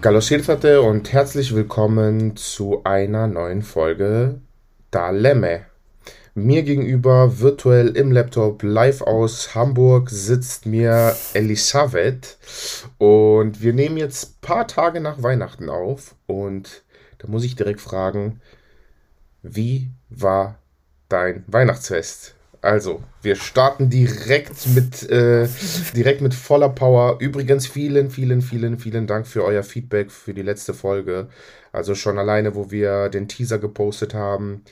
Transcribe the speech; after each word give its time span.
Galosirtate 0.00 0.80
und 0.80 1.12
herzlich 1.12 1.54
willkommen 1.54 2.34
zu 2.34 2.84
einer 2.84 3.26
neuen 3.26 3.60
Folge 3.60 4.40
Dalemme. 4.90 5.66
Mir 6.34 6.62
gegenüber 6.62 7.38
virtuell 7.40 7.88
im 7.88 8.10
Laptop 8.10 8.62
live 8.62 9.02
aus 9.02 9.54
Hamburg 9.54 10.08
sitzt 10.08 10.64
mir 10.64 11.14
Elisabeth 11.34 12.38
und 12.96 13.60
wir 13.60 13.74
nehmen 13.74 13.98
jetzt 13.98 14.24
ein 14.24 14.40
paar 14.40 14.66
Tage 14.66 15.02
nach 15.02 15.22
Weihnachten 15.22 15.68
auf 15.68 16.14
und 16.26 16.82
da 17.18 17.28
muss 17.28 17.44
ich 17.44 17.54
direkt 17.54 17.82
fragen, 17.82 18.40
wie 19.42 19.90
war 20.08 20.56
dein 21.10 21.44
Weihnachtsfest? 21.46 22.36
Also, 22.62 23.02
wir 23.22 23.36
starten 23.36 23.88
direkt 23.88 24.68
mit, 24.74 25.08
äh, 25.10 25.48
direkt 25.94 26.20
mit 26.20 26.34
voller 26.34 26.68
Power. 26.68 27.18
Übrigens, 27.18 27.66
vielen, 27.66 28.10
vielen, 28.10 28.42
vielen, 28.42 28.78
vielen 28.78 29.06
Dank 29.06 29.26
für 29.26 29.44
euer 29.44 29.62
Feedback 29.62 30.10
für 30.10 30.34
die 30.34 30.42
letzte 30.42 30.74
Folge. 30.74 31.28
Also 31.72 31.94
schon 31.94 32.18
alleine, 32.18 32.54
wo 32.54 32.70
wir 32.70 33.08
den 33.08 33.28
Teaser 33.28 33.58
gepostet 33.58 34.12
haben, 34.12 34.64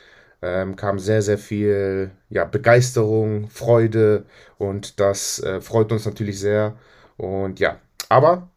ähm, 0.43 0.77
kam 0.77 0.99
sehr, 0.99 1.23
sehr 1.23 1.39
viel 1.39 2.11
ja, 2.29 2.45
Begeisterung, 2.45 3.49
Freude 3.51 4.25
und 4.59 5.01
das 5.01 5.41
äh, 5.43 5.61
freut 5.61 5.91
uns 5.93 6.07
natürlich 6.07 6.39
sehr. 6.39 6.77
Und 7.17 7.61
ja, 7.61 7.79
aber 8.09 8.51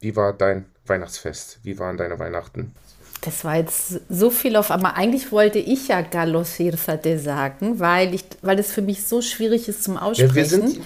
wie 0.00 0.16
war 0.16 0.32
dein 0.32 0.66
Weihnachtsfest? 0.86 1.60
Wie 1.62 1.78
waren 1.78 1.96
deine 1.96 2.18
Weihnachten? 2.18 2.74
Das 3.24 3.42
war 3.42 3.56
jetzt 3.56 4.00
so 4.10 4.28
viel 4.28 4.54
auf 4.56 4.70
einmal. 4.70 4.92
Eigentlich 4.96 5.32
wollte 5.32 5.58
ich 5.58 5.88
ja 5.88 6.02
Gallos 6.02 6.54
Hirsate 6.56 7.18
sagen, 7.18 7.80
weil, 7.80 8.12
ich, 8.14 8.24
weil 8.42 8.56
das 8.56 8.70
für 8.70 8.82
mich 8.82 9.04
so 9.04 9.22
schwierig 9.22 9.66
ist 9.66 9.82
zum 9.82 9.96
Aussprechen. 9.96 10.28
Ja, 10.28 10.34
wir 10.34 10.44
sind, 10.44 10.80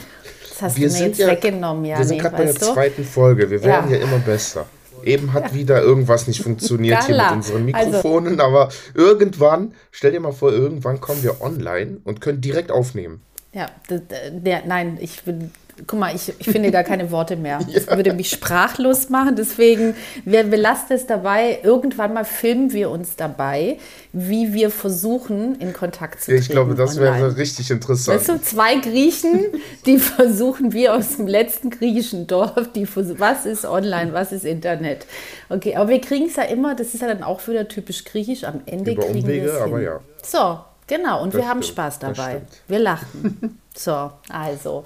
das 0.48 0.62
hast 0.62 0.77
wir 0.77 0.89
du 0.89 0.95
mir 0.95 1.06
jetzt 1.08 1.19
ja, 1.19 1.27
weggenommen, 1.27 1.84
ja. 1.84 1.98
Wir 1.98 2.05
sind 2.05 2.20
gerade 2.20 2.36
bei 2.36 2.45
der 2.45 2.55
zweiten 2.55 3.05
Folge. 3.05 3.50
Wir 3.50 3.62
werden 3.64 3.91
ja. 3.91 3.97
ja 3.97 4.05
immer 4.05 4.19
besser. 4.19 4.67
Eben 5.05 5.33
hat 5.33 5.47
ja. 5.50 5.55
wieder 5.55 5.83
irgendwas 5.83 6.28
nicht 6.28 6.42
funktioniert 6.42 7.06
hier 7.06 7.17
mit 7.17 7.33
unseren 7.33 7.75
also 7.75 7.89
Mikrofonen, 7.89 8.41
also, 8.41 8.42
aber 8.45 8.69
irgendwann, 8.95 9.75
stell 9.91 10.12
dir 10.12 10.20
mal 10.20 10.33
vor, 10.33 10.52
irgendwann 10.52 11.00
kommen 11.00 11.23
wir 11.25 11.41
online 11.41 11.98
und 12.05 12.20
können 12.20 12.41
direkt 12.41 12.70
aufnehmen. 12.70 13.23
Ja, 13.52 13.69
der, 13.89 14.64
nein, 14.67 14.98
ich 15.00 15.23
bin 15.23 15.50
guck 15.87 15.98
mal, 15.98 16.15
ich, 16.15 16.33
ich 16.39 16.47
finde 16.51 16.71
gar 16.71 16.84
keine 16.84 17.11
Worte 17.11 17.37
mehr. 17.37 17.59
Das 17.79 17.87
ja. 17.87 17.97
würde 17.97 18.12
mich 18.12 18.31
sprachlos 18.31 19.09
machen. 19.09 19.37
Deswegen, 19.37 19.95
wir, 20.25 20.51
wir 20.51 20.59
lassen 20.59 20.93
es 20.93 21.07
dabei. 21.07 21.59
Irgendwann 21.62 22.15
mal 22.15 22.25
filmen 22.25 22.73
wir 22.73 22.91
uns 22.91 23.15
dabei, 23.15 23.79
wie 24.12 24.53
wir 24.55 24.70
versuchen, 24.70 25.55
in 25.57 25.73
Kontakt 25.73 26.20
zu 26.20 26.27
treten. 26.27 26.43
Ich 26.43 26.48
glaube, 26.48 26.75
das 26.75 26.98
wäre 26.98 27.37
richtig 27.37 27.70
interessant. 27.70 28.19
Das 28.19 28.27
sind 28.27 28.45
zwei 28.45 28.77
Griechen, 28.77 29.47
die 29.87 29.98
versuchen, 29.98 30.73
wie 30.73 30.89
aus 30.89 31.17
dem 31.17 31.27
letzten 31.27 31.70
griechischen 31.70 32.27
Dorf, 32.27 32.73
die 32.75 32.89
was 33.19 33.47
ist 33.47 33.65
online, 33.65 34.13
was 34.13 34.33
ist 34.33 34.45
Internet. 34.45 35.07
Okay, 35.48 35.77
aber 35.77 35.89
wir 35.89 36.01
kriegen 36.01 36.27
es 36.27 36.37
ja 36.37 36.45
immer, 36.45 36.75
das 36.75 36.95
ist 36.95 37.01
ja 37.01 37.09
dann 37.09 37.23
auch 37.23 37.47
wieder 37.47 37.69
typisch 37.69 38.05
griechisch, 38.05 38.45
am 38.45 38.61
Ende 38.67 38.92
Über 38.92 39.07
kriegen 39.07 39.27
wir 39.27 39.45
es 39.45 39.61
aber 39.61 39.81
ja. 39.81 40.01
So, 40.23 40.61
genau, 40.87 41.23
und 41.23 41.29
das 41.29 41.35
wir 41.35 41.41
stimmt, 41.41 41.48
haben 41.48 41.63
Spaß 41.63 41.98
dabei. 42.01 42.42
Wir 42.67 42.79
lachen. 42.79 43.61
so, 43.75 44.11
also. 44.29 44.85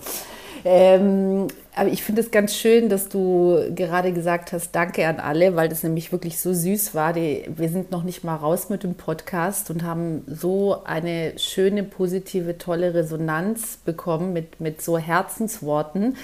Ähm, 0.65 1.49
aber 1.75 1.89
ich 1.89 2.03
finde 2.03 2.21
es 2.21 2.31
ganz 2.31 2.55
schön, 2.55 2.89
dass 2.89 3.09
du 3.09 3.59
gerade 3.75 4.13
gesagt 4.13 4.53
hast, 4.53 4.73
danke 4.73 5.07
an 5.07 5.21
alle, 5.21 5.57
weil 5.57 5.69
das 5.71 5.83
nämlich 5.83 6.13
wirklich 6.13 6.39
so 6.39 6.53
süß 6.53 6.95
war. 6.95 7.13
Die, 7.15 7.45
wir 7.49 7.71
sind 7.71 7.91
noch 7.91 8.03
nicht 8.03 8.25
mal 8.25 8.37
raus 8.37 8.69
mit 8.69 8.83
dem 8.83 8.95
Podcast 8.95 9.71
und 9.71 9.83
haben 9.83 10.23
so 10.27 10.85
eine 10.85 11.33
schöne, 11.39 11.83
positive, 11.83 12.59
tolle 12.59 12.93
Resonanz 12.93 13.79
bekommen 13.85 14.35
mit, 14.35 14.61
mit 14.61 14.83
so 14.83 14.99
Herzensworten, 14.99 16.17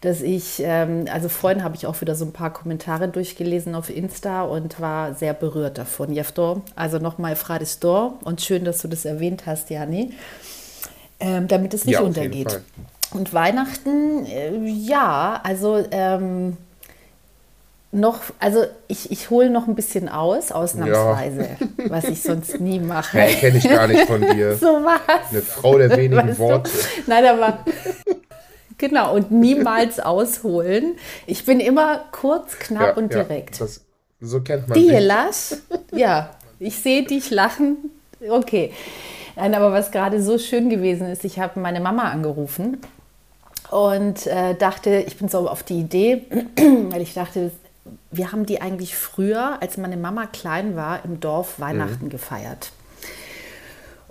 dass 0.00 0.20
ich, 0.20 0.62
ähm, 0.62 1.06
also 1.12 1.28
vorhin 1.28 1.64
habe 1.64 1.74
ich 1.74 1.86
auch 1.86 2.00
wieder 2.00 2.14
so 2.14 2.24
ein 2.24 2.32
paar 2.32 2.52
Kommentare 2.52 3.08
durchgelesen 3.08 3.74
auf 3.74 3.90
Insta 3.90 4.42
und 4.42 4.80
war 4.80 5.14
sehr 5.14 5.34
berührt 5.34 5.76
davon. 5.76 6.12
Jeftor, 6.12 6.62
also 6.76 6.98
nochmal 6.98 7.34
Fradistor 7.34 8.18
und 8.22 8.42
schön, 8.42 8.64
dass 8.64 8.80
du 8.80 8.86
das 8.86 9.04
erwähnt 9.04 9.44
hast, 9.46 9.70
Jani, 9.70 10.12
ähm, 11.18 11.48
damit 11.48 11.74
es 11.74 11.84
nicht 11.84 11.94
ja, 11.94 12.00
untergeht. 12.00 12.60
Und 13.14 13.32
Weihnachten, 13.32 14.26
äh, 14.26 14.56
ja, 14.66 15.40
also 15.44 15.84
ähm, 15.92 16.56
noch, 17.92 18.20
also 18.40 18.64
ich, 18.88 19.12
ich 19.12 19.30
hole 19.30 19.50
noch 19.50 19.68
ein 19.68 19.76
bisschen 19.76 20.08
aus, 20.08 20.50
ausnahmsweise, 20.50 21.48
ja. 21.60 21.66
was 21.90 22.04
ich 22.04 22.22
sonst 22.22 22.58
nie 22.58 22.80
mache. 22.80 23.18
Nee, 23.18 23.34
kenne 23.34 23.58
ich 23.58 23.68
gar 23.68 23.86
nicht 23.86 24.06
von 24.08 24.20
dir. 24.20 24.56
so 24.60 24.66
was. 24.66 25.30
Eine 25.30 25.42
Frau 25.42 25.78
der 25.78 25.96
wenigen 25.96 26.28
weißt 26.28 26.38
Worte. 26.40 26.70
Du? 26.72 27.02
Nein, 27.06 27.24
aber 27.24 27.64
genau, 28.78 29.14
und 29.14 29.30
niemals 29.30 30.00
ausholen. 30.00 30.96
Ich 31.26 31.46
bin 31.46 31.60
immer 31.60 32.06
kurz, 32.10 32.58
knapp 32.58 32.82
ja, 32.82 32.92
und 32.94 33.12
direkt. 33.12 33.60
Ja, 33.60 33.66
das, 33.66 33.80
so 34.20 34.40
kennt 34.40 34.68
man 34.68 34.76
Die 34.76 34.90
Lass, 34.90 35.62
ja, 35.92 36.30
ich 36.58 36.80
sehe 36.80 37.04
dich 37.04 37.30
lachen. 37.30 37.92
Okay. 38.28 38.72
Nein, 39.36 39.54
aber 39.54 39.72
was 39.72 39.92
gerade 39.92 40.20
so 40.20 40.36
schön 40.38 40.68
gewesen 40.68 41.06
ist, 41.08 41.24
ich 41.24 41.38
habe 41.38 41.60
meine 41.60 41.78
Mama 41.78 42.10
angerufen 42.10 42.78
und 43.70 44.26
äh, 44.26 44.54
dachte, 44.54 45.04
ich 45.06 45.16
bin 45.16 45.28
so 45.28 45.48
auf 45.48 45.62
die 45.62 45.80
Idee, 45.80 46.22
weil 46.90 47.02
ich 47.02 47.14
dachte, 47.14 47.50
wir 48.10 48.32
haben 48.32 48.46
die 48.46 48.60
eigentlich 48.60 48.96
früher, 48.96 49.58
als 49.60 49.76
meine 49.76 49.96
Mama 49.96 50.26
klein 50.26 50.76
war, 50.76 51.04
im 51.04 51.20
Dorf 51.20 51.60
Weihnachten 51.60 52.06
mhm. 52.06 52.10
gefeiert. 52.10 52.72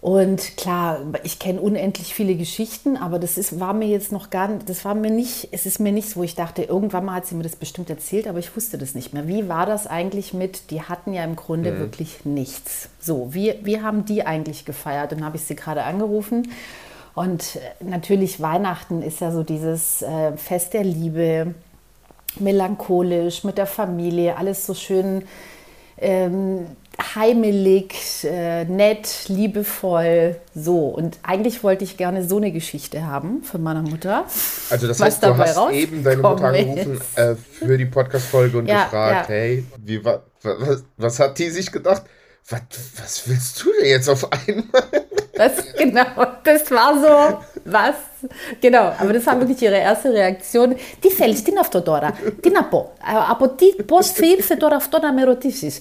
Und 0.03 0.57
klar, 0.57 0.99
ich 1.23 1.39
kenne 1.39 1.61
unendlich 1.61 2.13
viele 2.13 2.35
Geschichten, 2.35 2.97
aber 2.97 3.19
das 3.19 3.37
ist, 3.37 3.61
war 3.61 3.73
mir 3.73 3.87
jetzt 3.87 4.11
noch 4.11 4.29
gar 4.29 4.49
nicht, 4.49 4.67
das 4.67 4.83
war 4.83 4.95
mir 4.95 5.09
nicht, 5.09 5.47
es 5.53 5.65
ist 5.65 5.79
mir 5.79 5.93
nichts, 5.93 6.17
wo 6.17 6.23
ich 6.23 6.35
dachte, 6.35 6.63
irgendwann 6.63 7.05
mal 7.05 7.15
hat 7.15 7.25
sie 7.25 7.35
mir 7.35 7.43
das 7.43 7.55
bestimmt 7.55 7.89
erzählt, 7.89 8.27
aber 8.27 8.39
ich 8.39 8.53
wusste 8.53 8.77
das 8.77 8.95
nicht 8.95 9.13
mehr. 9.13 9.29
Wie 9.29 9.47
war 9.47 9.65
das 9.65 9.87
eigentlich 9.87 10.33
mit, 10.33 10.71
die 10.71 10.81
hatten 10.81 11.13
ja 11.13 11.23
im 11.23 11.37
Grunde 11.37 11.71
mhm. 11.71 11.79
wirklich 11.79 12.25
nichts. 12.25 12.89
So, 12.99 13.33
wie, 13.33 13.55
wie 13.63 13.81
haben 13.81 14.03
die 14.03 14.25
eigentlich 14.25 14.65
gefeiert? 14.65 15.13
Dann 15.13 15.23
habe 15.23 15.37
ich 15.37 15.43
sie 15.45 15.55
gerade 15.55 15.83
angerufen 15.83 16.49
und 17.15 17.55
äh, 17.55 17.59
natürlich 17.83 18.41
Weihnachten 18.41 19.01
ist 19.01 19.21
ja 19.21 19.31
so 19.31 19.43
dieses 19.43 20.01
äh, 20.01 20.35
Fest 20.37 20.73
der 20.73 20.83
Liebe, 20.83 21.53
melancholisch, 22.39 23.43
mit 23.43 23.57
der 23.57 23.67
Familie, 23.67 24.37
alles 24.37 24.65
so 24.65 24.73
schön 24.73 25.23
ähm, 25.97 26.65
heimelig, 27.15 28.23
äh, 28.23 28.65
nett, 28.65 29.25
liebevoll, 29.27 30.37
so. 30.55 30.87
Und 30.87 31.19
eigentlich 31.23 31.63
wollte 31.63 31.83
ich 31.83 31.97
gerne 31.97 32.27
so 32.27 32.37
eine 32.37 32.51
Geschichte 32.51 33.05
haben 33.05 33.43
von 33.43 33.63
meiner 33.63 33.81
Mutter. 33.81 34.25
Also 34.69 34.87
das 34.87 34.99
heißt, 34.99 35.23
du 35.23 35.37
hast 35.37 35.71
eben 35.71 36.03
deine 36.03 36.21
Mutter 36.21 36.45
angerufen 36.45 37.01
äh, 37.15 37.35
für 37.35 37.77
die 37.77 37.85
Podcast-Folge 37.85 38.57
und 38.57 38.67
ja, 38.67 38.85
gefragt, 38.85 39.29
ja. 39.29 39.35
hey, 39.35 39.63
wie, 39.83 40.03
was, 40.03 40.19
was, 40.41 40.83
was 40.97 41.19
hat 41.19 41.37
die 41.39 41.49
sich 41.49 41.71
gedacht? 41.71 42.03
Was, 42.50 42.60
was 42.96 43.28
willst 43.28 43.62
du 43.62 43.72
denn 43.78 43.90
jetzt 43.90 44.08
auf 44.08 44.26
einmal? 44.32 44.84
Das, 45.34 45.52
genau, 45.76 46.06
das 46.44 46.70
war 46.70 46.94
so, 46.98 47.44
was? 47.64 47.94
Genau, 48.60 48.92
aber 48.98 49.12
das 49.12 49.26
war 49.26 49.38
wirklich 49.38 49.62
ihre 49.62 49.76
erste 49.76 50.12
Reaktion. 50.12 50.76
Τι 51.00 51.10
θέλεις, 51.10 51.42
τι 51.42 51.50
είναι 51.50 51.60
αυτό 51.60 51.82
τώρα, 51.82 52.12
τι 52.40 52.50
να 52.50 52.64
πω, 52.64 52.92
από 53.30 53.48
τι, 53.48 53.82
πώς 53.82 54.16
ήρθε 54.16 54.54
τώρα 54.54 54.76
αυτό 54.76 54.98
να 55.00 55.12
με 55.12 55.24
ρωτήσεις. 55.24 55.78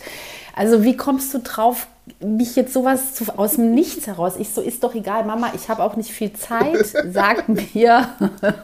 Also 0.57 0.83
wie 0.83 0.97
kommst 0.97 1.33
du 1.33 1.39
drauf, 1.39 1.88
mich 2.19 2.55
jetzt 2.55 2.73
sowas 2.73 3.13
zu, 3.13 3.25
aus 3.38 3.57
dem 3.57 3.75
Nichts 3.75 4.07
heraus? 4.07 4.33
Ich 4.38 4.49
so, 4.49 4.61
ist 4.61 4.83
doch 4.83 4.95
egal, 4.95 5.23
Mama, 5.23 5.51
ich 5.55 5.69
habe 5.69 5.83
auch 5.83 5.95
nicht 5.95 6.11
viel 6.11 6.33
Zeit, 6.33 6.83
sag 7.11 7.47
mir. 7.47 8.09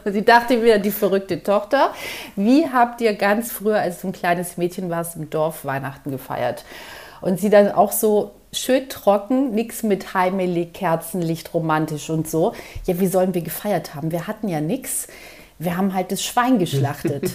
Sie 0.04 0.24
dachte 0.24 0.56
mir, 0.56 0.78
die 0.78 0.90
verrückte 0.90 1.42
Tochter, 1.42 1.94
wie 2.34 2.68
habt 2.68 3.00
ihr 3.00 3.14
ganz 3.14 3.52
früher, 3.52 3.78
als 3.78 4.00
du 4.00 4.08
ein 4.08 4.12
kleines 4.12 4.56
Mädchen 4.56 4.90
warst, 4.90 5.14
im 5.14 5.30
Dorf 5.30 5.64
Weihnachten 5.64 6.10
gefeiert? 6.10 6.64
Und 7.21 7.39
sie 7.39 7.49
dann 7.49 7.71
auch 7.71 7.91
so 7.91 8.31
schön 8.51 8.89
trocken, 8.89 9.51
nichts 9.51 9.83
mit 9.83 10.13
heimelig, 10.13 10.73
Kerzenlicht, 10.73 11.53
romantisch 11.53 12.09
und 12.09 12.27
so. 12.27 12.53
Ja, 12.85 12.99
wie 12.99 13.07
sollen 13.07 13.33
wir 13.33 13.41
gefeiert 13.41 13.95
haben? 13.95 14.11
Wir 14.11 14.27
hatten 14.27 14.47
ja 14.47 14.61
nichts. 14.61 15.07
Wir 15.59 15.77
haben 15.77 15.93
halt 15.93 16.11
das 16.11 16.23
Schwein 16.23 16.57
geschlachtet. 16.59 17.31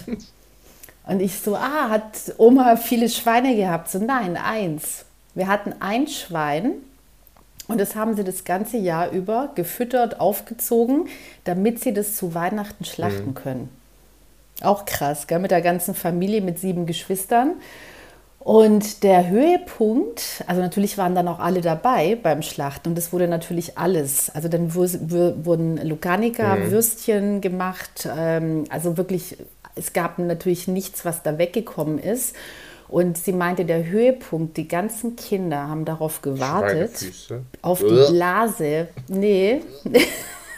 und 1.07 1.21
ich 1.21 1.39
so, 1.39 1.57
ah, 1.57 1.91
hat 1.91 2.35
Oma 2.39 2.77
viele 2.77 3.09
Schweine 3.09 3.55
gehabt? 3.55 3.91
So, 3.91 3.99
nein, 3.99 4.37
eins. 4.37 5.05
Wir 5.35 5.49
hatten 5.49 5.75
ein 5.81 6.07
Schwein 6.09 6.73
und 7.67 7.81
das 7.81 7.97
haben 7.97 8.15
sie 8.15 8.25
das 8.25 8.45
ganze 8.45 8.77
Jahr 8.77 9.11
über 9.11 9.51
gefüttert, 9.55 10.21
aufgezogen, 10.21 11.09
damit 11.45 11.81
sie 11.81 11.93
das 11.93 12.17
zu 12.17 12.35
Weihnachten 12.35 12.85
schlachten 12.85 13.31
mhm. 13.31 13.35
können. 13.35 13.69
Auch 14.63 14.85
krass, 14.85 15.27
gell? 15.27 15.39
mit 15.39 15.51
der 15.51 15.63
ganzen 15.63 15.95
Familie, 15.95 16.41
mit 16.41 16.59
sieben 16.59 16.87
Geschwistern. 16.87 17.55
Und 18.45 19.03
der 19.05 19.31
Höhepunkt, 19.31 20.45
also 20.47 20.61
natürlich 20.61 20.99
waren 20.99 21.15
dann 21.15 21.29
auch 21.29 21.39
alle 21.39 21.63
dabei 21.63 22.15
beim 22.23 22.43
Schlachten 22.43 22.91
und 22.91 22.99
es 22.99 23.11
wurde 23.11 23.27
natürlich 23.27 23.79
alles. 23.79 24.29
Also 24.29 24.49
dann 24.49 24.75
wurden 24.75 25.79
Lucanica, 25.79 26.57
mhm. 26.57 26.71
Würstchen 26.71 27.41
gemacht, 27.41 28.07
ähm, 28.15 28.65
also 28.69 28.99
wirklich, 28.99 29.39
es 29.77 29.95
gab 29.95 30.19
natürlich 30.19 30.69
nichts, 30.69 31.07
was 31.07 31.23
da 31.23 31.39
weggekommen 31.39 31.99
ist. 31.99 32.37
Und 32.87 33.17
sie 33.17 33.33
meinte, 33.33 33.65
der 33.65 33.87
Höhepunkt, 33.87 34.59
die 34.59 34.69
ganzen 34.69 35.17
Kinder 35.17 35.67
haben 35.67 35.87
darauf 35.87 36.21
gewartet, 36.21 36.93
auf 37.63 37.81
die 37.81 38.13
Blase. 38.13 38.89
Nee. 39.09 39.63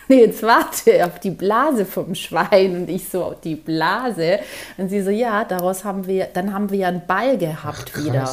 nee, 0.09 0.21
jetzt 0.21 0.43
warte 0.43 1.05
auf 1.05 1.19
die 1.21 1.31
Blase 1.31 1.85
vom 1.85 2.15
Schwein 2.15 2.77
und 2.77 2.91
ich 2.91 3.09
so, 3.09 3.35
die 3.43 3.57
Blase. 3.57 4.41
Und 4.77 4.89
sie 4.89 5.03
so, 5.03 5.11
ja, 5.11 5.45
daraus 5.45 5.85
haben 5.85 6.07
wir, 6.07 6.29
dann 6.33 6.53
haben 6.53 6.71
wir 6.71 6.79
ja 6.79 6.89
einen 6.89 7.07
Ball 7.07 7.39
gehabt 7.39 7.93
Ach, 7.95 8.05
wieder. 8.05 8.31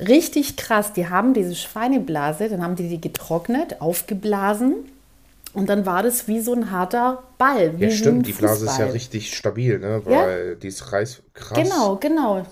Richtig 0.00 0.56
krass. 0.56 0.92
Die 0.92 1.08
haben 1.08 1.34
diese 1.34 1.54
Schweineblase, 1.54 2.48
dann 2.48 2.62
haben 2.62 2.76
die 2.76 2.88
die 2.88 3.00
getrocknet, 3.00 3.80
aufgeblasen 3.80 4.74
und 5.54 5.68
dann 5.68 5.86
war 5.86 6.02
das 6.02 6.26
wie 6.26 6.40
so 6.40 6.52
ein 6.52 6.70
harter 6.72 7.22
Ball. 7.38 7.78
Wie 7.78 7.84
Ja, 7.84 7.90
stimmt, 7.90 8.26
die 8.26 8.32
Blase 8.32 8.66
ist 8.66 8.78
ja 8.78 8.86
richtig 8.86 9.34
stabil, 9.34 9.78
ne? 9.78 10.02
Ja. 10.06 10.26
Weil 10.26 10.56
die 10.56 10.68
ist 10.68 10.92
reiß, 10.92 11.22
krass. 11.32 11.56
Genau, 11.56 11.96
genau. 11.96 12.44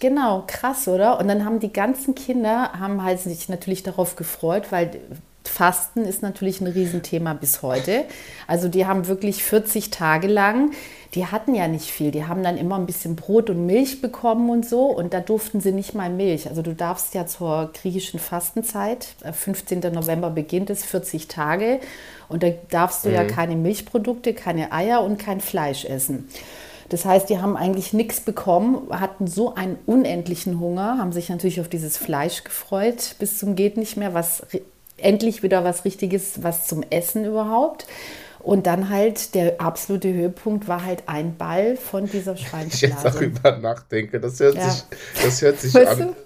Genau, 0.00 0.42
krass, 0.48 0.88
oder? 0.88 1.20
Und 1.20 1.28
dann 1.28 1.44
haben 1.44 1.60
die 1.60 1.72
ganzen 1.72 2.16
Kinder 2.16 2.72
haben 2.72 3.04
halt 3.04 3.20
sich 3.20 3.48
natürlich 3.48 3.84
darauf 3.84 4.16
gefreut, 4.16 4.64
weil 4.70 4.90
Fasten 5.52 6.06
ist 6.06 6.22
natürlich 6.22 6.62
ein 6.62 6.66
Riesenthema 6.66 7.34
bis 7.34 7.60
heute. 7.60 8.06
Also 8.46 8.68
die 8.68 8.86
haben 8.86 9.06
wirklich 9.06 9.44
40 9.44 9.90
Tage 9.90 10.26
lang, 10.26 10.70
die 11.14 11.26
hatten 11.26 11.54
ja 11.54 11.68
nicht 11.68 11.90
viel, 11.90 12.10
die 12.10 12.24
haben 12.24 12.42
dann 12.42 12.56
immer 12.56 12.76
ein 12.76 12.86
bisschen 12.86 13.16
Brot 13.16 13.50
und 13.50 13.66
Milch 13.66 14.00
bekommen 14.00 14.48
und 14.48 14.66
so 14.66 14.86
und 14.86 15.12
da 15.12 15.20
durften 15.20 15.60
sie 15.60 15.72
nicht 15.72 15.94
mal 15.94 16.08
Milch. 16.08 16.48
Also 16.48 16.62
du 16.62 16.74
darfst 16.74 17.14
ja 17.14 17.26
zur 17.26 17.70
griechischen 17.74 18.18
Fastenzeit, 18.18 19.08
äh, 19.22 19.34
15. 19.34 19.80
November 19.92 20.30
beginnt 20.30 20.70
es, 20.70 20.84
40 20.84 21.28
Tage 21.28 21.80
und 22.30 22.42
da 22.42 22.48
darfst 22.70 23.04
du 23.04 23.10
ja 23.12 23.24
keine 23.24 23.54
Milchprodukte, 23.54 24.32
keine 24.32 24.72
Eier 24.72 25.02
und 25.02 25.18
kein 25.18 25.42
Fleisch 25.42 25.84
essen. 25.84 26.28
Das 26.88 27.04
heißt, 27.04 27.28
die 27.28 27.40
haben 27.40 27.58
eigentlich 27.58 27.92
nichts 27.92 28.20
bekommen, 28.20 28.88
hatten 28.90 29.26
so 29.26 29.54
einen 29.54 29.78
unendlichen 29.84 30.60
Hunger, 30.60 30.96
haben 30.98 31.12
sich 31.12 31.28
natürlich 31.28 31.60
auf 31.60 31.68
dieses 31.68 31.98
Fleisch 31.98 32.42
gefreut, 32.42 33.16
bis 33.18 33.38
zum 33.38 33.54
geht 33.54 33.76
nicht 33.76 33.98
mehr, 33.98 34.14
was 34.14 34.46
endlich 35.02 35.42
wieder 35.42 35.64
was 35.64 35.84
Richtiges, 35.84 36.42
was 36.42 36.66
zum 36.66 36.82
Essen 36.90 37.24
überhaupt. 37.24 37.86
Und 38.40 38.66
dann 38.66 38.88
halt 38.88 39.36
der 39.36 39.60
absolute 39.60 40.12
Höhepunkt 40.12 40.66
war 40.66 40.84
halt 40.84 41.04
ein 41.06 41.36
Ball 41.36 41.76
von 41.76 42.06
dieser 42.10 42.32
Ich 42.34 42.40
jetzt 42.42 42.48
Schweinsblase. 42.80 43.10
darüber 43.18 43.56
nachdenke, 43.58 44.18
das 44.18 44.40
hört 44.40 44.56
Ja. 44.56 44.68
sich, 44.70 44.82
das 45.22 45.42
hört 45.42 45.60
sich 45.60 45.72
Weißt 45.74 45.92
an. 45.92 45.98
du? 46.08 46.16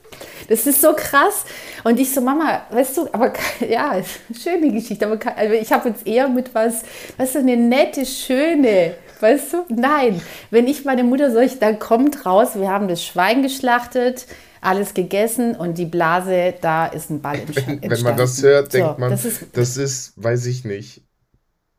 Das 0.48 0.66
ist 0.66 0.80
so 0.80 0.94
krass. 0.94 1.44
Und 1.84 2.00
ich 2.00 2.14
so, 2.14 2.20
Mama, 2.22 2.62
weißt 2.70 2.96
du, 2.96 3.08
aber 3.12 3.32
ja, 3.68 4.00
schöne 4.40 4.72
Geschichte. 4.72 5.06
Aber 5.06 5.18
also 5.36 5.52
ich 5.54 5.70
habe 5.72 5.90
jetzt 5.90 6.06
eher 6.06 6.28
mit 6.28 6.54
was, 6.54 6.82
weißt 7.18 7.34
du, 7.34 7.38
eine 7.40 7.56
nette, 7.56 8.06
schöne, 8.06 8.94
weißt 9.20 9.52
du? 9.52 9.64
Nein, 9.68 10.22
wenn 10.50 10.66
ich 10.68 10.84
meine 10.86 11.04
Mutter 11.04 11.30
so, 11.32 11.38
ich, 11.40 11.58
dann 11.58 11.78
kommt 11.78 12.24
raus, 12.24 12.50
wir 12.54 12.70
haben 12.70 12.88
das 12.88 13.04
Schwein 13.04 13.42
geschlachtet, 13.42 14.24
alles 14.66 14.94
gegessen 14.94 15.54
und 15.54 15.78
die 15.78 15.86
Blase, 15.86 16.54
da 16.60 16.86
ist 16.86 17.10
ein 17.10 17.20
Ball 17.22 17.38
entstanden. 17.38 17.90
Wenn 17.90 18.02
man 18.02 18.16
das 18.16 18.42
hört, 18.42 18.72
So, 18.72 18.78
denkt 18.78 18.98
man, 18.98 19.10
das 19.10 19.24
ist, 19.24 19.44
das 19.52 19.76
ist, 19.76 20.12
weiß 20.16 20.46
ich 20.46 20.64
nicht, 20.64 21.02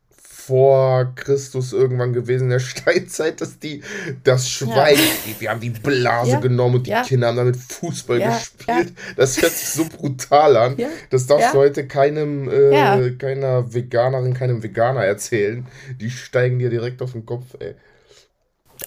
vor 0.10 1.12
Christus 1.16 1.74
irgendwann 1.74 2.14
gewesen 2.14 2.46
in 2.46 2.50
der 2.52 2.60
Steinzeit, 2.62 3.42
dass 3.42 3.60
die 3.60 3.82
das 4.24 4.50
Schwein, 4.50 4.96
die, 5.26 5.40
wir 5.42 5.50
haben 5.50 5.60
die 5.60 5.72
Blase 5.72 6.32
Ja. 6.32 6.40
genommen 6.40 6.76
und 6.76 6.88
die 6.88 6.92
Ja. 6.92 7.04
Kinder 7.04 7.28
haben 7.28 7.36
damit 7.38 7.58
Fußball 7.58 8.22
Ja. 8.22 8.30
gespielt. 8.30 8.94
Das 9.18 9.42
hört 9.42 9.52
sich 9.52 9.68
so 9.70 9.86
brutal 9.86 10.56
an. 10.56 10.78
Ja. 10.78 10.88
Das 11.10 11.28
darfst 11.28 11.48
Ja. 11.48 11.52
du 11.52 11.58
heute 11.58 11.86
keinem, 11.86 12.50
äh, 12.50 12.72
Ja. 12.74 13.10
keiner 13.20 13.74
Veganerin, 13.74 14.34
keinem 14.34 14.64
Veganer 14.64 15.04
erzählen. 15.04 15.68
Die 16.00 16.10
steigen 16.10 16.60
dir 16.60 16.70
direkt 16.70 17.02
auf 17.02 17.12
den 17.12 17.26
Kopf, 17.26 17.56
ey. 17.60 17.76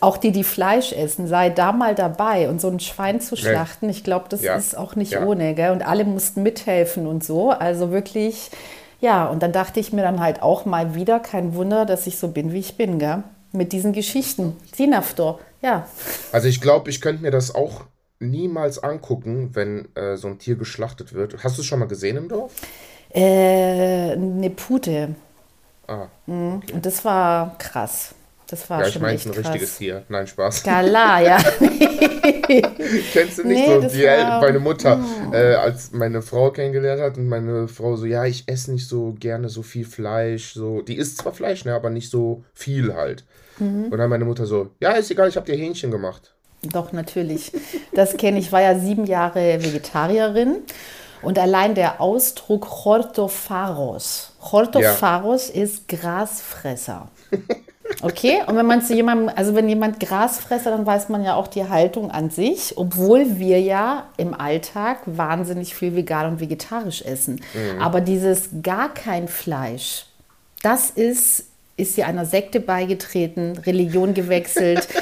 Auch 0.00 0.16
die, 0.16 0.30
die 0.32 0.44
Fleisch 0.44 0.92
essen, 0.92 1.26
sei 1.26 1.50
da 1.50 1.72
mal 1.72 1.94
dabei 1.94 2.48
und 2.48 2.60
so 2.60 2.68
ein 2.68 2.80
Schwein 2.80 3.20
zu 3.20 3.36
schlachten. 3.36 3.88
Ich 3.88 4.04
glaube, 4.04 4.26
das 4.28 4.42
Ja. 4.42 4.54
ist 4.56 4.76
auch 4.76 4.94
nicht 4.94 5.12
Ja. 5.12 5.24
ohne, 5.24 5.54
gell? 5.54 5.72
Und 5.72 5.82
alle 5.86 6.04
mussten 6.04 6.42
mithelfen 6.42 7.06
und 7.06 7.24
so. 7.24 7.50
Also 7.50 7.90
wirklich, 7.90 8.50
ja, 9.00 9.26
und 9.26 9.42
dann 9.42 9.52
dachte 9.52 9.80
ich 9.80 9.92
mir 9.92 10.02
dann 10.02 10.20
halt 10.20 10.42
auch 10.42 10.64
mal 10.64 10.94
wieder, 10.94 11.18
kein 11.20 11.54
Wunder, 11.54 11.86
dass 11.86 12.06
ich 12.06 12.18
so 12.18 12.28
bin, 12.28 12.52
wie 12.52 12.60
ich 12.60 12.76
bin, 12.76 12.98
gell? 12.98 13.22
Mit 13.52 13.72
diesen 13.72 13.92
Geschichten. 13.92 14.56
Sinaftor, 14.74 15.40
ja. 15.60 15.86
Also 16.32 16.46
ich 16.46 16.60
glaube, 16.60 16.88
ich 16.90 17.00
könnte 17.00 17.22
mir 17.22 17.32
das 17.32 17.52
auch 17.54 17.82
niemals 18.20 18.78
angucken, 18.82 19.50
wenn 19.54 19.88
äh, 19.96 20.16
so 20.16 20.28
ein 20.28 20.38
Tier 20.38 20.54
geschlachtet 20.56 21.14
wird. 21.14 21.42
Hast 21.42 21.56
du 21.56 21.62
es 21.62 21.66
schon 21.66 21.80
mal 21.80 21.88
gesehen 21.88 22.16
im 22.16 22.28
Dorf? 22.28 22.52
Äh, 23.12 24.12
eine 24.12 24.50
Pute. 24.50 25.14
Ah, 25.88 26.06
Und 26.28 26.62
das 26.82 27.04
war 27.04 27.56
krass. 27.58 28.14
Das 28.50 28.68
war 28.68 28.80
ja, 28.80 28.86
ich 28.88 28.92
schon 28.94 29.02
meine 29.02 29.14
echt 29.14 29.26
ein 29.26 29.32
krass. 29.32 29.44
richtiges 29.46 29.78
Tier. 29.78 30.02
Nein, 30.08 30.26
Spaß. 30.26 30.64
Gala, 30.64 31.20
ja. 31.20 31.38
Kennst 33.12 33.38
du 33.38 33.46
nicht 33.46 33.66
Nee, 33.66 33.80
so? 33.80 33.88
Die, 33.88 34.04
war- 34.04 34.40
meine 34.40 34.58
Mutter, 34.58 34.98
äh, 35.32 35.54
als 35.54 35.92
meine 35.92 36.20
Frau 36.20 36.50
kennengelernt 36.50 37.00
hat 37.00 37.16
und 37.16 37.28
meine 37.28 37.68
Frau 37.68 37.94
so, 37.96 38.06
ja, 38.06 38.24
ich 38.24 38.44
esse 38.48 38.72
nicht 38.72 38.88
so 38.88 39.14
gerne 39.18 39.48
so 39.48 39.62
viel 39.62 39.84
Fleisch. 39.84 40.52
So, 40.54 40.82
die 40.82 40.96
isst 40.96 41.18
zwar 41.18 41.32
Fleisch, 41.32 41.64
ne, 41.64 41.74
aber 41.74 41.90
nicht 41.90 42.10
so 42.10 42.42
viel 42.52 42.94
halt. 42.94 43.24
Mhm. 43.58 43.84
Und 43.92 43.98
dann 43.98 44.10
meine 44.10 44.24
Mutter 44.24 44.46
so, 44.46 44.70
ja, 44.80 44.92
ist 44.92 45.10
egal, 45.12 45.28
ich 45.28 45.36
habe 45.36 45.46
dir 45.46 45.56
Hähnchen 45.56 45.90
gemacht. 45.92 46.34
Doch, 46.62 46.90
natürlich. 46.92 47.52
Das 47.94 48.16
kenne 48.16 48.38
ich. 48.38 48.46
Ich 48.46 48.52
war 48.52 48.60
ja 48.62 48.78
sieben 48.78 49.06
Jahre 49.06 49.62
Vegetarierin. 49.62 50.56
Und 51.22 51.38
allein 51.38 51.74
der 51.74 52.00
Ausdruck 52.00 52.66
Hortopharos. 52.84 54.32
Hortopharos 54.40 55.50
ist 55.50 55.86
Grasfresser. 55.88 57.08
Okay? 58.02 58.42
Und 58.46 58.56
wenn 58.56 58.66
man 58.66 58.82
zu 58.82 58.94
jemandem, 58.94 59.30
also 59.34 59.54
wenn 59.54 59.68
jemand 59.68 60.00
Grasfresser, 60.00 60.70
dann 60.70 60.86
weiß 60.86 61.08
man 61.08 61.24
ja 61.24 61.34
auch 61.34 61.48
die 61.48 61.68
Haltung 61.68 62.10
an 62.10 62.30
sich, 62.30 62.74
obwohl 62.76 63.38
wir 63.38 63.60
ja 63.60 64.06
im 64.16 64.34
Alltag 64.34 64.98
wahnsinnig 65.06 65.74
viel 65.74 65.94
vegan 65.96 66.32
und 66.32 66.40
vegetarisch 66.40 67.02
essen. 67.02 67.42
Aber 67.80 68.00
dieses 68.00 68.50
gar 68.62 68.92
kein 68.94 69.28
Fleisch, 69.28 70.06
das 70.62 70.90
ist, 70.90 71.44
ist 71.76 71.94
sie 71.94 72.04
einer 72.04 72.26
Sekte 72.26 72.60
beigetreten, 72.60 73.58
Religion 73.58 74.14
gewechselt. 74.14 74.88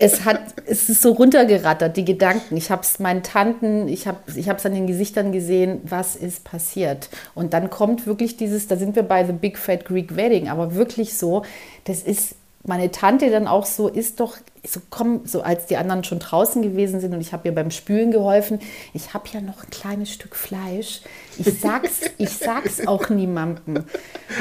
es, 0.00 0.24
hat, 0.24 0.40
es 0.64 0.88
ist 0.88 1.02
so 1.02 1.12
runtergerattert, 1.12 1.96
die 1.96 2.06
Gedanken. 2.06 2.56
Ich 2.56 2.70
habe 2.70 2.80
es 2.82 2.98
meinen 2.98 3.22
Tanten, 3.22 3.86
ich 3.86 4.06
habe 4.06 4.18
es 4.26 4.36
ich 4.36 4.48
an 4.50 4.74
den 4.74 4.86
Gesichtern 4.86 5.30
gesehen, 5.30 5.82
was 5.84 6.16
ist 6.16 6.42
passiert. 6.42 7.10
Und 7.34 7.52
dann 7.52 7.68
kommt 7.68 8.06
wirklich 8.06 8.38
dieses, 8.38 8.66
da 8.66 8.76
sind 8.76 8.96
wir 8.96 9.02
bei 9.02 9.26
The 9.26 9.32
Big 9.32 9.58
Fat 9.58 9.84
Greek 9.84 10.16
Wedding, 10.16 10.48
aber 10.48 10.74
wirklich 10.74 11.18
so, 11.18 11.44
das 11.84 12.02
ist 12.02 12.34
meine 12.64 12.90
Tante 12.90 13.30
dann 13.30 13.46
auch 13.46 13.66
so, 13.66 13.88
ist 13.88 14.20
doch, 14.20 14.38
so 14.66 14.80
komm, 14.90 15.22
so 15.24 15.42
als 15.42 15.66
die 15.66 15.76
anderen 15.76 16.04
schon 16.04 16.18
draußen 16.18 16.60
gewesen 16.60 17.00
sind 17.00 17.14
und 17.14 17.20
ich 17.20 17.32
habe 17.32 17.48
ihr 17.48 17.54
beim 17.54 17.70
Spülen 17.70 18.10
geholfen, 18.10 18.60
ich 18.92 19.14
habe 19.14 19.24
ja 19.32 19.40
noch 19.40 19.64
ein 19.64 19.70
kleines 19.70 20.12
Stück 20.12 20.36
Fleisch. 20.36 21.00
Ich 21.38 21.60
sag's, 21.60 22.02
ich 22.18 22.30
sag's 22.30 22.86
auch 22.86 23.08
niemandem. 23.08 23.84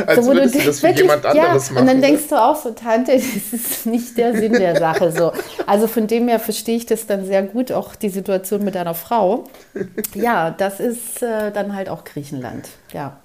Als 0.06 0.26
wo 0.26 0.32
du 0.32 0.38
würdest 0.38 0.56
du 0.56 0.60
denkst, 0.60 0.66
das 0.68 0.84
wirklich, 0.84 1.02
jemand 1.02 1.26
anderes 1.26 1.68
ja, 1.68 1.74
machen, 1.74 1.82
Und 1.82 1.88
dann 1.88 2.02
denkst 2.02 2.28
du 2.30 2.36
auch 2.36 2.56
so, 2.58 2.72
Tante, 2.72 3.14
das 3.16 3.54
ist 3.54 3.86
nicht 3.86 4.18
der 4.18 4.36
Sinn 4.36 4.54
der 4.54 4.78
Sache 4.78 5.12
so. 5.12 5.32
Also 5.66 5.88
von 5.88 6.08
dem 6.08 6.28
her 6.28 6.40
verstehe 6.40 6.76
ich 6.76 6.86
das 6.86 7.08
dann 7.08 7.26
sehr 7.26 7.44
gut, 7.44 7.72
auch 7.72 7.96
die 7.96 8.10
Situation 8.10 8.64
mit 8.66 8.76
deiner 8.76 8.96
Frau. 8.96 9.46
Ja, 10.16 10.52
das 10.52 10.82
ist 10.82 11.24
äh, 11.24 11.52
dann 11.52 11.76
halt 11.76 11.88
auch 11.88 12.04
Griechenland, 12.04 12.68
ja. 12.92 13.18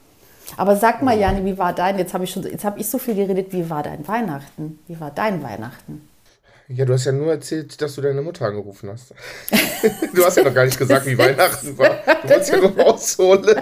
Aber 0.57 0.77
sag 0.77 1.03
mal, 1.03 1.19
Jani, 1.19 1.45
wie 1.45 1.59
war 1.59 1.73
dein? 1.73 1.99
Jetzt 1.99 2.15
habe 2.15 2.25
ich 2.25 2.31
schon, 2.31 2.45
jetzt 2.45 2.65
habe 2.65 2.79
ich 2.79 2.89
so 2.89 2.99
viel 2.99 3.15
geredet. 3.15 3.53
Wie 3.53 3.71
war 3.71 3.83
dein 3.83 4.07
Weihnachten? 4.07 4.79
Wie 4.87 5.01
war 5.01 5.11
dein 5.11 5.43
Weihnachten? 5.43 6.07
Ja, 6.69 6.85
du 6.87 6.95
hast 6.95 7.05
ja 7.05 7.13
nur 7.13 7.31
erzählt, 7.31 7.81
dass 7.83 7.95
du 7.95 8.01
deine 8.01 8.23
Mutter 8.23 8.47
angerufen 8.47 8.89
hast. 8.91 9.13
du 10.15 10.25
hast 10.25 10.37
ja 10.37 10.45
noch 10.45 10.55
gar 10.55 10.65
nicht 10.65 10.79
gesagt, 10.79 11.05
wie 11.07 11.19
Weihnachten 11.19 11.77
war. 11.77 11.99
Du 12.23 12.29
wolltest 12.29 12.51
ja 12.53 12.57
nur 12.57 12.79
rausholen. 12.79 13.61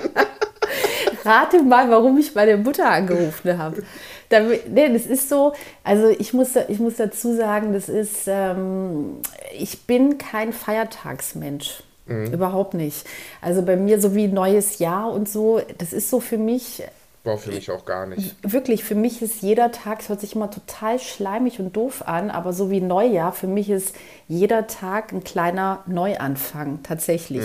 Rate 1.24 1.62
mal, 1.62 1.90
warum 1.90 2.18
ich 2.18 2.34
meine 2.34 2.56
Mutter 2.56 2.88
angerufen 2.90 3.58
habe. 3.58 3.82
Damit, 4.28 4.70
nee, 4.70 4.88
das 4.92 5.06
ist 5.06 5.28
so, 5.28 5.52
also 5.84 6.08
ich 6.08 6.32
muss, 6.32 6.50
ich 6.68 6.78
muss 6.78 6.96
dazu 6.96 7.36
sagen, 7.36 7.72
das 7.72 7.88
ist, 7.88 8.22
ähm, 8.26 9.16
ich 9.56 9.82
bin 9.86 10.18
kein 10.18 10.52
Feiertagsmensch. 10.52 11.82
Überhaupt 12.06 12.74
nicht. 12.74 13.06
Also 13.40 13.62
bei 13.62 13.76
mir 13.76 14.00
so 14.00 14.14
wie 14.14 14.26
neues 14.26 14.80
Jahr 14.80 15.12
und 15.12 15.28
so, 15.28 15.60
das 15.78 15.92
ist 15.92 16.10
so 16.10 16.20
für 16.20 16.36
mich, 16.36 16.82
War 17.24 17.38
für 17.38 17.52
mich 17.52 17.70
auch 17.70 17.84
gar 17.84 18.06
nicht. 18.06 18.34
wirklich, 18.42 18.82
für 18.82 18.96
mich 18.96 19.22
ist 19.22 19.42
jeder 19.42 19.70
Tag, 19.70 20.00
es 20.00 20.08
hört 20.08 20.20
sich 20.20 20.34
immer 20.34 20.50
total 20.50 20.98
schleimig 20.98 21.60
und 21.60 21.76
doof 21.76 22.02
an, 22.06 22.30
aber 22.30 22.52
so 22.52 22.68
wie 22.68 22.80
Neujahr, 22.80 23.32
für 23.32 23.46
mich 23.46 23.70
ist 23.70 23.94
jeder 24.26 24.66
Tag 24.66 25.12
ein 25.12 25.22
kleiner 25.22 25.84
Neuanfang, 25.86 26.82
tatsächlich. 26.82 27.44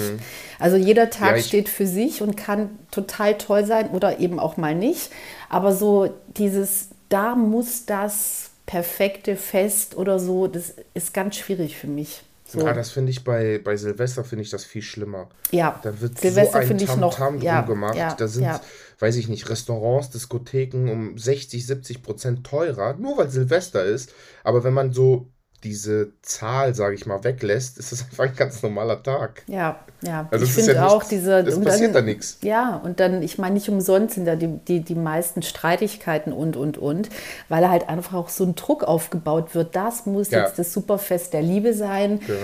Also 0.57 0.77
jeder 0.77 1.11
Tag 1.11 1.37
Ja, 1.37 1.43
steht 1.43 1.69
für 1.69 1.85
sich 1.85 2.23
und 2.23 2.35
kann 2.35 2.71
total 2.89 3.37
toll 3.37 3.65
sein 3.65 3.91
oder 3.91 4.19
eben 4.19 4.39
auch 4.39 4.57
mal 4.57 4.73
nicht. 4.73 5.11
Aber 5.47 5.73
so 5.75 6.09
dieses, 6.27 6.89
da 7.09 7.35
muss 7.35 7.85
das 7.85 8.49
perfekte 8.65 9.35
Fest 9.35 9.95
oder 9.95 10.19
so, 10.19 10.47
das 10.47 10.73
ist 10.95 11.13
ganz 11.13 11.35
schwierig 11.35 11.77
für 11.77 11.87
mich. 11.87 12.23
So. 12.49 12.59
Ja, 12.65 12.71
das 12.73 12.91
finde 12.91 13.11
ich 13.11 13.23
bei, 13.25 13.59
bei 13.61 13.75
Silvester 13.75 14.23
finde 14.23 14.43
ich 14.43 14.49
das 14.49 14.63
viel 14.63 14.81
schlimmer. 14.81 15.27
Ja, 15.51 15.79
Da 15.83 15.99
wird 15.99 16.17
Silvester 16.17 16.63
so 16.65 16.73
ein 16.73 16.79
ich 16.79 16.95
noch- 16.95 17.13
Tamtam 17.15 17.41
ja, 17.41 17.61
drum 17.61 17.75
gemacht. 17.75 17.95
ja, 17.95 18.13
da 18.15 18.27
sind, 18.27 18.43
ja. 18.43 18.61
weiß 18.99 19.17
ich 19.17 19.27
nicht, 19.27 19.49
Restaurants, 19.49 20.11
Diskotheken 20.11 20.89
um 20.89 21.17
60, 21.17 21.65
70 21.67 22.01
Prozent 22.03 22.45
teurer, 22.47 22.93
nur 22.93 23.17
weil 23.17 23.29
Silvester 23.29 23.83
ist. 23.83 24.13
Aber 24.45 24.63
wenn 24.63 24.73
man 24.73 24.93
so 24.93 25.27
diese 25.63 26.11
Zahl, 26.21 26.75
sage 26.75 26.95
ich 26.95 27.05
mal, 27.05 27.23
weglässt, 27.23 27.77
ist 27.77 27.91
das 27.91 28.01
einfach 28.09 28.25
ein 28.25 28.35
ganz 28.35 28.61
normaler 28.61 29.01
Tag. 29.01 29.43
Ja, 29.47 29.79
ja. 30.01 30.27
Also 30.31 30.45
ich 30.45 30.53
finde 30.53 30.73
ja 30.75 30.87
auch 30.87 30.95
nichts- 30.95 31.09
diese. 31.09 31.39
es 31.39 31.59
passiert 31.59 31.95
dann, 31.95 32.05
da 32.05 32.11
nichts. 32.11 32.37
Ja, 32.41 32.79
und 32.83 32.99
dann, 32.99 33.21
ich 33.23 33.37
meine, 33.37 33.55
nicht 33.55 33.67
umsonst 33.69 34.15
sind 34.15 34.25
da 34.25 34.35
die, 34.35 34.47
die, 34.47 34.81
die 34.81 34.95
meisten 34.95 35.41
Streitigkeiten 35.41 36.31
und, 36.31 36.55
und, 36.55 36.77
und, 36.77 37.09
weil 37.49 37.67
halt 37.69 37.89
einfach 37.89 38.13
auch 38.13 38.29
so 38.29 38.43
ein 38.43 38.55
Druck 38.55 38.83
aufgebaut 38.83 39.55
wird. 39.55 39.75
Das 39.75 40.05
muss 40.05 40.29
Ja. 40.31 40.45
jetzt 40.45 40.59
das 40.59 40.71
Superfest 40.73 41.33
der 41.33 41.41
Liebe 41.41 41.73
sein. 41.73 42.19
Genau. 42.19 42.37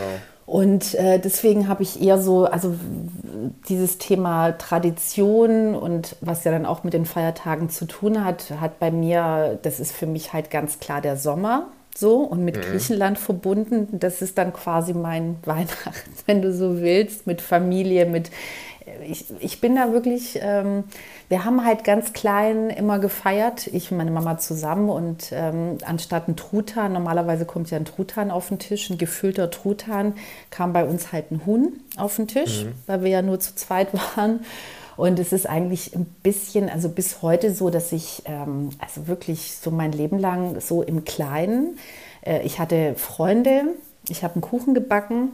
Und 0.46 0.96
äh, 0.96 1.20
deswegen 1.20 1.70
habe 1.70 1.84
ich 1.84 2.02
eher 2.02 2.20
so, 2.22 2.44
also 2.46 2.76
dieses 3.70 3.98
Thema 3.98 4.52
Tradition 4.54 5.74
und 5.76 6.16
was 6.22 6.44
ja 6.44 6.52
dann 6.52 6.66
auch 6.66 6.84
mit 6.84 6.94
den 6.94 7.06
Feiertagen 7.06 7.70
zu 7.70 7.86
tun 7.86 8.26
hat, 8.26 8.52
hat 8.60 8.80
bei 8.80 8.92
mir, 8.92 9.58
das 9.62 9.80
ist 9.80 9.94
für 9.94 10.06
mich 10.06 10.34
halt 10.34 10.50
ganz 10.52 10.80
klar 10.80 11.00
der 11.02 11.16
Sommer 11.18 11.68
so 11.98 12.18
und 12.18 12.44
mit 12.44 12.62
Griechenland 12.62 13.20
verbunden. 13.20 13.88
Das 14.00 14.22
ist 14.22 14.38
dann 14.38 14.54
quasi 14.54 14.94
mein 14.94 15.38
Weihnachten, 15.46 16.12
wenn 16.26 16.42
du 16.42 16.54
so 16.54 16.82
willst, 16.82 17.28
mit 17.28 17.42
Familie, 17.42 18.06
mit 18.06 18.32
ich, 19.08 19.26
ich 19.40 19.62
bin 19.62 19.76
da 19.76 19.92
wirklich, 19.94 20.40
ähm, 20.42 20.84
wir 21.30 21.46
haben 21.46 21.66
halt 21.66 21.84
ganz 21.84 22.14
klein 22.14 22.70
immer 22.70 23.00
gefeiert, 23.00 23.68
ich 23.68 23.92
und 23.92 23.98
meine 23.98 24.12
Mama 24.12 24.38
zusammen 24.38 24.90
und 24.90 25.32
ähm, 25.32 25.78
anstatt 25.86 26.28
ein 26.28 26.36
Truthahn, 26.36 26.94
normalerweise 26.94 27.46
kommt 27.46 27.72
ja 27.72 27.78
ein 27.78 27.86
Truthahn 27.86 28.32
auf 28.32 28.50
den 28.50 28.60
Tisch, 28.60 28.90
ein 28.90 28.98
gefüllter 28.98 29.50
Truthahn, 29.52 30.14
kam 30.50 30.74
bei 30.74 30.86
uns 30.86 31.12
halt 31.12 31.32
ein 31.32 31.46
Huhn 31.46 31.80
auf 31.98 32.16
den 32.18 32.28
Tisch, 32.28 32.66
weil 32.88 33.04
wir 33.04 33.10
ja 33.10 33.22
nur 33.22 33.40
zu 33.40 33.56
zweit 33.56 33.88
waren. 34.16 34.42
Und 34.98 35.20
es 35.20 35.34
ist 35.34 35.48
eigentlich 35.48 35.96
ein 35.96 36.06
bisschen, 36.24 36.70
also 36.70 36.90
bis 36.90 37.22
heute 37.22 37.54
so, 37.54 37.70
dass 37.70 37.92
ich, 37.92 38.24
ähm, 38.26 38.70
also 38.80 39.08
wirklich 39.08 39.54
so 39.62 39.72
mein 39.72 39.92
Leben 39.92 40.20
lang 40.20 40.60
so 40.62 40.82
im 40.84 41.04
Kleinen, 41.06 41.78
äh, 42.26 42.42
ich 42.44 42.60
hatte 42.60 42.94
Freunde, 42.96 43.64
ich 44.10 44.24
habe 44.24 44.36
einen 44.36 44.42
Kuchen 44.42 44.74
gebacken, 44.74 45.30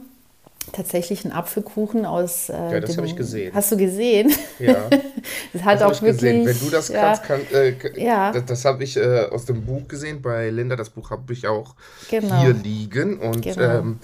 tatsächlich 0.72 1.24
einen 1.24 1.32
Apfelkuchen 1.34 2.04
aus. 2.06 2.48
Äh, 2.48 2.52
Ja, 2.74 2.80
das 2.80 2.96
habe 2.96 3.06
ich 3.06 3.16
gesehen. 3.16 3.52
Hast 3.54 3.72
du 3.72 3.76
gesehen? 3.76 4.32
Ja. 4.58 4.88
Das 5.52 5.62
hat 5.64 5.80
Das 5.80 5.82
auch 5.82 5.92
ich 5.92 6.00
gesehen. 6.00 6.46
wirklich. 6.46 6.60
Wenn 6.60 6.68
du 6.68 6.72
das 6.72 6.88
ja, 6.88 7.16
kannst, 7.16 7.22
kann, 7.24 7.40
äh, 7.52 7.74
Ja. 8.02 8.30
das, 8.32 8.44
das 8.46 8.64
habe 8.64 8.84
ich 8.84 8.96
äh, 8.96 9.26
aus 9.30 9.44
dem 9.46 9.64
Buch 9.66 9.88
gesehen. 9.88 10.22
Bei 10.22 10.48
Linda, 10.50 10.76
das 10.76 10.90
Buch 10.90 11.10
habe 11.10 11.32
ich 11.32 11.46
auch 11.48 11.74
Genau. 12.08 12.40
hier 12.42 12.52
liegen. 12.54 13.18
Und 13.18 13.42
Genau. 13.42 13.78
ähm, 13.80 13.98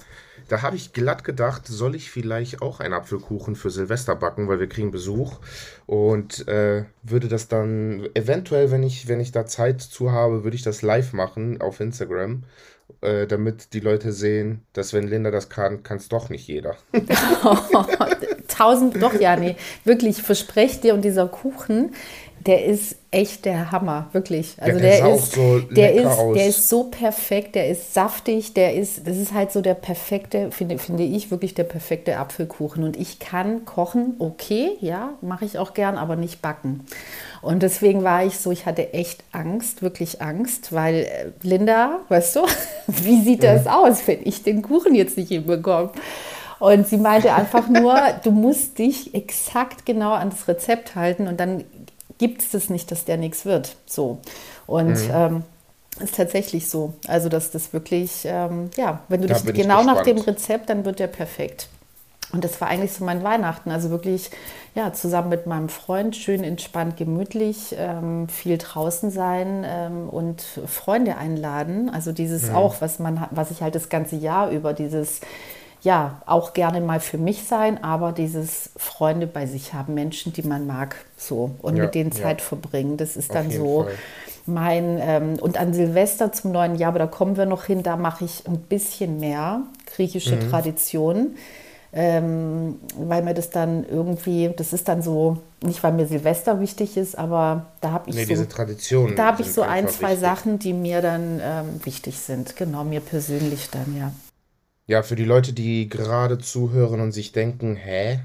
da 0.47 0.61
habe 0.61 0.75
ich 0.75 0.93
glatt 0.93 1.23
gedacht, 1.23 1.67
soll 1.67 1.95
ich 1.95 2.09
vielleicht 2.09 2.61
auch 2.61 2.79
einen 2.79 2.93
Apfelkuchen 2.93 3.55
für 3.55 3.69
Silvester 3.69 4.15
backen, 4.15 4.47
weil 4.47 4.59
wir 4.59 4.67
kriegen 4.67 4.91
Besuch. 4.91 5.39
Und 5.85 6.47
äh, 6.47 6.85
würde 7.03 7.27
das 7.27 7.47
dann 7.47 8.07
eventuell, 8.13 8.71
wenn 8.71 8.83
ich, 8.83 9.07
wenn 9.07 9.19
ich 9.19 9.31
da 9.31 9.45
Zeit 9.45 9.81
zu 9.81 10.11
habe, 10.11 10.43
würde 10.43 10.55
ich 10.55 10.63
das 10.63 10.81
live 10.81 11.13
machen 11.13 11.61
auf 11.61 11.79
Instagram. 11.79 12.43
Äh, 13.01 13.27
damit 13.27 13.73
die 13.73 13.81
Leute 13.81 14.13
sehen, 14.13 14.63
dass 14.71 14.93
wenn 14.93 15.07
Linda 15.07 15.29
das 15.29 15.49
kann, 15.49 15.83
kann 15.83 15.97
es 15.97 16.07
doch 16.07 16.29
nicht 16.29 16.47
jeder. 16.47 16.77
Tausend, 18.47 19.01
doch, 19.03 19.13
ja, 19.19 19.35
nee, 19.35 19.57
wirklich, 19.83 20.17
ich 20.17 20.23
verspreche 20.23 20.81
dir, 20.81 20.93
und 20.93 21.03
dieser 21.03 21.27
Kuchen, 21.27 21.93
der 22.47 22.63
ist 22.63 22.95
echt 23.11 23.43
der 23.43 23.71
Hammer, 23.71 24.07
wirklich. 24.13 24.55
Also 24.59 24.79
der 24.79 24.97
der, 24.97 25.05
auch 25.05 25.15
ist, 25.17 25.33
so 25.33 25.59
der 25.59 25.93
ist, 25.93 26.05
aus. 26.05 26.35
der 26.35 26.47
ist 26.47 26.69
so 26.69 26.83
perfekt, 26.85 27.55
der 27.55 27.67
ist 27.67 27.93
saftig, 27.93 28.53
der 28.53 28.73
ist, 28.73 29.05
das 29.05 29.17
ist 29.17 29.33
halt 29.33 29.51
so 29.51 29.59
der 29.59 29.73
perfekte, 29.73 30.51
finde, 30.51 30.77
finde 30.77 31.03
ich 31.03 31.29
wirklich 31.29 31.53
der 31.53 31.65
perfekte 31.65 32.17
Apfelkuchen. 32.17 32.85
Und 32.85 32.95
ich 32.95 33.19
kann 33.19 33.65
kochen, 33.65 34.15
okay, 34.19 34.71
ja, 34.79 35.11
mache 35.21 35.43
ich 35.43 35.59
auch 35.59 35.73
gern, 35.73 35.97
aber 35.97 36.15
nicht 36.15 36.41
backen. 36.41 36.85
Und 37.41 37.63
deswegen 37.63 38.03
war 38.03 38.23
ich 38.23 38.39
so, 38.39 38.51
ich 38.51 38.65
hatte 38.65 38.93
echt 38.93 39.25
Angst, 39.33 39.81
wirklich 39.81 40.21
Angst, 40.21 40.71
weil 40.71 40.95
äh, 40.95 41.31
Linda, 41.43 41.99
weißt 42.07 42.37
du, 42.37 42.41
wie 42.87 43.21
sieht 43.21 43.43
das 43.43 43.67
aus, 43.67 44.07
wenn 44.07 44.19
ich 44.23 44.43
den 44.43 44.61
Kuchen 44.61 44.95
jetzt 44.95 45.17
nicht 45.17 45.29
hinbekomme? 45.29 45.91
Und 46.59 46.87
sie 46.87 46.97
meinte 46.97 47.33
einfach 47.33 47.67
nur, 47.67 47.95
du 48.23 48.31
musst 48.31 48.79
dich 48.79 49.13
exakt 49.13 49.85
genau 49.85 50.13
an 50.13 50.31
das 50.31 50.47
Rezept 50.47 50.95
halten 50.95 51.27
und 51.27 51.39
dann 51.39 51.63
gibt 52.17 52.41
es 52.41 52.51
das 52.51 52.69
nicht, 52.69 52.91
dass 52.91 53.05
der 53.05 53.17
nichts 53.17 53.45
wird. 53.45 53.75
So. 53.85 54.19
Und 54.65 54.89
Mhm. 54.89 55.11
ähm, 55.11 55.43
ist 55.99 56.15
tatsächlich 56.15 56.69
so. 56.69 56.93
Also, 57.07 57.27
dass 57.29 57.51
das 57.51 57.73
wirklich, 57.73 58.21
ähm, 58.25 58.69
ja, 58.77 58.99
wenn 59.07 59.21
du 59.21 59.27
Da 59.27 59.35
dich 59.39 59.53
genau 59.53 59.83
nach 59.83 60.03
dem. 60.03 60.17
Rezept, 60.19 60.69
dann 60.69 60.85
wird 60.85 60.99
der 60.99 61.07
perfekt. 61.07 61.69
Und 62.33 62.43
das 62.43 62.59
war 62.59 62.67
eigentlich 62.67 62.91
so 62.91 63.05
mein 63.05 63.23
Weihnachten. 63.23 63.71
Also 63.71 63.89
wirklich, 63.89 64.29
ja, 64.75 64.91
zusammen 64.91 65.29
mit 65.29 65.47
meinem 65.47 65.69
Freund, 65.69 66.13
schön 66.15 66.43
entspannt, 66.43 66.97
gemütlich, 66.97 67.73
ähm, 67.77 68.27
viel 68.27 68.57
draußen 68.57 69.11
sein 69.11 69.63
ähm, 69.65 70.09
und 70.09 70.41
Freunde 70.67 71.15
einladen. 71.17 71.89
Also 71.89 72.11
dieses 72.11 72.51
auch, 72.51 72.81
was 72.81 72.99
man, 72.99 73.25
was 73.31 73.49
ich 73.51 73.61
halt 73.61 73.75
das 73.75 73.87
ganze 73.87 74.17
Jahr 74.17 74.49
über, 74.51 74.73
dieses, 74.73 75.21
ja, 75.83 76.21
auch 76.25 76.53
gerne 76.53 76.81
mal 76.81 76.99
für 76.99 77.17
mich 77.17 77.43
sein, 77.47 77.83
aber 77.83 78.11
dieses 78.11 78.71
Freunde 78.77 79.27
bei 79.27 79.45
sich 79.45 79.73
haben, 79.73 79.93
Menschen, 79.93 80.33
die 80.33 80.41
man 80.43 80.67
mag, 80.67 80.95
so 81.17 81.51
und 81.61 81.75
Ja, 81.75 81.79
mit 81.79 81.95
denen 81.95 82.11
ja. 82.11 82.17
Zeit 82.21 82.41
verbringen. 82.41 82.97
Das 82.97 83.15
ist 83.15 83.33
Auf 83.33 83.35
dann 83.35 83.51
so 83.51 83.85
Fall. 83.85 83.97
mein, 84.45 84.97
ähm, 85.01 85.35
und 85.41 85.57
an 85.59 85.73
Silvester 85.73 86.31
zum 86.31 86.51
neuen 86.51 86.75
Jahr, 86.75 86.89
aber 86.89 86.99
da 86.99 87.07
kommen 87.07 87.37
wir 87.37 87.45
noch 87.45 87.65
hin, 87.65 87.83
da 87.83 87.97
mache 87.97 88.25
ich 88.25 88.47
ein 88.47 88.59
bisschen 88.59 89.19
mehr 89.19 89.61
griechische 89.95 90.35
Mhm. 90.35 90.39
Tradition, 90.39 91.35
ähm, 91.93 92.79
weil 92.97 93.23
mir 93.23 93.33
das 93.33 93.49
dann 93.49 93.85
irgendwie, 93.87 94.51
das 94.55 94.73
ist 94.73 94.87
dann 94.87 95.01
so, 95.01 95.37
nicht 95.61 95.83
weil 95.83 95.93
mir 95.93 96.07
Silvester 96.07 96.59
wichtig 96.59 96.97
ist, 96.97 97.17
aber 97.17 97.67
da 97.81 97.91
habe 97.91 98.09
ich 98.09 98.17
Nee, 98.17 98.25
so, 98.25 98.35
diese 98.35 98.47
Traditionen. 98.49 99.15
da 99.15 99.27
habe 99.27 99.41
ich 99.43 99.51
so 99.51 99.63
ein, 99.63 99.87
zwei 99.87 100.15
wichtig. 100.15 100.17
Sachen, 100.17 100.59
die 100.59 100.73
mir 100.73 101.01
dann 101.01 101.39
ähm, 101.43 101.85
wichtig 101.85 102.19
sind, 102.19 102.55
genau, 102.57 102.83
mir 102.83 103.01
persönlich 103.01 103.69
dann, 103.71 103.97
ja. 103.97 104.11
Ja, 104.87 105.03
für 105.03 105.15
die 105.17 105.25
Leute, 105.25 105.51
die 105.53 105.89
gerade 105.89 106.37
zuhören 106.37 107.01
und 107.01 107.11
sich 107.11 107.33
denken, 107.33 107.75
hä? 107.75 108.19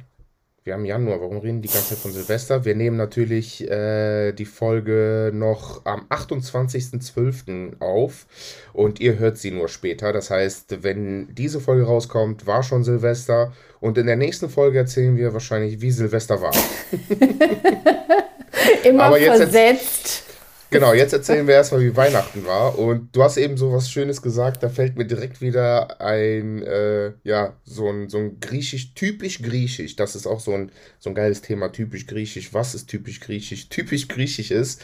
Wir 0.64 0.74
haben 0.74 0.84
Januar, 0.84 1.20
warum 1.20 1.38
reden 1.38 1.60
die 1.60 1.68
ganze 1.68 1.88
Zeit 1.88 1.98
von 1.98 2.12
Silvester? 2.12 2.64
Wir 2.64 2.76
nehmen 2.76 2.96
natürlich 2.96 3.68
äh, 3.68 4.30
die 4.30 4.44
Folge 4.44 5.32
noch 5.34 5.84
am 5.84 6.06
28.12. 6.08 7.80
auf 7.80 8.26
und 8.72 9.00
ihr 9.00 9.18
hört 9.18 9.38
sie 9.38 9.50
nur 9.50 9.66
später. 9.68 10.12
Das 10.12 10.30
heißt, 10.30 10.84
wenn 10.84 11.34
diese 11.34 11.58
Folge 11.60 11.82
rauskommt, 11.82 12.46
war 12.46 12.62
schon 12.62 12.84
Silvester 12.84 13.52
und 13.80 13.98
in 13.98 14.06
der 14.06 14.14
nächsten 14.14 14.48
Folge 14.48 14.78
erzählen 14.78 15.16
wir 15.16 15.32
wahrscheinlich, 15.32 15.80
wie 15.80 15.90
Silvester 15.90 16.40
war. 16.40 16.52
Immer 18.84 19.02
Aber 19.02 19.18
jetzt- 19.18 19.38
versetzt. 19.38 20.24
Genau, 20.72 20.94
jetzt 20.94 21.12
erzählen 21.12 21.46
wir 21.46 21.54
erstmal, 21.54 21.82
wie 21.82 21.94
Weihnachten 21.94 22.46
war. 22.46 22.78
Und 22.78 23.14
du 23.14 23.22
hast 23.22 23.36
eben 23.36 23.58
so 23.58 23.72
was 23.72 23.90
Schönes 23.90 24.22
gesagt, 24.22 24.62
da 24.62 24.70
fällt 24.70 24.96
mir 24.96 25.04
direkt 25.04 25.42
wieder 25.42 26.00
ein, 26.00 26.62
äh, 26.62 27.12
ja, 27.24 27.54
so 27.64 27.88
ein, 27.90 28.08
so 28.08 28.16
ein 28.16 28.40
griechisch, 28.40 28.94
typisch 28.94 29.42
griechisch. 29.42 29.96
Das 29.96 30.16
ist 30.16 30.26
auch 30.26 30.40
so 30.40 30.54
ein, 30.54 30.72
so 30.98 31.10
ein 31.10 31.14
geiles 31.14 31.42
Thema, 31.42 31.70
typisch 31.70 32.06
griechisch. 32.06 32.54
Was 32.54 32.74
ist 32.74 32.88
typisch 32.88 33.20
griechisch? 33.20 33.68
Typisch 33.68 34.08
griechisch 34.08 34.50
ist, 34.50 34.80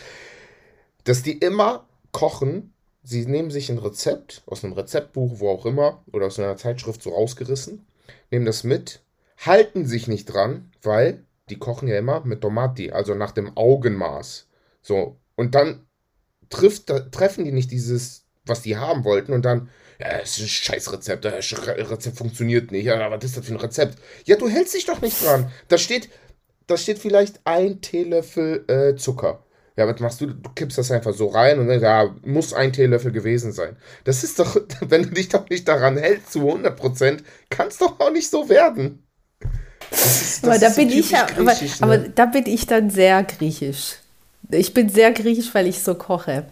dass 1.04 1.22
die 1.22 1.38
immer 1.38 1.88
kochen. 2.12 2.74
Sie 3.02 3.24
nehmen 3.24 3.50
sich 3.50 3.70
ein 3.70 3.78
Rezept 3.78 4.42
aus 4.44 4.64
einem 4.64 4.74
Rezeptbuch, 4.74 5.40
wo 5.40 5.48
auch 5.48 5.64
immer, 5.64 6.04
oder 6.12 6.26
aus 6.26 6.38
einer 6.38 6.58
Zeitschrift 6.58 7.02
so 7.02 7.10
rausgerissen, 7.10 7.86
nehmen 8.30 8.44
das 8.44 8.62
mit, 8.62 9.00
halten 9.38 9.86
sich 9.86 10.06
nicht 10.06 10.26
dran, 10.26 10.70
weil 10.82 11.24
die 11.48 11.58
kochen 11.58 11.88
ja 11.88 11.96
immer 11.96 12.22
mit 12.26 12.42
Tomati, 12.42 12.90
also 12.90 13.14
nach 13.14 13.32
dem 13.32 13.56
Augenmaß. 13.56 14.46
So, 14.82 15.16
und 15.38 15.54
dann 15.54 15.86
trifft, 16.50 16.88
treffen 17.12 17.44
die 17.44 17.52
nicht 17.52 17.70
dieses, 17.70 18.24
was 18.44 18.62
die 18.62 18.76
haben 18.76 19.04
wollten, 19.04 19.32
und 19.32 19.44
dann, 19.44 19.70
ja, 20.00 20.18
das 20.18 20.36
ist 20.36 20.42
ein 20.42 20.48
scheiß 20.48 20.92
Rezept, 20.92 21.24
das 21.24 21.52
Rezept 21.52 22.18
funktioniert 22.18 22.72
nicht, 22.72 22.86
ja, 22.86 23.10
was 23.10 23.24
ist 23.24 23.36
das 23.36 23.46
für 23.46 23.54
ein 23.54 23.60
Rezept? 23.60 23.98
Ja, 24.24 24.36
du 24.36 24.48
hältst 24.48 24.74
dich 24.74 24.84
doch 24.84 25.00
nicht 25.00 25.24
dran. 25.24 25.50
Da 25.68 25.78
steht, 25.78 26.08
da 26.66 26.76
steht 26.76 26.98
vielleicht 26.98 27.40
ein 27.44 27.80
Teelöffel 27.80 28.64
äh, 28.68 28.96
Zucker. 28.96 29.44
Ja, 29.76 29.86
was 29.86 30.00
machst 30.00 30.20
du? 30.20 30.26
Du 30.26 30.50
kippst 30.56 30.76
das 30.76 30.90
einfach 30.90 31.14
so 31.14 31.28
rein 31.28 31.60
und 31.60 31.68
dann, 31.68 31.80
ja, 31.80 32.12
muss 32.24 32.52
ein 32.52 32.72
Teelöffel 32.72 33.12
gewesen 33.12 33.52
sein. 33.52 33.76
Das 34.02 34.24
ist 34.24 34.40
doch, 34.40 34.56
wenn 34.80 35.04
du 35.04 35.10
dich 35.10 35.28
doch 35.28 35.48
nicht 35.48 35.68
daran 35.68 35.96
hältst 35.96 36.32
zu 36.32 36.40
100%, 36.40 37.20
kann 37.48 37.68
es 37.68 37.78
doch 37.78 38.00
auch 38.00 38.10
nicht 38.10 38.28
so 38.28 38.48
werden. 38.48 39.06
Das 39.90 40.20
ist, 40.20 40.42
das 40.42 40.50
Aber 40.50 40.58
da 40.58 40.70
so 40.70 40.80
bin 40.80 40.90
ich 40.90 41.12
ja, 41.12 41.28
aber, 41.36 41.54
griechisch, 41.54 41.80
aber 41.80 41.98
ne? 41.98 42.10
da 42.12 42.26
bin 42.26 42.46
ich 42.46 42.66
dann 42.66 42.90
sehr 42.90 43.22
griechisch. 43.22 43.98
Ich 44.50 44.72
bin 44.74 44.88
sehr 44.88 45.12
griechisch, 45.12 45.54
weil 45.54 45.66
ich 45.66 45.82
so 45.82 45.94
koche. 45.94 46.44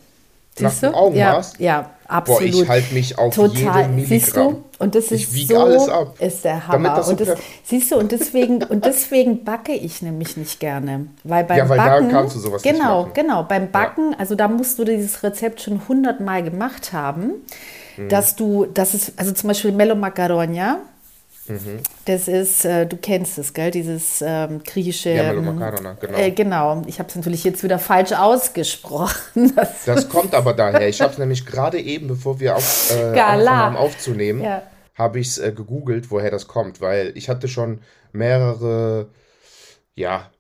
Siehst 0.58 0.82
du? 0.82 0.94
Augenmaß? 0.94 1.54
Ja, 1.58 1.64
ja, 1.66 1.80
Boah, 2.08 2.14
absolut. 2.14 2.42
ich 2.54 2.66
halte 2.68 2.94
mich 2.94 3.18
auf 3.18 3.34
Total, 3.34 3.90
siehst 4.06 4.34
du? 4.36 4.62
Und 4.78 4.94
das 4.94 5.10
Ich 5.10 5.24
ist 5.24 5.34
wiege 5.34 5.54
so, 5.54 5.60
alles 5.60 5.88
ab, 5.90 6.14
ist 6.18 6.44
der 6.44 6.66
Hammer. 6.66 7.02
so 7.02 7.10
und 7.10 7.20
das, 7.20 7.38
siehst 7.64 7.90
du, 7.90 7.96
und 7.96 8.10
deswegen, 8.10 8.62
und 8.64 8.86
deswegen 8.86 9.44
backe 9.44 9.72
ich 9.72 10.00
nämlich 10.00 10.36
nicht 10.38 10.58
gerne. 10.58 11.08
Weil 11.24 11.44
beim 11.44 11.58
Ja, 11.58 11.68
weil 11.68 11.76
da 11.76 11.84
Backen, 11.88 12.08
kannst 12.08 12.36
du 12.36 12.40
sowas 12.40 12.64
nicht 12.64 12.72
genau, 12.74 13.02
machen. 13.02 13.10
genau, 13.14 13.42
beim 13.42 13.70
Backen, 13.70 14.14
also 14.18 14.34
da 14.34 14.48
musst 14.48 14.78
du 14.78 14.84
dieses 14.84 15.22
Rezept 15.22 15.60
schon 15.60 15.82
hundertmal 15.88 16.42
gemacht 16.42 16.92
haben, 16.94 17.32
Mhm. 17.98 18.08
dass 18.08 18.34
du, 18.36 18.66
das 18.72 18.94
ist, 18.94 19.12
also 19.18 19.32
zum 19.32 19.48
Beispiel 19.48 19.72
Mello 19.72 19.94
Macaronia, 19.94 20.78
Das 22.04 22.28
ist, 22.28 22.64
äh, 22.64 22.86
du 22.86 22.96
kennst 22.96 23.38
es, 23.38 23.52
gell? 23.54 23.70
Dieses 23.70 24.22
ähm, 24.24 24.62
griechische. 24.64 25.10
Ja, 25.10 25.32
Melomakarona, 25.32 25.96
genau. 26.00 26.18
Äh, 26.18 26.30
genau. 26.30 26.82
Ich 26.86 26.98
habe 26.98 27.08
es 27.08 27.16
natürlich 27.16 27.44
jetzt 27.44 27.62
wieder 27.62 27.78
falsch 27.78 28.12
ausgesprochen. 28.12 29.52
Das, 29.56 29.84
Das 29.84 30.08
kommt 30.08 30.34
aber 30.34 30.52
daher. 30.54 30.88
Ich 30.88 31.00
habe 31.00 31.12
es 31.12 31.18
nämlich 31.18 31.46
gerade 31.46 31.80
eben, 31.80 32.08
bevor 32.08 32.40
wir 32.40 32.56
auf, 32.56 32.90
äh, 32.94 33.18
haben 33.18 33.76
aufzunehmen, 33.76 34.42
Ja. 34.42 34.62
habe 34.94 35.18
ich 35.20 35.28
es 35.28 35.38
äh, 35.38 35.52
gegoogelt, 35.52 36.10
woher 36.10 36.30
das 36.30 36.46
kommt, 36.48 36.80
weil 36.80 37.12
ich 37.14 37.28
hatte 37.28 37.48
schon 37.48 37.80
mehrere, 38.12 39.08
ja, 39.94 40.30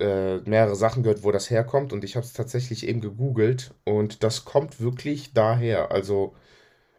äh, 0.00 0.38
mehrere 0.38 0.74
Sachen 0.76 1.02
gehört, 1.02 1.22
wo 1.22 1.30
das 1.30 1.50
herkommt 1.50 1.92
und 1.92 2.04
ich 2.04 2.16
habe 2.16 2.26
es 2.26 2.32
tatsächlich 2.32 2.86
eben 2.88 3.00
gegoogelt 3.00 3.72
und 3.84 4.22
das 4.24 4.44
kommt 4.44 4.80
wirklich 4.80 5.32
daher. 5.34 5.92
Also 5.92 6.34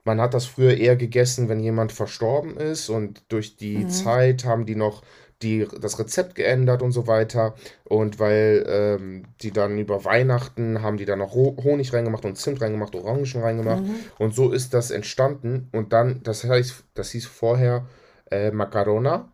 man 0.05 0.21
hat 0.21 0.33
das 0.33 0.45
früher 0.45 0.77
eher 0.77 0.95
gegessen, 0.95 1.49
wenn 1.49 1.59
jemand 1.59 1.91
verstorben 1.91 2.57
ist 2.57 2.89
und 2.89 3.23
durch 3.27 3.57
die 3.57 3.87
Zeit 3.87 4.45
haben 4.45 4.65
die 4.65 4.75
noch 4.75 5.01
die, 5.41 5.67
das 5.81 5.99
Rezept 5.99 6.35
geändert 6.35 6.81
und 6.81 6.91
so 6.91 7.07
weiter. 7.07 7.55
Und 7.83 8.19
weil 8.19 8.65
ähm, 8.67 9.23
die 9.41 9.51
dann 9.51 9.77
über 9.77 10.05
Weihnachten 10.05 10.81
haben 10.81 10.97
die 10.97 11.05
dann 11.05 11.19
noch 11.19 11.33
Honig 11.33 11.91
reingemacht 11.93 12.23
und 12.25 12.37
Zimt 12.37 12.61
reingemacht, 12.61 12.95
Orangen 12.95 13.25
reingemacht. 13.35 13.83
Und 14.17 14.33
so 14.33 14.51
ist 14.51 14.73
das 14.73 14.91
entstanden. 14.91 15.67
Und 15.73 15.91
dann, 15.91 16.21
das 16.23 16.43
heißt, 16.43 16.85
das 16.93 17.11
hieß 17.11 17.25
vorher 17.25 17.85
äh, 18.31 18.51
Macarona. 18.51 19.29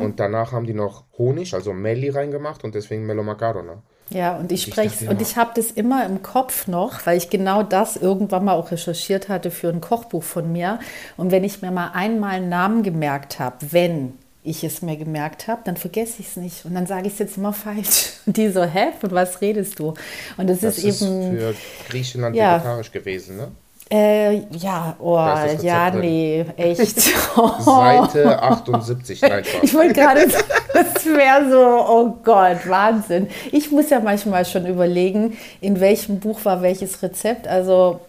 Und 0.00 0.20
danach 0.20 0.52
haben 0.52 0.66
die 0.66 0.74
noch 0.74 1.04
Honig, 1.16 1.54
also 1.54 1.72
Melli 1.72 2.10
reingemacht 2.10 2.64
und 2.64 2.74
deswegen 2.74 3.06
Melo 3.06 3.22
Macarona. 3.22 3.82
Ja, 4.10 4.36
und 4.36 4.52
ich 4.52 4.62
spreche 4.62 5.08
und 5.08 5.22
ich 5.22 5.36
habe 5.36 5.52
das 5.54 5.70
immer 5.70 6.04
im 6.06 6.22
Kopf 6.22 6.66
noch, 6.68 7.04
weil 7.06 7.16
ich 7.16 7.30
genau 7.30 7.62
das 7.62 7.96
irgendwann 7.96 8.44
mal 8.44 8.52
auch 8.52 8.70
recherchiert 8.70 9.28
hatte 9.28 9.50
für 9.50 9.68
ein 9.70 9.80
Kochbuch 9.80 10.22
von 10.22 10.52
mir. 10.52 10.78
Und 11.16 11.30
wenn 11.30 11.42
ich 11.42 11.62
mir 11.62 11.70
mal 11.70 11.90
einmal 11.94 12.32
einen 12.34 12.48
Namen 12.48 12.82
gemerkt 12.82 13.38
habe, 13.40 13.56
wenn 13.70 14.12
ich 14.46 14.62
es 14.62 14.82
mir 14.82 14.96
gemerkt 14.98 15.48
habe, 15.48 15.62
dann 15.64 15.78
vergesse 15.78 16.16
ich 16.20 16.28
es 16.28 16.36
nicht. 16.36 16.66
Und 16.66 16.74
dann 16.74 16.86
sage 16.86 17.06
ich 17.06 17.14
es 17.14 17.18
jetzt 17.18 17.38
immer 17.38 17.52
falsch. 17.54 18.12
Und 18.26 18.36
die 18.36 18.50
so, 18.50 18.62
hä, 18.62 18.88
von 19.00 19.10
was 19.12 19.40
redest 19.40 19.78
du? 19.78 19.94
Und 20.36 20.50
das, 20.50 20.60
Das 20.60 20.76
ist 20.78 20.84
ist 20.84 21.02
eben, 21.02 21.38
für 21.38 21.54
Griechenland 21.88 22.36
Ja. 22.36 22.56
vegetarisch 22.56 22.92
gewesen, 22.92 23.38
ne? 23.38 23.52
Äh, 23.90 24.36
ja, 24.56 24.96
oh, 24.98 25.16
ja, 25.16 25.90
drin. 25.90 26.00
nee, 26.00 26.44
echt. 26.56 27.00
Seite 27.60 28.42
78. 28.42 29.20
Nein. 29.22 29.44
Ich 29.62 29.74
wollte 29.74 29.92
gerade 29.94 30.28
sagen, 30.30 30.44
das 30.72 31.04
wäre 31.04 31.50
so, 31.50 31.86
oh 31.88 32.14
Gott, 32.24 32.66
Wahnsinn. 32.68 33.28
Ich 33.52 33.70
muss 33.70 33.90
ja 33.90 34.00
manchmal 34.00 34.44
schon 34.46 34.66
überlegen, 34.66 35.36
in 35.60 35.80
welchem 35.80 36.18
Buch 36.18 36.44
war 36.44 36.62
welches 36.62 37.02
Rezept. 37.02 37.46
Also 37.46 38.00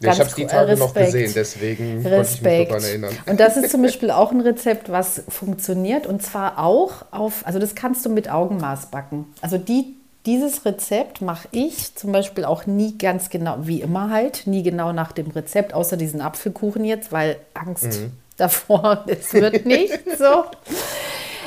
Ja, 0.00 0.12
ich 0.12 0.18
ganz 0.18 0.18
habe 0.20 0.28
es 0.30 0.34
die 0.36 0.46
Tage 0.46 0.76
noch 0.76 0.94
Respekt. 0.94 1.06
gesehen, 1.12 1.32
deswegen 1.34 2.02
konnte 2.02 2.08
ich 2.08 2.12
mich 2.12 2.12
Respekt. 2.20 2.70
daran 2.70 2.84
erinnern. 2.84 3.18
Und 3.26 3.40
das 3.40 3.56
ist 3.56 3.70
zum 3.70 3.82
Beispiel 3.82 4.10
auch 4.12 4.30
ein 4.30 4.40
Rezept, 4.40 4.90
was 4.92 5.22
funktioniert 5.28 6.06
und 6.06 6.22
zwar 6.22 6.58
auch 6.58 7.04
auf, 7.10 7.42
also 7.44 7.58
das 7.58 7.74
kannst 7.74 8.06
du 8.06 8.10
mit 8.10 8.30
Augenmaß 8.30 8.86
backen. 8.86 9.26
Also 9.40 9.58
die, 9.58 9.95
dieses 10.26 10.64
Rezept 10.64 11.22
mache 11.22 11.48
ich 11.52 11.94
zum 11.94 12.12
Beispiel 12.12 12.44
auch 12.44 12.66
nie 12.66 12.98
ganz 12.98 13.30
genau, 13.30 13.58
wie 13.60 13.80
immer 13.80 14.10
halt, 14.10 14.46
nie 14.46 14.62
genau 14.62 14.92
nach 14.92 15.12
dem 15.12 15.30
Rezept, 15.30 15.72
außer 15.72 15.96
diesen 15.96 16.20
Apfelkuchen 16.20 16.84
jetzt, 16.84 17.12
weil 17.12 17.36
Angst 17.54 18.00
Mhm. 18.00 18.12
davor, 18.36 19.04
es 19.06 19.32
wird 19.32 19.64
nicht 19.64 19.98
so. 20.18 20.44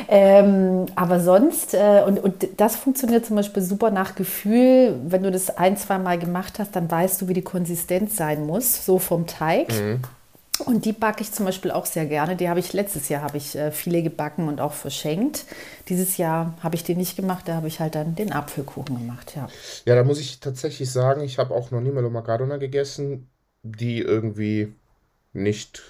Ähm, 0.08 0.86
aber 0.96 1.20
sonst, 1.20 1.74
äh, 1.74 2.02
und, 2.08 2.20
und 2.24 2.48
das 2.58 2.78
funktioniert 2.78 3.26
zum 3.26 3.36
Beispiel 3.36 3.62
super 3.62 3.92
nach 3.92 4.16
Gefühl. 4.16 4.96
Wenn 5.06 5.24
du 5.24 5.30
das 5.30 5.58
ein, 5.58 5.78
zwei 5.78 5.98
Mal 6.00 6.18
gemacht 6.18 6.58
hast, 6.58 6.76
dann 6.76 6.90
weißt 6.90 7.22
du, 7.22 7.28
wie 7.28 7.34
die 7.34 7.42
Konsistenz 7.44 8.16
sein 8.16 8.48
muss, 8.48 8.86
so 8.86 8.98
vom 8.98 9.28
Teig. 9.28 9.68
Und 10.66 10.86
die 10.86 10.94
backe 10.94 11.22
ich 11.22 11.32
zum 11.32 11.46
Beispiel 11.46 11.72
auch 11.72 11.86
sehr 11.86 12.06
gerne. 12.06 12.36
Die 12.36 12.50
habe 12.50 12.60
ich 12.60 12.74
letztes 12.74 13.10
Jahr 13.10 13.22
habe 13.22 13.38
ich 13.38 13.56
äh, 13.56 13.72
viele 13.72 14.02
gebacken 14.04 14.48
und 14.48 14.60
auch 14.62 14.74
verschenkt. 14.74 15.46
Dieses 15.88 16.18
Jahr 16.18 16.58
habe 16.62 16.76
ich 16.76 16.84
die 16.84 16.96
nicht 16.96 17.16
gemacht, 17.16 17.48
da 17.48 17.56
habe 17.56 17.68
ich 17.68 17.80
halt 17.80 17.96
dann 17.96 18.16
den 18.16 18.32
Apfelkuchen 18.34 18.98
gemacht, 18.98 19.36
ja. 19.36 19.48
Ja, 19.86 19.96
da 19.96 20.04
muss 20.04 20.20
ich 20.20 20.40
tatsächlich 20.40 20.92
sagen, 20.92 21.22
ich 21.22 21.38
habe 21.38 21.54
auch 21.54 21.72
noch 21.72 21.82
nie 21.82 21.92
Melo 21.92 22.10
Macarona 22.10 22.58
gegessen, 22.58 23.30
die 23.64 24.00
irgendwie 24.00 24.74
nicht 25.34 25.82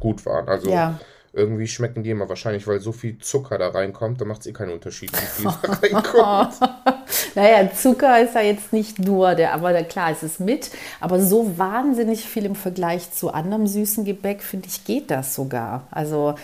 gut 0.00 0.24
waren. 0.26 0.48
Also 0.48 0.70
Ja. 0.70 0.98
Irgendwie 1.32 1.66
schmecken 1.66 2.02
die 2.02 2.10
immer 2.10 2.28
wahrscheinlich, 2.28 2.66
weil 2.66 2.80
so 2.80 2.92
viel 2.92 3.18
Zucker 3.18 3.56
da 3.56 3.68
reinkommt, 3.68 4.20
da 4.20 4.26
macht 4.26 4.42
es 4.42 4.46
eh 4.46 4.52
keinen 4.52 4.72
Unterschied, 4.72 5.12
wie 5.12 5.26
viel 5.26 5.44
da 5.44 5.72
reinkommt. 6.02 6.54
Naja, 7.34 7.70
Zucker 7.74 8.22
ist 8.22 8.34
ja 8.34 8.42
jetzt 8.42 8.72
nicht 8.72 8.98
nur 8.98 9.34
der, 9.34 9.54
aber 9.54 9.72
der, 9.72 9.84
klar, 9.84 10.10
es 10.10 10.22
ist 10.22 10.40
mit. 10.40 10.70
Aber 11.00 11.20
so 11.20 11.56
wahnsinnig 11.56 12.24
viel 12.26 12.44
im 12.44 12.54
Vergleich 12.54 13.10
zu 13.12 13.32
anderem 13.32 13.66
süßen 13.66 14.04
Gebäck, 14.04 14.42
finde 14.42 14.68
ich, 14.68 14.84
geht 14.84 15.10
das 15.10 15.34
sogar. 15.34 15.86
Also 15.90 16.34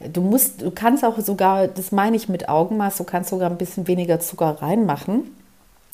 du 0.00 0.20
musst, 0.20 0.62
du 0.62 0.70
kannst 0.70 1.04
auch 1.04 1.18
sogar, 1.20 1.68
das 1.68 1.92
meine 1.92 2.16
ich 2.16 2.28
mit 2.28 2.48
Augenmaß, 2.48 2.96
du 2.96 3.04
kannst 3.04 3.30
sogar 3.30 3.50
ein 3.50 3.58
bisschen 3.58 3.86
weniger 3.86 4.20
Zucker 4.20 4.58
reinmachen, 4.60 5.30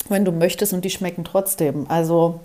wenn 0.09 0.25
du 0.25 0.31
möchtest 0.31 0.73
und 0.73 0.83
die 0.85 0.89
schmecken 0.89 1.23
trotzdem. 1.23 1.85
Also 1.89 2.39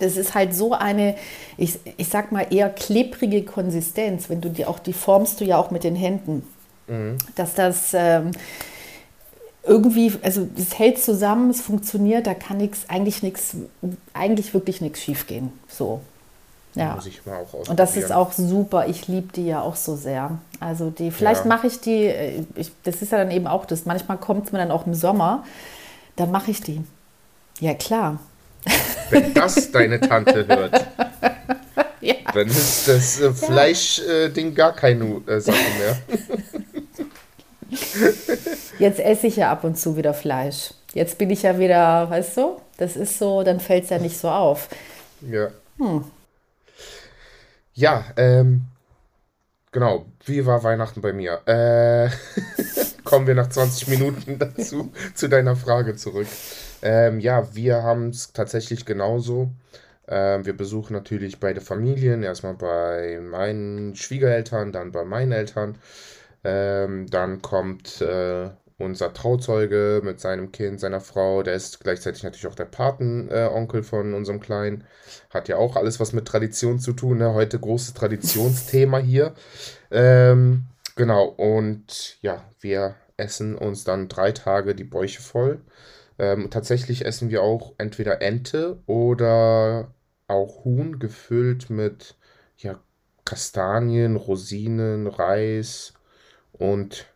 das 0.00 0.16
ist 0.16 0.34
halt 0.34 0.54
so 0.54 0.72
eine, 0.72 1.14
ich, 1.56 1.78
ich 1.96 2.08
sag 2.08 2.32
mal 2.32 2.46
eher 2.50 2.68
klebrige 2.70 3.44
Konsistenz, 3.44 4.28
wenn 4.28 4.40
du 4.40 4.48
die 4.50 4.66
auch, 4.66 4.78
die 4.78 4.92
formst 4.92 5.40
du 5.40 5.44
ja 5.44 5.56
auch 5.58 5.70
mit 5.70 5.84
den 5.84 5.96
Händen, 5.96 6.46
dass 7.36 7.54
das 7.54 7.94
ähm, 7.94 8.32
irgendwie, 9.62 10.12
also 10.22 10.46
es 10.56 10.78
hält 10.78 11.02
zusammen, 11.02 11.50
es 11.50 11.60
funktioniert, 11.62 12.26
da 12.26 12.34
kann 12.34 12.58
nichts, 12.58 12.84
eigentlich 12.88 13.22
nichts, 13.22 13.56
eigentlich 14.12 14.52
wirklich 14.52 14.80
nichts 14.80 15.00
schief 15.00 15.26
gehen. 15.26 15.52
So. 15.68 16.00
Ja. 16.74 16.96
Muss 16.96 17.06
ich 17.06 17.24
mal 17.24 17.36
auch. 17.36 17.68
Und 17.68 17.78
das 17.78 17.96
ist 17.96 18.10
auch 18.12 18.32
super. 18.32 18.88
Ich 18.88 19.06
liebe 19.06 19.32
die 19.32 19.46
ja 19.46 19.62
auch 19.62 19.76
so 19.76 19.94
sehr. 19.94 20.38
Also 20.58 20.90
die, 20.90 21.12
vielleicht 21.12 21.42
Ja. 21.44 21.48
mache 21.48 21.68
ich 21.68 21.80
die, 21.80 22.06
äh, 22.06 22.42
ich, 22.56 22.72
das 22.82 23.00
ist 23.00 23.12
ja 23.12 23.18
dann 23.18 23.30
eben 23.30 23.46
auch 23.46 23.64
das. 23.64 23.86
Manchmal 23.86 24.18
kommt 24.18 24.46
es 24.46 24.52
mir 24.52 24.58
dann 24.58 24.72
auch 24.72 24.84
im 24.86 24.94
Sommer, 24.94 25.44
dann 26.16 26.30
mache 26.30 26.50
ich 26.50 26.60
die. 26.60 26.82
Ja, 27.60 27.74
klar. 27.74 28.18
Wenn 29.10 29.34
das 29.34 29.70
deine 29.70 30.00
Tante 30.00 30.46
hört, 30.46 30.86
Ja. 32.00 32.14
dann 32.34 32.48
ist 32.48 32.86
das 32.88 33.20
äh, 33.20 33.32
Fleischding 33.32 34.54
gar 34.54 34.72
keine 34.74 35.22
äh, 35.26 35.40
Sache 35.40 35.56
mehr. 35.78 35.96
Jetzt 38.78 39.00
esse 39.00 39.26
ich 39.26 39.36
ja 39.36 39.50
ab 39.50 39.64
und 39.64 39.78
zu 39.78 39.96
wieder 39.96 40.12
Fleisch. 40.14 40.74
Jetzt 40.92 41.18
bin 41.18 41.30
ich 41.30 41.42
ja 41.42 41.58
wieder, 41.58 42.08
weißt 42.10 42.36
du, 42.36 42.60
das 42.76 42.96
ist 42.96 43.18
so, 43.18 43.42
dann 43.42 43.60
fällt 43.60 43.84
es 43.84 43.90
ja 43.90 43.98
nicht 43.98 44.18
so 44.18 44.28
auf. 44.28 44.68
Ja. 45.22 45.48
Hm. 45.78 46.04
Ja, 47.74 48.04
ähm, 48.16 48.62
genau. 49.72 50.06
Wie 50.26 50.46
war 50.46 50.62
Weihnachten 50.64 51.02
bei 51.02 51.12
mir? 51.12 51.40
Äh, 51.46 52.08
kommen 53.04 53.26
wir 53.26 53.34
nach 53.34 53.50
20 53.50 53.88
Minuten 53.88 54.38
dazu, 54.38 54.90
zu 55.14 55.28
deiner 55.28 55.54
Frage 55.54 55.96
zurück. 55.96 56.26
Ähm, 56.80 57.20
ja, 57.20 57.54
wir 57.54 57.82
haben 57.82 58.08
es 58.08 58.32
tatsächlich 58.32 58.86
genauso. 58.86 59.50
Ähm, 60.08 60.46
wir 60.46 60.56
besuchen 60.56 60.94
natürlich 60.94 61.40
beide 61.40 61.60
Familien. 61.60 62.22
Erstmal 62.22 62.54
bei 62.54 63.20
meinen 63.20 63.96
Schwiegereltern, 63.96 64.72
dann 64.72 64.92
bei 64.92 65.04
meinen 65.04 65.32
Eltern. 65.32 65.76
Ähm, 66.42 67.06
dann 67.10 67.42
kommt 67.42 68.00
äh, 68.00 68.48
unser 68.78 69.12
Trauzeuge 69.12 70.00
mit 70.04 70.20
seinem 70.20 70.52
Kind, 70.52 70.80
seiner 70.80 71.00
Frau. 71.00 71.42
Der 71.42 71.54
ist 71.54 71.80
gleichzeitig 71.80 72.22
natürlich 72.22 72.46
auch 72.46 72.54
der 72.54 72.64
Patenonkel 72.64 73.80
äh, 73.80 73.84
von 73.84 74.14
unserem 74.14 74.40
Kleinen. 74.40 74.84
Hat 75.30 75.48
ja 75.48 75.56
auch 75.56 75.76
alles 75.76 76.00
was 76.00 76.12
mit 76.12 76.26
Tradition 76.26 76.78
zu 76.78 76.92
tun. 76.92 77.18
Ne? 77.18 77.34
Heute 77.34 77.58
großes 77.58 77.94
Traditionsthema 77.94 78.98
hier. 78.98 79.34
Ähm, 79.94 80.66
genau, 80.96 81.26
und 81.26 82.18
ja, 82.22 82.44
wir 82.60 82.96
essen 83.16 83.56
uns 83.56 83.84
dann 83.84 84.08
drei 84.08 84.32
Tage 84.32 84.74
die 84.74 84.84
Bäuche 84.84 85.22
voll. 85.22 85.62
Ähm, 86.18 86.50
tatsächlich 86.50 87.04
essen 87.06 87.30
wir 87.30 87.42
auch 87.42 87.74
entweder 87.78 88.22
Ente 88.22 88.80
oder 88.86 89.94
auch 90.28 90.64
Huhn 90.64 90.98
gefüllt 91.00 91.70
mit 91.70 92.16
ja, 92.58 92.80
Kastanien, 93.26 94.16
Rosinen, 94.16 95.06
Reis 95.08 95.94
und 96.52 97.06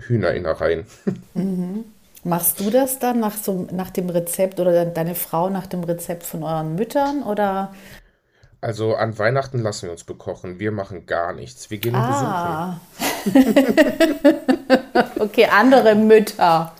Hühnerinnereien. 0.00 0.86
Machst 2.24 2.60
du 2.60 2.70
das 2.70 2.98
dann 2.98 3.20
nach, 3.20 3.36
so, 3.36 3.66
nach 3.72 3.90
dem 3.90 4.08
Rezept 4.08 4.58
oder 4.60 4.72
de- 4.72 4.94
deine 4.94 5.14
Frau 5.14 5.50
nach 5.50 5.66
dem 5.66 5.84
Rezept 5.84 6.22
von 6.24 6.42
euren 6.42 6.74
Müttern 6.74 7.22
oder? 7.22 7.72
Also 8.64 8.94
an 8.94 9.18
Weihnachten 9.18 9.58
lassen 9.58 9.82
wir 9.82 9.90
uns 9.92 10.04
bekochen. 10.04 10.58
Wir 10.58 10.72
machen 10.72 11.04
gar 11.04 11.34
nichts. 11.34 11.70
Wir 11.70 11.76
gehen 11.76 11.92
besuchen. 11.92 12.24
Ah. 12.24 12.80
okay, 15.18 15.48
andere 15.52 15.94
Mütter. 15.94 16.72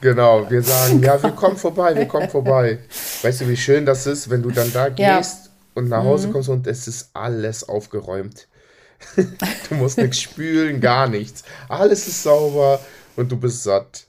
Genau, 0.00 0.50
wir 0.50 0.64
sagen, 0.64 1.00
ja, 1.04 1.22
wir 1.22 1.30
kommen 1.30 1.56
vorbei, 1.56 1.94
wir 1.94 2.06
kommen 2.06 2.28
vorbei. 2.28 2.80
Weißt 3.22 3.42
du, 3.42 3.48
wie 3.48 3.56
schön 3.56 3.86
das 3.86 4.08
ist, 4.08 4.28
wenn 4.30 4.42
du 4.42 4.50
dann 4.50 4.72
da 4.72 4.88
Ja. 4.88 5.18
gehst 5.18 5.52
und 5.74 5.88
nach 5.88 6.02
Hause 6.02 6.30
kommst 6.30 6.48
und 6.48 6.66
es 6.66 6.88
ist 6.88 7.10
alles 7.14 7.68
aufgeräumt. 7.68 8.48
Du 9.68 9.76
musst 9.76 9.98
nichts 9.98 10.20
spülen, 10.20 10.80
gar 10.80 11.06
nichts. 11.06 11.44
Alles 11.68 12.08
ist 12.08 12.24
sauber 12.24 12.80
und 13.14 13.30
du 13.30 13.36
bist 13.36 13.62
satt. 13.62 14.08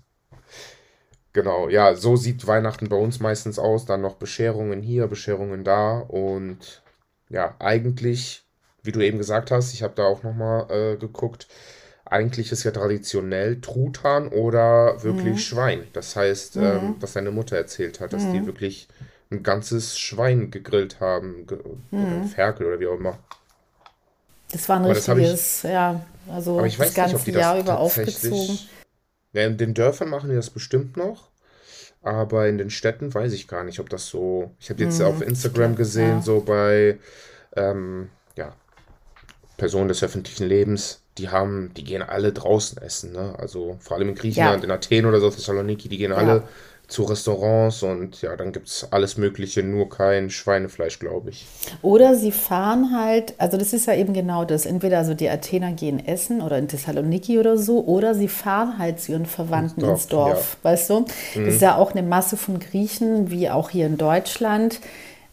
Genau, 1.33 1.69
ja, 1.69 1.93
so 1.93 2.15
sieht 2.15 2.47
Weihnachten 2.47 2.89
bei 2.89 2.97
uns 2.97 3.19
meistens 3.19 3.59
aus. 3.59 3.85
Dann 3.85 4.01
noch 4.01 4.15
Bescherungen 4.15 4.81
hier, 4.81 5.05
Bescherungen 5.05 5.63
da 5.63 5.99
und 5.99 6.81
ja, 7.29 7.55
eigentlich 7.59 8.43
wie 8.83 8.91
du 8.91 9.01
eben 9.01 9.17
gesagt 9.17 9.51
hast, 9.51 9.73
ich 9.73 9.83
habe 9.83 9.93
da 9.95 10.03
auch 10.03 10.23
nochmal 10.23 10.69
äh, 10.69 10.97
geguckt, 10.97 11.47
eigentlich 12.05 12.51
ist 12.51 12.63
ja 12.63 12.71
traditionell 12.71 13.61
Truthahn 13.61 14.29
oder 14.29 15.03
wirklich 15.03 15.33
mhm. 15.33 15.37
Schwein. 15.37 15.87
Das 15.93 16.15
heißt, 16.15 16.55
mhm. 16.55 16.63
ähm, 16.63 16.95
was 16.99 17.13
deine 17.13 17.31
Mutter 17.31 17.55
erzählt 17.55 17.99
hat, 17.99 18.13
dass 18.13 18.23
mhm. 18.23 18.33
die 18.33 18.45
wirklich 18.47 18.87
ein 19.31 19.43
ganzes 19.43 19.99
Schwein 19.99 20.49
gegrillt 20.49 20.99
haben, 20.99 21.45
ge 21.45 21.59
mhm. 21.91 22.25
Ferkel 22.25 22.65
oder 22.65 22.79
wie 22.79 22.87
auch 22.87 22.95
immer. 22.95 23.19
Das 24.51 24.67
war 24.67 24.77
ein 24.77 24.85
aber 24.85 24.95
richtiges, 24.95 25.63
ich, 25.63 25.69
ja, 25.69 26.03
also 26.27 26.59
das 26.59 26.79
weiß 26.79 26.93
ganze 26.95 27.13
nicht, 27.13 27.19
ob 27.19 27.25
die 27.25 27.31
das 27.33 27.41
Jahr 27.41 27.59
über 27.59 27.77
aufgezogen. 27.77 28.59
Ja, 29.33 29.45
in 29.45 29.57
den 29.57 29.75
Dörfern 29.75 30.09
machen 30.09 30.31
die 30.31 30.35
das 30.35 30.49
bestimmt 30.49 30.97
noch, 30.97 31.28
aber 32.01 32.47
in 32.47 32.57
den 32.57 32.69
Städten 32.69 33.13
weiß 33.13 33.33
ich 33.33 33.47
gar 33.47 33.63
nicht, 33.63 33.79
ob 33.79 33.89
das 33.89 34.07
so. 34.07 34.51
Ich 34.59 34.69
habe 34.69 34.83
jetzt 34.83 34.99
mhm. 34.99 35.05
auf 35.05 35.21
Instagram 35.21 35.75
gesehen, 35.75 36.17
ja. 36.17 36.21
so 36.21 36.41
bei 36.41 36.97
ähm, 37.55 38.09
ja, 38.35 38.53
Personen 39.57 39.89
des 39.89 40.03
öffentlichen 40.03 40.47
Lebens, 40.47 41.01
die 41.17 41.29
haben, 41.29 41.73
die 41.75 41.83
gehen 41.83 42.01
alle 42.01 42.31
draußen 42.31 42.81
essen, 42.81 43.11
ne? 43.11 43.35
Also 43.37 43.77
vor 43.81 43.97
allem 43.97 44.09
in 44.09 44.15
Griechenland, 44.15 44.63
ja. 44.63 44.65
in 44.65 44.71
Athen 44.71 45.05
oder 45.05 45.19
so, 45.19 45.29
Thessaloniki, 45.29 45.89
die 45.89 45.97
gehen 45.97 46.11
ja. 46.11 46.17
alle 46.17 46.43
zu 46.89 47.03
Restaurants 47.03 47.83
und 47.83 48.21
ja, 48.23 48.35
dann 48.35 48.51
gibt 48.51 48.67
es 48.67 48.87
alles 48.91 49.15
Mögliche, 49.15 49.61
nur 49.61 49.89
kein 49.89 50.31
Schweinefleisch, 50.31 50.97
glaube 50.97 51.29
ich. 51.29 51.45
Oder 51.83 52.15
sie 52.15 52.31
fahren 52.31 52.91
halt, 52.97 53.35
also 53.37 53.57
das 53.57 53.73
ist 53.73 53.85
ja 53.85 53.93
eben 53.93 54.13
genau 54.13 54.43
das, 54.43 54.65
entweder 54.65 54.97
also 54.97 55.13
die 55.13 55.29
Athener 55.29 55.71
gehen 55.71 56.03
essen 56.03 56.41
oder 56.41 56.57
in 56.57 56.67
Thessaloniki 56.67 57.37
oder 57.37 57.57
so, 57.57 57.85
oder 57.85 58.15
sie 58.15 58.27
fahren 58.27 58.79
halt 58.79 58.99
zu 58.99 59.11
ihren 59.11 59.27
Verwandten 59.27 59.81
ins 59.81 60.07
Dorf, 60.07 60.29
ins 60.31 60.37
Dorf 60.37 60.57
ja. 60.63 60.69
weißt 60.71 60.89
du? 60.89 60.99
Mhm. 61.35 61.45
Das 61.45 61.53
ist 61.55 61.61
ja 61.61 61.77
auch 61.77 61.91
eine 61.91 62.01
Masse 62.01 62.37
von 62.37 62.59
Griechen, 62.59 63.29
wie 63.29 63.51
auch 63.51 63.69
hier 63.69 63.85
in 63.85 63.97
Deutschland. 63.97 64.79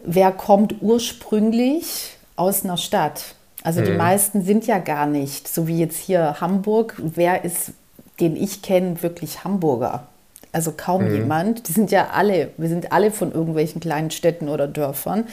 Wer 0.04 0.32
kommt 0.32 0.76
ursprünglich 0.82 2.18
aus 2.36 2.64
einer 2.64 2.76
Stadt? 2.76 3.34
Also 3.62 3.80
die 3.80 3.92
mhm. 3.92 3.96
meisten 3.96 4.42
sind 4.44 4.66
ja 4.66 4.78
gar 4.78 5.06
nicht, 5.06 5.48
so 5.48 5.66
wie 5.66 5.80
jetzt 5.80 5.98
hier 5.98 6.40
Hamburg. 6.40 6.94
Wer 6.98 7.44
ist, 7.44 7.72
den 8.20 8.36
ich 8.36 8.60
kenne, 8.60 9.02
wirklich 9.02 9.42
Hamburger? 9.42 10.06
Also 10.52 10.72
kaum 10.76 11.04
mhm. 11.04 11.14
jemand. 11.14 11.68
Die 11.68 11.72
sind 11.72 11.90
ja 11.90 12.08
alle, 12.12 12.50
wir 12.56 12.68
sind 12.68 12.92
alle 12.92 13.10
von 13.10 13.32
irgendwelchen 13.32 13.80
kleinen 13.80 14.10
Städten 14.10 14.48
oder 14.48 14.66
Dörfern. 14.66 15.24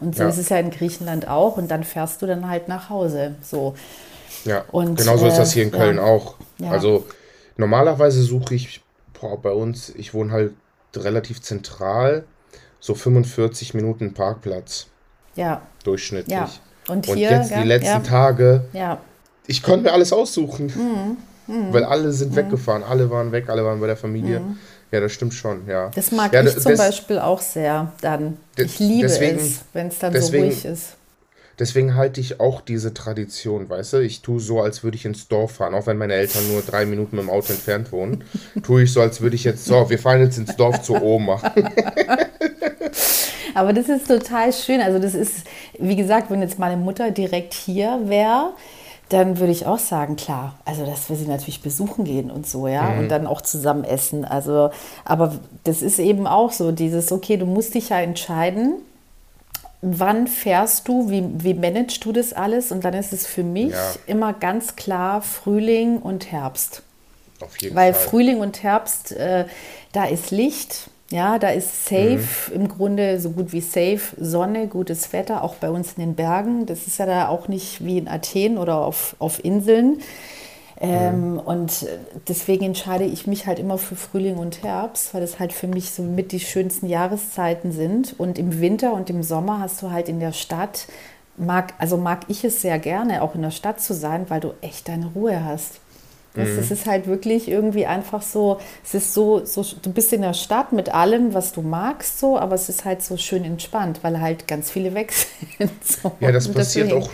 Und 0.00 0.16
so 0.16 0.22
ja. 0.22 0.28
ist 0.28 0.38
es 0.38 0.48
ja 0.48 0.58
in 0.58 0.70
Griechenland 0.70 1.28
auch. 1.28 1.56
Und 1.56 1.70
dann 1.70 1.84
fährst 1.84 2.22
du 2.22 2.26
dann 2.26 2.48
halt 2.48 2.68
nach 2.68 2.88
Hause. 2.90 3.34
So. 3.42 3.74
Ja, 4.44 4.64
und, 4.72 4.96
genauso 4.96 5.26
äh, 5.26 5.28
ist 5.28 5.36
das 5.36 5.52
hier 5.52 5.64
in 5.64 5.70
Köln 5.70 5.96
ja. 5.96 6.02
auch. 6.02 6.36
Ja. 6.58 6.70
Also 6.70 7.06
normalerweise 7.56 8.22
suche 8.22 8.54
ich 8.54 8.80
boah, 9.20 9.40
bei 9.40 9.52
uns, 9.52 9.90
ich 9.90 10.14
wohne 10.14 10.32
halt 10.32 10.52
relativ 10.96 11.42
zentral, 11.42 12.24
so 12.80 12.94
45 12.94 13.74
Minuten 13.74 14.14
Parkplatz. 14.14 14.86
Ja. 15.36 15.62
Durchschnittlich. 15.84 16.34
Ja. 16.34 16.48
Und, 16.88 17.08
und 17.08 17.16
hier, 17.16 17.30
jetzt 17.30 17.54
die 17.54 17.62
letzten. 17.62 18.02
Tage, 18.02 18.64
ja. 18.72 18.98
ich 19.46 19.62
konnte 19.62 19.84
mir 19.84 19.92
alles 19.92 20.12
aussuchen. 20.12 20.66
Mhm. 20.66 21.16
Mhm. 21.50 21.72
Weil 21.72 21.84
alle 21.84 22.12
sind 22.12 22.32
mhm. 22.32 22.36
weggefahren, 22.36 22.82
alle 22.82 23.10
waren 23.10 23.32
weg, 23.32 23.48
alle 23.48 23.64
waren 23.64 23.80
bei 23.80 23.86
der 23.86 23.96
Familie. 23.96 24.40
Mhm. 24.40 24.58
Ja, 24.92 25.00
das 25.00 25.12
stimmt 25.12 25.34
schon, 25.34 25.66
ja. 25.68 25.90
Das 25.94 26.10
mag 26.10 26.32
ja, 26.32 26.42
ich 26.42 26.58
zum 26.58 26.76
Beispiel 26.76 27.18
auch 27.18 27.40
sehr 27.40 27.92
dann. 28.00 28.38
Ich 28.56 28.78
liebe 28.78 29.06
deswegen, 29.06 29.38
es, 29.38 29.60
wenn 29.72 29.88
es 29.88 29.98
dann 29.98 30.12
deswegen, 30.12 30.44
so 30.44 30.48
ruhig 30.48 30.64
ist. 30.64 30.96
Deswegen 31.60 31.94
halte 31.94 32.20
ich 32.20 32.40
auch 32.40 32.60
diese 32.62 32.94
Tradition, 32.94 33.68
weißt 33.68 33.92
du? 33.92 33.98
Ich 33.98 34.22
tue 34.22 34.40
so, 34.40 34.62
als 34.62 34.82
würde 34.82 34.96
ich 34.96 35.04
ins 35.04 35.28
Dorf 35.28 35.52
fahren, 35.52 35.74
auch 35.74 35.86
wenn 35.86 35.98
meine 35.98 36.14
Eltern 36.14 36.48
nur 36.50 36.62
drei 36.62 36.86
Minuten 36.86 37.16
mit 37.16 37.24
dem 37.26 37.30
Auto 37.30 37.52
entfernt 37.52 37.92
wohnen. 37.92 38.24
tue 38.62 38.84
ich 38.84 38.92
so, 38.92 39.02
als 39.02 39.20
würde 39.20 39.36
ich 39.36 39.44
jetzt, 39.44 39.66
so, 39.66 39.90
wir 39.90 39.98
fahren 39.98 40.22
jetzt 40.22 40.38
ins 40.38 40.56
Dorf 40.56 40.80
zu 40.82 40.94
Oma. 40.94 41.40
Aber 43.54 43.72
das 43.72 43.88
ist 43.88 44.08
total 44.08 44.52
schön. 44.52 44.80
Also 44.80 44.98
das 44.98 45.14
ist, 45.14 45.44
wie 45.78 45.96
gesagt, 45.96 46.30
wenn 46.30 46.40
jetzt 46.40 46.58
meine 46.58 46.76
Mutter 46.76 47.10
direkt 47.10 47.52
hier 47.52 48.00
wäre, 48.04 48.54
dann 49.10 49.38
würde 49.38 49.52
ich 49.52 49.66
auch 49.66 49.78
sagen, 49.78 50.16
klar, 50.16 50.54
also 50.64 50.86
dass 50.86 51.10
wir 51.10 51.16
sie 51.16 51.26
natürlich 51.26 51.62
besuchen 51.62 52.04
gehen 52.04 52.30
und 52.30 52.46
so, 52.46 52.68
ja, 52.68 52.84
mhm. 52.84 52.98
und 53.00 53.08
dann 53.08 53.26
auch 53.26 53.40
zusammen 53.40 53.84
essen. 53.84 54.24
Also, 54.24 54.70
aber 55.04 55.34
das 55.64 55.82
ist 55.82 55.98
eben 55.98 56.26
auch 56.26 56.52
so, 56.52 56.70
dieses, 56.72 57.10
okay, 57.10 57.36
du 57.36 57.44
musst 57.44 57.74
dich 57.74 57.88
ja 57.88 58.00
entscheiden, 58.00 58.74
wann 59.82 60.28
fährst 60.28 60.86
du, 60.86 61.10
wie, 61.10 61.24
wie 61.42 61.54
managst 61.54 62.04
du 62.04 62.12
das 62.12 62.32
alles? 62.32 62.70
Und 62.70 62.84
dann 62.84 62.94
ist 62.94 63.12
es 63.12 63.26
für 63.26 63.42
mich 63.42 63.72
ja. 63.72 63.94
immer 64.06 64.32
ganz 64.32 64.76
klar 64.76 65.22
Frühling 65.22 65.98
und 65.98 66.30
Herbst. 66.30 66.82
Auf 67.40 67.60
jeden 67.60 67.74
Weil 67.74 67.94
Fall. 67.94 68.08
Frühling 68.08 68.40
und 68.40 68.62
Herbst, 68.62 69.12
äh, 69.12 69.46
da 69.92 70.04
ist 70.04 70.30
Licht, 70.30 70.88
ja, 71.12 71.38
da 71.38 71.50
ist 71.50 71.86
safe, 71.86 72.50
mhm. 72.50 72.54
im 72.54 72.68
Grunde 72.68 73.20
so 73.20 73.30
gut 73.30 73.52
wie 73.52 73.60
safe, 73.60 74.00
Sonne, 74.18 74.68
gutes 74.68 75.12
Wetter, 75.12 75.42
auch 75.42 75.56
bei 75.56 75.70
uns 75.70 75.94
in 75.94 76.02
den 76.04 76.14
Bergen. 76.14 76.66
Das 76.66 76.86
ist 76.86 76.98
ja 76.98 77.06
da 77.06 77.28
auch 77.28 77.48
nicht 77.48 77.84
wie 77.84 77.98
in 77.98 78.08
Athen 78.08 78.58
oder 78.58 78.78
auf, 78.78 79.16
auf 79.18 79.44
Inseln. 79.44 80.00
Ähm, 80.80 81.32
mhm. 81.32 81.38
Und 81.40 81.86
deswegen 82.28 82.64
entscheide 82.64 83.04
ich 83.04 83.26
mich 83.26 83.46
halt 83.46 83.58
immer 83.58 83.76
für 83.76 83.96
Frühling 83.96 84.36
und 84.36 84.62
Herbst, 84.62 85.12
weil 85.12 85.20
das 85.20 85.38
halt 85.38 85.52
für 85.52 85.66
mich 85.66 85.90
so 85.90 86.02
mit 86.02 86.32
die 86.32 86.40
schönsten 86.40 86.86
Jahreszeiten 86.86 87.72
sind. 87.72 88.14
Und 88.18 88.38
im 88.38 88.60
Winter 88.60 88.92
und 88.92 89.10
im 89.10 89.22
Sommer 89.22 89.58
hast 89.58 89.82
du 89.82 89.90
halt 89.90 90.08
in 90.08 90.20
der 90.20 90.32
Stadt, 90.32 90.86
mag, 91.36 91.74
also 91.78 91.96
mag 91.96 92.20
ich 92.28 92.44
es 92.44 92.62
sehr 92.62 92.78
gerne, 92.78 93.22
auch 93.22 93.34
in 93.34 93.42
der 93.42 93.50
Stadt 93.50 93.80
zu 93.80 93.94
sein, 93.94 94.26
weil 94.28 94.40
du 94.40 94.54
echt 94.60 94.88
deine 94.88 95.06
Ruhe 95.08 95.44
hast. 95.44 95.80
Das, 96.34 96.48
mhm. 96.48 96.58
ist 96.58 96.86
halt 96.86 97.08
wirklich 97.08 97.48
irgendwie 97.48 97.86
einfach 97.86 98.22
so, 98.22 98.60
es 98.84 98.94
ist 98.94 99.14
so, 99.14 99.44
so, 99.44 99.64
du 99.82 99.92
bist 99.92 100.12
in 100.12 100.22
der 100.22 100.34
Stadt 100.34 100.72
mit 100.72 100.94
allem, 100.94 101.34
was 101.34 101.52
du 101.52 101.60
magst, 101.60 102.20
so, 102.20 102.38
aber 102.38 102.54
es 102.54 102.68
ist 102.68 102.84
halt 102.84 103.02
so 103.02 103.16
schön 103.16 103.44
entspannt, 103.44 103.98
weil 104.02 104.20
halt 104.20 104.46
ganz 104.46 104.70
viele 104.70 104.94
weg 104.94 105.12
sind. 105.58 105.84
So. 105.84 106.12
Ja, 106.20 106.30
das 106.30 106.46
passiert 106.46 106.92
auch, 106.92 107.10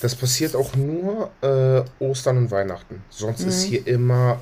das 0.00 0.14
passiert 0.14 0.56
auch 0.56 0.74
nur 0.74 1.30
äh, 1.42 1.82
Ostern 2.02 2.38
und 2.38 2.50
Weihnachten. 2.50 3.02
Sonst 3.10 3.42
mhm. 3.42 3.48
ist 3.48 3.62
hier 3.62 3.86
immer 3.86 4.38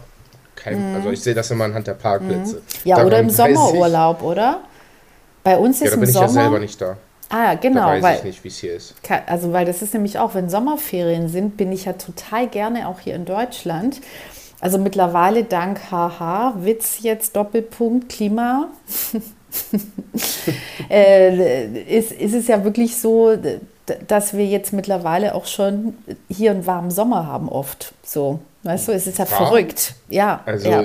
kein, 0.54 0.90
mhm. 0.90 0.96
also 0.96 1.10
ich 1.10 1.20
sehe 1.20 1.34
das 1.34 1.50
immer 1.50 1.64
anhand 1.64 1.88
der 1.88 1.94
Parkplätze. 1.94 2.56
Mhm. 2.56 2.60
Ja, 2.84 2.96
Daran 2.96 3.06
oder 3.08 3.20
im 3.20 3.30
Sommerurlaub, 3.30 4.22
oder? 4.22 4.60
Bei 5.42 5.56
uns 5.56 5.76
ist 5.76 5.84
ja, 5.84 5.88
da 5.88 5.94
im 5.94 6.00
bin 6.00 6.10
Sommer, 6.10 6.26
ich 6.26 6.34
ja 6.34 6.42
selber 6.42 6.58
nicht 6.60 6.80
da. 6.80 6.96
Ah, 7.28 7.54
genau. 7.54 7.80
Da 7.80 7.86
weiß 7.94 8.02
weil, 8.02 8.16
ich 8.18 8.24
nicht, 8.24 8.44
wie 8.44 8.48
es 8.48 8.58
hier 8.58 8.74
ist. 8.74 8.94
Also, 9.26 9.52
weil 9.52 9.66
das 9.66 9.82
ist 9.82 9.94
nämlich 9.94 10.18
auch, 10.18 10.34
wenn 10.34 10.48
Sommerferien 10.48 11.28
sind, 11.28 11.56
bin 11.56 11.72
ich 11.72 11.84
ja 11.84 11.92
total 11.92 12.48
gerne 12.48 12.88
auch 12.88 13.00
hier 13.00 13.14
in 13.14 13.24
Deutschland. 13.24 14.00
Also 14.60 14.78
mittlerweile 14.78 15.44
dank 15.44 15.78
Haha, 15.90 16.54
Witz 16.58 16.98
jetzt 17.02 17.36
Doppelpunkt 17.36 18.08
Klima, 18.08 18.68
äh, 20.90 21.82
ist, 21.82 22.10
ist 22.10 22.34
es 22.34 22.48
ja 22.48 22.64
wirklich 22.64 22.96
so, 22.96 23.36
dass 24.08 24.36
wir 24.36 24.44
jetzt 24.44 24.72
mittlerweile 24.72 25.36
auch 25.36 25.46
schon 25.46 25.96
hier 26.28 26.50
einen 26.50 26.66
warmen 26.66 26.90
Sommer 26.90 27.26
haben 27.26 27.48
oft. 27.48 27.94
So, 28.02 28.40
weißt 28.64 28.88
du, 28.88 28.92
es 28.92 29.06
ist 29.06 29.18
ja 29.18 29.30
Warm? 29.30 29.46
verrückt. 29.46 29.94
Ja. 30.08 30.42
Also 30.44 30.68
ja 30.68 30.84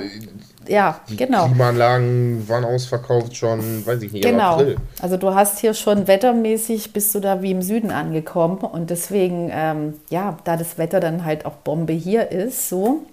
ja, 0.67 0.99
die 1.09 1.17
genau. 1.17 1.45
Klimaanlagen 1.45 2.47
waren 2.47 2.65
ausverkauft 2.65 3.35
schon, 3.35 3.85
weiß 3.85 4.01
ich 4.01 4.11
nicht, 4.11 4.23
genau. 4.23 4.53
April. 4.53 4.77
Also 5.01 5.17
du 5.17 5.33
hast 5.33 5.59
hier 5.59 5.73
schon 5.73 6.07
wettermäßig, 6.07 6.93
bist 6.93 7.13
du 7.15 7.19
da 7.19 7.41
wie 7.41 7.51
im 7.51 7.61
Süden 7.61 7.91
angekommen 7.91 8.59
und 8.59 8.89
deswegen, 8.89 9.49
ähm, 9.53 9.95
ja, 10.09 10.37
da 10.43 10.57
das 10.57 10.77
Wetter 10.77 10.99
dann 10.99 11.25
halt 11.25 11.45
auch 11.45 11.55
Bombe 11.55 11.93
hier 11.93 12.31
ist, 12.31 12.69
so, 12.69 13.03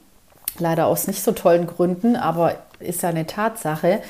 leider 0.58 0.86
aus 0.86 1.06
nicht 1.06 1.22
so 1.22 1.32
tollen 1.32 1.66
Gründen, 1.66 2.16
aber 2.16 2.56
ist 2.78 3.02
ja 3.02 3.08
eine 3.10 3.26
Tatsache, 3.26 4.00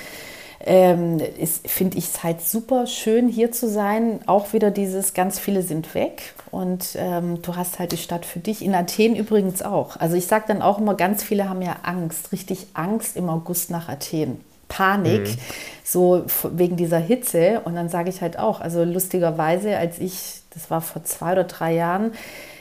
ähm, 0.62 1.20
finde 1.64 1.96
ich 1.96 2.04
es 2.04 2.22
halt 2.22 2.42
super 2.42 2.86
schön 2.86 3.28
hier 3.28 3.50
zu 3.50 3.68
sein. 3.68 4.20
Auch 4.26 4.52
wieder 4.52 4.70
dieses, 4.70 5.14
ganz 5.14 5.38
viele 5.38 5.62
sind 5.62 5.94
weg 5.94 6.34
und 6.50 6.96
ähm, 6.96 7.40
du 7.42 7.56
hast 7.56 7.78
halt 7.78 7.92
die 7.92 7.96
Stadt 7.96 8.26
für 8.26 8.40
dich. 8.40 8.62
In 8.62 8.74
Athen 8.74 9.16
übrigens 9.16 9.62
auch. 9.62 9.96
Also 9.96 10.16
ich 10.16 10.26
sage 10.26 10.44
dann 10.48 10.60
auch 10.60 10.78
immer, 10.78 10.94
ganz 10.94 11.22
viele 11.22 11.48
haben 11.48 11.62
ja 11.62 11.76
Angst, 11.82 12.32
richtig 12.32 12.68
Angst 12.74 13.16
im 13.16 13.28
August 13.28 13.70
nach 13.70 13.88
Athen. 13.88 14.40
Panik, 14.68 15.22
mhm. 15.22 15.36
so 15.82 16.24
wegen 16.52 16.76
dieser 16.76 16.98
Hitze. 16.98 17.60
Und 17.64 17.74
dann 17.74 17.88
sage 17.88 18.08
ich 18.08 18.22
halt 18.22 18.38
auch, 18.38 18.60
also 18.60 18.84
lustigerweise, 18.84 19.76
als 19.76 19.98
ich, 19.98 20.42
das 20.54 20.70
war 20.70 20.80
vor 20.80 21.02
zwei 21.04 21.32
oder 21.32 21.44
drei 21.44 21.74
Jahren, 21.74 22.12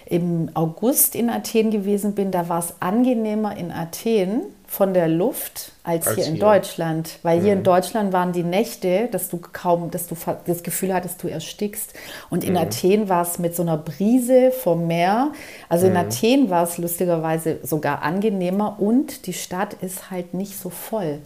im 0.05 0.49
August 0.55 1.15
in 1.15 1.29
Athen 1.29 1.69
gewesen 1.69 2.15
bin, 2.15 2.31
da 2.31 2.49
war 2.49 2.59
es 2.59 2.73
angenehmer 2.79 3.55
in 3.55 3.71
Athen 3.71 4.41
von 4.69 4.93
der 4.93 5.07
Luft 5.07 5.71
als, 5.83 6.05
als 6.05 6.15
hier 6.15 6.25
in 6.27 6.33
hier. 6.33 6.41
Deutschland. 6.41 7.17
Weil 7.23 7.39
mhm. 7.39 7.43
hier 7.43 7.53
in 7.53 7.59
mhm. 7.59 7.63
Deutschland 7.63 8.13
waren 8.13 8.31
die 8.31 8.43
Nächte, 8.43 9.09
dass 9.11 9.29
du 9.29 9.39
kaum, 9.51 9.89
dass 9.89 10.07
du 10.07 10.15
das 10.45 10.61
Gefühl 10.61 10.93
hattest, 10.93 11.23
du 11.23 11.27
erstickst. 11.27 11.93
Und 12.29 12.43
in 12.43 12.51
mhm. 12.53 12.59
Athen 12.59 13.09
war 13.09 13.23
es 13.23 13.39
mit 13.39 13.55
so 13.55 13.63
einer 13.63 13.77
Brise 13.77 14.51
vom 14.51 14.85
Meer. 14.85 15.31
Also 15.69 15.87
in 15.87 15.93
mhm. 15.93 15.99
Athen 15.99 16.49
war 16.51 16.63
es 16.63 16.77
lustigerweise 16.77 17.57
sogar 17.63 18.03
angenehmer 18.03 18.77
und 18.79 19.25
die 19.25 19.33
Stadt 19.33 19.73
ist 19.81 20.11
halt 20.11 20.35
nicht 20.35 20.57
so 20.57 20.69
voll. 20.69 21.17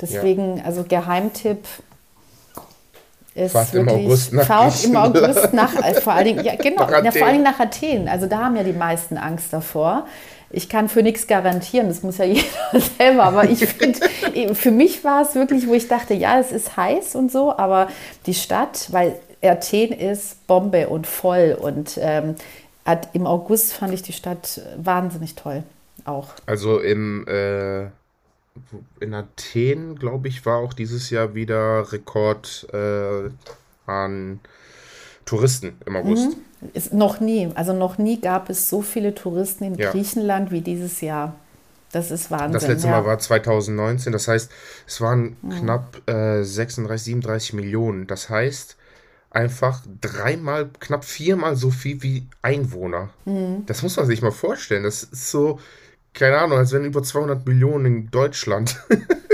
Deswegen, 0.00 0.58
ja. 0.58 0.64
also 0.64 0.84
Geheimtipp, 0.84 1.66
ist 3.34 3.52
fahrt 3.52 3.72
wirklich, 3.72 3.96
im 3.96 4.06
August 4.06 4.32
nach 4.32 4.46
fahrt 4.46 4.84
im 4.84 4.96
August 4.96 5.52
nach, 5.54 5.74
äh, 5.76 5.94
vor 5.94 6.12
allen 6.12 6.24
Dingen, 6.26 6.44
ja, 6.44 6.56
genau, 6.62 6.90
ja, 6.90 7.10
vor 7.10 7.22
allen 7.22 7.34
Dingen 7.34 7.44
nach 7.44 7.60
Athen. 7.60 8.08
Also 8.08 8.26
da 8.26 8.44
haben 8.44 8.56
ja 8.56 8.62
die 8.62 8.72
meisten 8.72 9.16
Angst 9.16 9.52
davor 9.52 10.06
ich 10.50 10.68
kann 10.68 10.88
für 10.88 11.02
nichts 11.02 11.26
garantieren, 11.26 11.88
das 11.88 12.02
muss 12.02 12.18
ja 12.18 12.24
jeder 12.26 12.44
selber, 12.98 13.24
aber 13.24 13.48
ich 13.48 13.64
finde, 13.66 14.00
für 14.54 14.70
mich 14.70 15.04
war 15.04 15.22
es 15.22 15.34
wirklich, 15.34 15.66
wo 15.66 15.74
ich 15.74 15.88
dachte, 15.88 16.14
ja, 16.14 16.38
es 16.38 16.52
ist 16.52 16.76
heiß 16.76 17.14
und 17.14 17.30
so, 17.30 17.56
aber 17.56 17.88
die 18.26 18.34
Stadt, 18.34 18.88
weil 18.90 19.18
Athen 19.42 19.92
ist 19.92 20.46
Bombe 20.46 20.88
und 20.88 21.06
voll 21.06 21.56
und 21.60 21.98
ähm, 22.00 22.34
im 23.12 23.26
August 23.26 23.72
fand 23.72 23.94
ich 23.94 24.02
die 24.02 24.12
Stadt 24.12 24.60
wahnsinnig 24.76 25.34
toll. 25.36 25.62
Auch. 26.04 26.30
Also 26.46 26.80
im, 26.80 27.26
äh, 27.28 27.82
in 29.00 29.14
Athen, 29.14 29.96
glaube 29.96 30.28
ich, 30.28 30.44
war 30.46 30.58
auch 30.58 30.72
dieses 30.72 31.10
Jahr 31.10 31.34
wieder 31.34 31.92
Rekord 31.92 32.66
äh, 32.72 33.30
an 33.86 34.40
Touristen 35.24 35.78
im 35.86 35.96
August. 35.96 36.36
Mhm. 36.36 36.49
Ist 36.74 36.92
noch 36.92 37.20
nie, 37.20 37.50
also 37.54 37.72
noch 37.72 37.98
nie 37.98 38.20
gab 38.20 38.50
es 38.50 38.68
so 38.68 38.82
viele 38.82 39.14
Touristen 39.14 39.64
in 39.64 39.74
ja. 39.76 39.90
Griechenland 39.90 40.50
wie 40.50 40.60
dieses 40.60 41.00
Jahr. 41.00 41.34
Das 41.92 42.10
ist 42.10 42.30
Wahnsinn. 42.30 42.52
Das 42.52 42.68
letzte 42.68 42.86
ja. 42.88 43.00
Mal 43.00 43.06
war 43.06 43.18
2019, 43.18 44.12
das 44.12 44.28
heißt, 44.28 44.50
es 44.86 45.00
waren 45.00 45.36
mhm. 45.42 45.50
knapp 45.50 46.08
äh, 46.08 46.42
36, 46.42 47.04
37 47.04 47.52
Millionen. 47.54 48.06
Das 48.06 48.28
heißt, 48.28 48.76
einfach 49.30 49.82
dreimal, 50.00 50.70
knapp 50.78 51.04
viermal 51.04 51.56
so 51.56 51.70
viel 51.70 52.02
wie 52.02 52.26
Einwohner. 52.42 53.10
Mhm. 53.24 53.64
Das 53.66 53.82
muss 53.82 53.96
man 53.96 54.06
sich 54.06 54.22
mal 54.22 54.32
vorstellen. 54.32 54.84
Das 54.84 55.02
ist 55.02 55.30
so, 55.30 55.58
keine 56.12 56.38
Ahnung, 56.38 56.58
als 56.58 56.72
wenn 56.72 56.84
über 56.84 57.02
200 57.02 57.46
Millionen 57.46 57.86
in 57.86 58.10
Deutschland. 58.10 58.76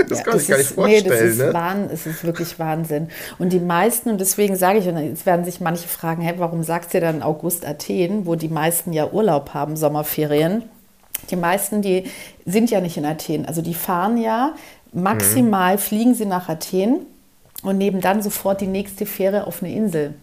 das 0.09 0.19
ja, 0.19 0.23
kann 0.23 0.33
das 0.33 0.43
ich 0.43 0.47
gar 0.49 0.57
nicht 0.57 0.69
vorstellen. 0.69 1.03
Nee, 1.03 1.09
das 1.09 1.21
ist, 1.21 1.37
ne? 1.39 1.53
Wahn, 1.53 1.89
es 1.91 2.05
ist 2.05 2.23
wirklich 2.23 2.59
Wahnsinn. 2.59 3.09
Und 3.39 3.51
die 3.51 3.59
meisten, 3.59 4.09
und 4.09 4.21
deswegen 4.21 4.55
sage 4.55 4.79
ich, 4.79 4.87
und 4.87 4.97
jetzt 4.97 5.25
werden 5.25 5.43
sich 5.43 5.59
manche 5.59 5.87
fragen, 5.87 6.21
hey, 6.21 6.35
warum 6.37 6.63
sagst 6.63 6.93
du 6.93 6.99
dann 6.99 7.23
August 7.23 7.65
Athen, 7.65 8.25
wo 8.25 8.35
die 8.35 8.49
meisten 8.49 8.93
ja 8.93 9.11
Urlaub 9.11 9.53
haben, 9.53 9.75
Sommerferien? 9.75 10.63
Die 11.31 11.35
meisten, 11.35 11.81
die 11.81 12.05
sind 12.45 12.69
ja 12.69 12.79
nicht 12.79 12.97
in 12.97 13.05
Athen. 13.05 13.45
Also 13.45 13.61
die 13.61 13.73
fahren 13.73 14.17
ja, 14.17 14.53
maximal 14.93 15.75
mhm. 15.75 15.79
fliegen 15.79 16.13
sie 16.13 16.25
nach 16.25 16.47
Athen 16.47 17.05
und 17.63 17.77
nehmen 17.77 18.01
dann 18.01 18.21
sofort 18.21 18.61
die 18.61 18.67
nächste 18.67 19.05
Fähre 19.05 19.47
auf 19.47 19.63
eine 19.63 19.73
Insel. 19.73 20.13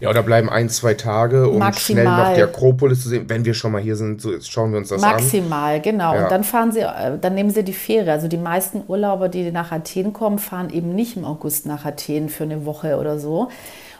Ja, 0.00 0.10
oder 0.10 0.22
bleiben 0.22 0.50
ein, 0.50 0.68
zwei 0.68 0.94
Tage, 0.94 1.48
um 1.48 1.58
Maximal. 1.58 2.02
schnell 2.02 2.16
noch 2.16 2.34
die 2.34 2.42
Akropolis 2.42 3.02
zu 3.02 3.08
sehen. 3.08 3.28
Wenn 3.28 3.44
wir 3.44 3.54
schon 3.54 3.72
mal 3.72 3.80
hier 3.80 3.96
sind, 3.96 4.20
so 4.20 4.40
schauen 4.40 4.72
wir 4.72 4.78
uns 4.78 4.88
das 4.88 5.00
Maximal, 5.00 5.16
an. 5.16 5.80
Maximal, 5.80 5.80
genau. 5.80 6.14
Ja. 6.14 6.22
Und 6.24 6.30
dann 6.30 6.44
fahren 6.44 6.72
sie, 6.72 6.80
äh, 6.80 7.18
dann 7.20 7.34
nehmen 7.34 7.50
sie 7.50 7.62
die 7.62 7.72
Fähre. 7.72 8.12
Also 8.12 8.28
die 8.28 8.36
meisten 8.36 8.82
Urlauber, 8.88 9.28
die 9.28 9.50
nach 9.50 9.72
Athen 9.72 10.12
kommen, 10.12 10.38
fahren 10.38 10.70
eben 10.70 10.94
nicht 10.94 11.16
im 11.16 11.24
August 11.24 11.66
nach 11.66 11.84
Athen 11.84 12.28
für 12.28 12.44
eine 12.44 12.66
Woche 12.66 12.98
oder 12.98 13.18
so. 13.18 13.48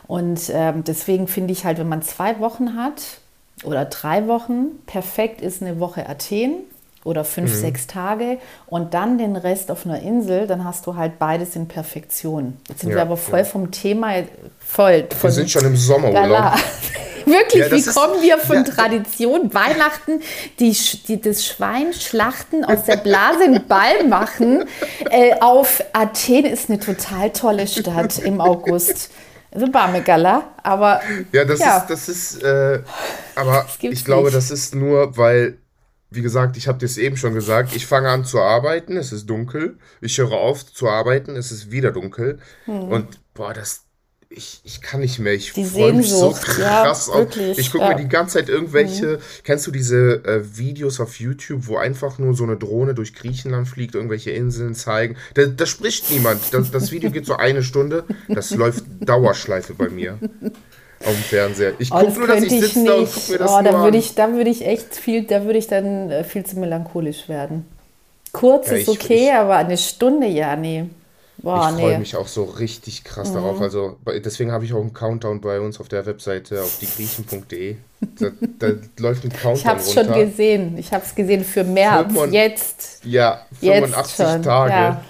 Und 0.07 0.51
ähm, 0.53 0.83
deswegen 0.83 1.27
finde 1.27 1.53
ich 1.53 1.65
halt, 1.65 1.77
wenn 1.77 1.89
man 1.89 2.01
zwei 2.01 2.39
Wochen 2.39 2.75
hat 2.75 3.19
oder 3.63 3.85
drei 3.85 4.27
Wochen, 4.27 4.67
perfekt 4.85 5.41
ist 5.41 5.61
eine 5.61 5.79
Woche 5.79 6.07
Athen 6.09 6.55
oder 7.03 7.23
fünf, 7.23 7.51
mhm. 7.51 7.59
sechs 7.59 7.87
Tage 7.87 8.37
und 8.67 8.93
dann 8.93 9.17
den 9.17 9.35
Rest 9.35 9.71
auf 9.71 9.85
einer 9.85 10.01
Insel, 10.01 10.47
dann 10.47 10.63
hast 10.63 10.87
du 10.87 10.95
halt 10.95 11.19
beides 11.19 11.55
in 11.55 11.67
Perfektion. 11.67 12.57
Jetzt 12.69 12.81
sind 12.81 12.91
ja, 12.91 12.97
wir 12.97 13.01
aber 13.03 13.17
voll 13.17 13.39
ja. 13.39 13.45
vom 13.45 13.71
Thema, 13.71 14.13
voll. 14.59 15.05
wir 15.21 15.31
sind 15.31 15.49
schon 15.49 15.65
im 15.65 15.75
Sommerurlaub. 15.75 16.53
Wirklich, 17.25 17.63
ja, 17.63 17.71
wie 17.71 17.83
kommen 17.83 18.21
wir 18.21 18.37
von 18.37 18.65
Tradition, 18.65 19.53
Weihnachten, 19.53 20.21
die, 20.59 20.75
die, 21.07 21.21
das 21.21 21.45
Schwein 21.45 21.93
schlachten, 21.93 22.65
aus 22.65 22.83
der 22.83 22.97
Blase 22.97 23.45
einen 23.45 23.65
Ball 23.65 24.03
machen, 24.07 24.65
äh, 25.09 25.33
auf 25.39 25.83
Athen 25.93 26.45
ist 26.45 26.69
eine 26.69 26.79
total 26.79 27.29
tolle 27.31 27.67
Stadt 27.67 28.19
im 28.19 28.41
August. 28.41 29.11
Also 29.51 29.69
Barmegala, 29.69 30.51
aber. 30.63 31.01
Ja, 31.31 31.45
das 31.45 31.59
ist, 31.59 31.85
das 31.87 32.09
ist, 32.09 32.43
äh, 32.43 32.81
aber 33.35 33.67
ich 33.81 34.03
glaube, 34.03 34.31
das 34.31 34.49
ist 34.49 34.73
nur, 34.73 35.15
weil 35.15 35.59
wie 36.13 36.21
gesagt, 36.21 36.57
ich 36.57 36.67
habe 36.67 36.79
dir 36.79 36.85
es 36.85 36.97
eben 36.97 37.17
schon 37.17 37.33
gesagt, 37.33 37.75
ich 37.75 37.85
fange 37.85 38.09
an 38.09 38.25
zu 38.25 38.39
arbeiten, 38.39 38.97
es 38.97 39.11
ist 39.11 39.29
dunkel. 39.29 39.77
Ich 40.01 40.17
höre 40.17 40.31
auf 40.31 40.65
zu 40.65 40.87
arbeiten, 40.87 41.35
es 41.35 41.51
ist 41.51 41.71
wieder 41.71 41.91
dunkel. 41.91 42.39
Hm. 42.65 42.83
Und 42.83 43.19
boah, 43.33 43.53
das, 43.53 43.85
ich, 44.29 44.61
ich 44.63 44.81
kann 44.81 45.01
nicht 45.01 45.19
mehr. 45.19 45.33
Ich 45.33 45.51
freue 45.51 45.93
mich 45.93 46.09
so 46.09 46.31
krass 46.31 47.07
ja, 47.07 47.13
auf. 47.13 47.37
Ich 47.37 47.71
gucke 47.71 47.83
ja. 47.83 47.91
mir 47.91 47.95
die 47.95 48.07
ganze 48.07 48.39
Zeit 48.39 48.49
irgendwelche. 48.49 49.17
Mhm. 49.17 49.21
Kennst 49.43 49.67
du 49.67 49.71
diese 49.71 50.23
äh, 50.25 50.57
Videos 50.57 50.99
auf 50.99 51.19
YouTube, 51.19 51.67
wo 51.67 51.77
einfach 51.77 52.17
nur 52.17 52.33
so 52.33 52.43
eine 52.43 52.57
Drohne 52.57 52.93
durch 52.93 53.13
Griechenland 53.13 53.67
fliegt, 53.67 53.95
irgendwelche 53.95 54.31
Inseln 54.31 54.75
zeigen? 54.75 55.17
Da, 55.35 55.45
da 55.45 55.65
spricht 55.65 56.09
niemand. 56.11 56.53
Das, 56.53 56.71
das 56.71 56.91
Video 56.91 57.11
geht 57.11 57.25
so 57.25 57.35
eine 57.35 57.63
Stunde. 57.63 58.05
Das 58.27 58.51
läuft 58.51 58.83
Dauerschleife 59.01 59.73
bei 59.75 59.89
mir 59.89 60.17
auf 61.05 61.13
dem 61.13 61.23
Fernseher. 61.23 61.73
Ich 61.79 61.89
gucke 61.89 62.11
oh, 62.15 62.19
nur, 62.19 62.27
dass 62.27 62.43
ich 62.43 62.49
sitze 62.49 62.85
da 62.85 62.93
und 62.95 63.13
gucke 63.13 63.31
mir 63.31 63.37
das 63.37 63.51
oh, 63.51 63.61
da 63.61 63.83
würde 63.83 63.97
ich, 63.97 64.15
da 64.15 64.33
würde 64.33 64.49
ich 64.49 64.65
echt 64.65 64.95
viel, 64.95 65.23
da 65.23 65.45
würde 65.45 65.59
ich 65.59 65.67
dann 65.67 66.11
äh, 66.11 66.23
viel 66.23 66.45
zu 66.45 66.59
melancholisch 66.59 67.29
werden. 67.29 67.65
Kurz 68.31 68.69
ja, 68.69 68.77
ist 68.77 68.89
okay, 68.89 69.25
ich, 69.25 69.33
aber 69.33 69.57
eine 69.57 69.77
Stunde, 69.77 70.27
ja, 70.27 70.55
nee. 70.55 70.85
Boah, 71.43 71.69
ich 71.69 71.81
freue 71.81 71.91
nee. 71.93 71.97
mich 71.97 72.15
auch 72.15 72.27
so 72.27 72.45
richtig 72.45 73.03
krass 73.03 73.29
mhm. 73.31 73.35
darauf. 73.35 73.59
Also 73.59 73.97
deswegen 74.23 74.53
habe 74.53 74.63
ich 74.63 74.73
auch 74.73 74.79
einen 74.79 74.93
Countdown 74.93 75.41
bei 75.41 75.59
uns 75.59 75.79
auf 75.79 75.89
der 75.89 76.05
Webseite 76.05 76.61
auf 76.61 76.79
diegriechen.de. 76.79 77.75
Da, 78.19 78.27
da, 78.59 78.67
läuft 78.97 79.25
ein 79.25 79.29
Countdown 79.29 79.55
Ich 79.55 79.65
habe 79.65 79.79
es 79.81 79.93
schon 79.93 80.13
gesehen. 80.13 80.77
Ich 80.77 80.93
habe 80.93 81.03
es 81.03 81.13
gesehen 81.13 81.43
für 81.43 81.65
März. 81.65 82.13
5, 82.13 82.31
jetzt. 82.31 83.01
Ja, 83.03 83.45
85 83.59 84.19
jetzt 84.19 84.43
Tage. 84.45 84.73
Ja. 84.73 85.03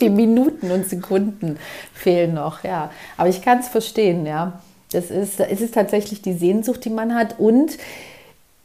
die 0.00 0.10
Minuten 0.10 0.70
und 0.70 0.88
Sekunden 0.88 1.58
fehlen 1.94 2.34
noch. 2.34 2.62
Ja, 2.62 2.90
aber 3.16 3.28
ich 3.30 3.40
kann 3.40 3.60
es 3.60 3.68
verstehen. 3.68 4.26
Ja, 4.26 4.60
das 4.94 5.10
ist, 5.10 5.40
es 5.40 5.60
ist 5.60 5.74
tatsächlich 5.74 6.22
die 6.22 6.34
Sehnsucht, 6.34 6.84
die 6.84 6.90
man 6.90 7.14
hat 7.14 7.38
und 7.38 7.78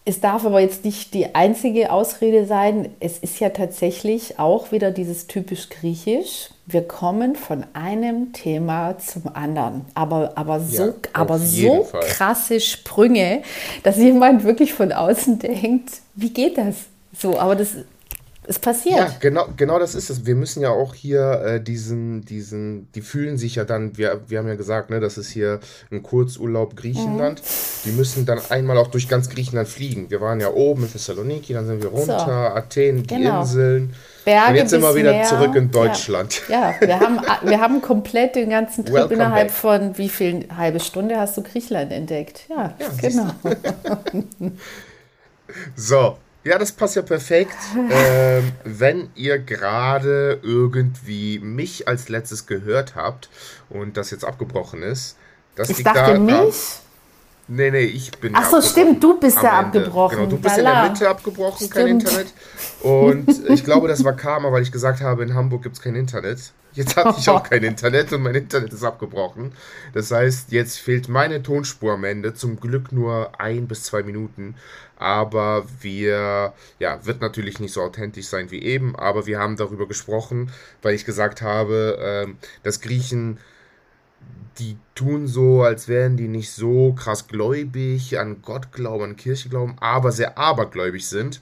es 0.09 0.21
darf 0.21 0.43
aber 0.43 0.59
jetzt 0.59 0.85
nicht 0.85 1.13
die 1.13 1.35
einzige 1.35 1.91
Ausrede 1.91 2.47
sein. 2.47 2.89
Es 2.99 3.19
ist 3.19 3.39
ja 3.39 3.49
tatsächlich 3.49 4.39
auch 4.39 4.71
wieder 4.71 4.89
dieses 4.89 5.27
typisch 5.27 5.69
Griechisch. 5.69 6.49
Wir 6.65 6.81
kommen 6.81 7.35
von 7.35 7.63
einem 7.73 8.33
Thema 8.33 8.97
zum 8.97 9.27
anderen. 9.35 9.85
Aber, 9.93 10.31
aber 10.33 10.61
so, 10.61 10.83
ja, 10.83 10.93
aber 11.13 11.37
so 11.37 11.87
krasse 11.91 12.59
Sprünge, 12.59 13.43
dass 13.83 13.97
jemand 13.97 14.43
wirklich 14.45 14.73
von 14.73 14.91
außen 14.91 15.37
denkt, 15.39 15.91
wie 16.15 16.31
geht 16.31 16.57
das? 16.57 16.75
So, 17.15 17.37
aber 17.37 17.55
das 17.55 17.75
es 18.49 18.57
passiert. 18.57 18.97
Ja, 18.97 19.15
genau, 19.19 19.47
genau 19.55 19.77
das 19.77 19.93
ist 19.93 20.09
es. 20.09 20.25
Wir 20.25 20.33
müssen 20.33 20.62
ja 20.62 20.71
auch 20.71 20.95
hier 20.95 21.41
äh, 21.45 21.62
diesen, 21.62 22.25
diesen, 22.25 22.91
die 22.93 23.01
fühlen 23.01 23.38
sich 23.38 23.55
ja 23.55 23.63
dann, 23.63 23.95
wir, 23.95 24.21
wir 24.27 24.39
haben 24.39 24.47
ja 24.47 24.55
gesagt, 24.55 24.89
ne, 24.89 24.99
das 24.99 25.19
ist 25.19 25.29
hier 25.29 25.59
ein 25.91 26.01
Kurzurlaub 26.01 26.75
Griechenland. 26.75 27.41
Mhm. 27.41 27.45
Die 27.85 27.91
müssen 27.91 28.25
dann 28.25 28.41
einmal 28.49 28.79
auch 28.79 28.88
durch 28.88 29.07
ganz 29.07 29.29
Griechenland 29.29 29.69
fliegen. 29.69 30.09
Wir 30.09 30.19
waren 30.19 30.39
ja 30.39 30.49
oben 30.49 30.83
in 30.83 30.91
Thessaloniki, 30.91 31.53
dann 31.53 31.67
sind 31.67 31.83
wir 31.83 31.89
runter, 31.89 32.19
so. 32.25 32.31
Athen, 32.31 33.03
die 33.03 33.15
genau. 33.15 33.41
Inseln. 33.41 33.93
Berge 34.25 34.49
Und 34.49 34.55
jetzt 34.55 34.69
sind 34.71 34.81
wir 34.81 34.95
wieder 34.95 35.12
Meer. 35.12 35.25
zurück 35.25 35.55
in 35.55 35.69
Deutschland. 35.69 36.41
Ja, 36.49 36.71
ja 36.71 36.88
wir, 36.88 36.99
haben, 36.99 37.19
wir 37.47 37.62
haben 37.62 37.81
komplett 37.83 38.35
den 38.35 38.49
ganzen 38.49 38.83
Trip 38.83 38.95
Welcome 38.95 39.13
innerhalb 39.13 39.47
back. 39.49 39.55
von 39.55 39.97
wie 39.99 40.09
viel 40.09 40.47
halbe 40.57 40.79
Stunde 40.79 41.19
hast 41.19 41.38
du 41.38 41.43
Griechenland 41.43 41.91
entdeckt? 41.91 42.45
Ja, 42.49 42.73
ja 42.79 42.88
genau. 42.99 43.31
so, 45.75 46.17
ja, 46.43 46.58
das 46.58 46.71
passt 46.71 46.95
ja 46.95 47.02
perfekt. 47.02 47.56
ähm, 47.91 48.52
wenn 48.63 49.10
ihr 49.15 49.39
gerade 49.39 50.39
irgendwie 50.41 51.39
mich 51.39 51.88
als 51.88 52.10
letztes 52.10 52.45
gehört 52.45 52.95
habt 52.95 53.30
und 53.69 53.97
das 53.97 54.12
jetzt 54.12 54.25
abgebrochen 54.25 54.82
ist, 54.82 55.17
das 55.56 55.69
ich 55.69 55.78
liegt 55.78 55.88
dachte 55.88 56.13
daran, 56.13 56.25
mich? 56.25 56.56
Nee, 57.52 57.71
nee, 57.71 57.80
ich 57.80 58.12
bin. 58.12 58.34
Ach 58.36 58.47
so, 58.47 58.62
stimmt, 58.62 59.04
du 59.04 59.19
bist 59.19 59.41
ja 59.41 59.60
abgebrochen. 59.60 60.17
Genau, 60.17 60.30
du 60.30 60.38
bist 60.38 60.56
Dalla. 60.56 60.69
in 60.69 60.75
der 60.84 60.91
Mitte 60.91 61.10
abgebrochen, 61.10 61.65
stimmt. 61.65 61.73
kein 61.73 61.88
Internet. 61.88 62.34
Und 62.82 63.49
ich 63.49 63.63
glaube, 63.63 63.88
das 63.88 64.04
war 64.04 64.13
Karma, 64.13 64.52
weil 64.52 64.62
ich 64.62 64.71
gesagt 64.71 65.02
habe, 65.02 65.23
in 65.23 65.34
Hamburg 65.34 65.63
gibt 65.63 65.75
es 65.75 65.82
kein 65.82 65.95
Internet. 65.95 66.54
Jetzt 66.73 66.95
habe 66.95 67.15
ich 67.17 67.28
auch 67.28 67.41
kein 67.41 67.63
Internet 67.63 68.13
und 68.13 68.21
mein 68.21 68.36
Internet 68.36 68.71
ist 68.71 68.84
abgebrochen. 68.84 69.54
Das 69.93 70.12
heißt, 70.12 70.52
jetzt 70.52 70.78
fehlt 70.78 71.10
meine 71.10 71.41
Tonspur 71.41 71.93
am 71.93 72.04
Ende. 72.04 72.36
Zum 72.36 72.60
Glück 72.60 72.91
nur 72.91 73.32
ein 73.39 73.67
bis 73.67 73.84
zwei 73.84 74.04
Minuten. 74.04 74.56
Aber 74.99 75.65
wir, 75.81 76.53
ja, 76.77 77.05
wird 77.05 77.21
natürlich 77.21 77.59
nicht 77.59 77.73
so 77.73 77.81
authentisch 77.81 78.27
sein 78.27 78.51
wie 78.51 78.62
eben. 78.62 78.95
Aber 78.95 79.25
wir 79.25 79.39
haben 79.39 79.55
darüber 79.55 79.88
gesprochen, 79.88 80.51
weil 80.81 80.93
ich 80.93 81.05
gesagt 81.05 81.41
habe, 81.41 81.97
ähm, 82.01 82.38
dass 82.63 82.81
Griechen 82.81 83.39
die 84.59 84.77
tun 84.93 85.27
so, 85.27 85.63
als 85.63 85.88
wären 85.88 86.17
die 86.17 86.27
nicht 86.27 86.51
so 86.51 86.93
krass 86.93 87.27
gläubig, 87.27 88.19
an 88.19 88.41
Gott 88.41 88.73
glauben, 88.73 89.03
an 89.05 89.15
Kirche 89.15 89.47
glauben, 89.49 89.77
aber 89.79 90.12
sehr 90.12 90.38
abergläubig 90.38 91.07
sind. 91.07 91.41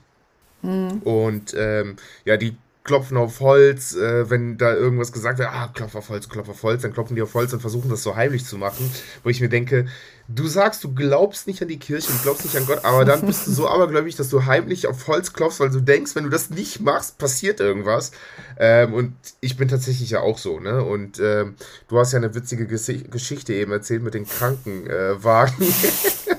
Mhm. 0.62 1.02
Und 1.04 1.56
ähm, 1.58 1.96
ja, 2.26 2.38
die 2.38 2.56
klopfen 2.88 3.18
auf 3.18 3.40
Holz, 3.42 3.96
äh, 3.96 4.30
wenn 4.30 4.58
da 4.58 4.74
irgendwas 4.74 5.12
gesagt 5.12 5.38
wird, 5.38 5.50
ah, 5.50 5.70
klopf 5.74 5.94
auf 5.94 6.10
Holz, 6.10 6.28
klopf 6.28 6.50
auf 6.50 6.64
Holz, 6.64 6.82
dann 6.82 6.94
klopfen 6.94 7.16
die 7.16 7.22
auf 7.22 7.34
Holz 7.36 7.54
und 7.54 7.60
versuchen 7.60 7.90
das 7.90 8.02
so 8.02 8.16
heimlich 8.16 8.46
zu 8.46 8.58
machen, 8.58 8.90
wo 9.24 9.30
ich 9.30 9.42
mir 9.42 9.50
denke, 9.50 9.86
du 10.28 10.48
sagst, 10.48 10.84
du 10.84 10.94
glaubst 10.94 11.48
nicht 11.48 11.62
an 11.62 11.68
die 11.68 11.78
Kirche, 11.78 12.12
du 12.12 12.18
glaubst 12.24 12.44
nicht 12.44 12.56
an 12.58 12.66
Gott, 12.66 12.84
aber 12.84 13.06
dann 13.06 13.22
bist 13.22 13.46
du 13.46 13.52
so 13.52 13.68
abergläubig, 13.70 14.16
dass 14.16 14.30
du 14.30 14.46
heimlich 14.46 14.88
auf 14.88 15.08
Holz 15.08 15.34
klopfst, 15.34 15.60
weil 15.60 15.70
du 15.70 15.82
denkst, 15.82 16.16
wenn 16.16 16.24
du 16.24 16.30
das 16.30 16.50
nicht 16.50 16.80
machst, 16.82 17.18
passiert 17.18 17.60
irgendwas. 17.60 18.12
Ähm, 18.58 18.94
und 18.94 19.14
ich 19.42 19.58
bin 19.58 19.68
tatsächlich 19.68 20.10
ja 20.10 20.22
auch 20.22 20.38
so, 20.38 20.60
ne? 20.60 20.84
Und 20.84 21.20
ähm, 21.20 21.56
du 21.90 22.00
hast 22.00 22.14
ja 22.14 22.18
eine 22.18 22.34
witzige 22.34 22.66
Ges 22.66 22.92
Geschichte 23.12 23.54
eben 23.54 23.72
erzählt 23.72 24.02
mit 24.02 24.14
den 24.14 24.26
Krankenwagen. 24.26 25.62
Äh, 25.62 26.36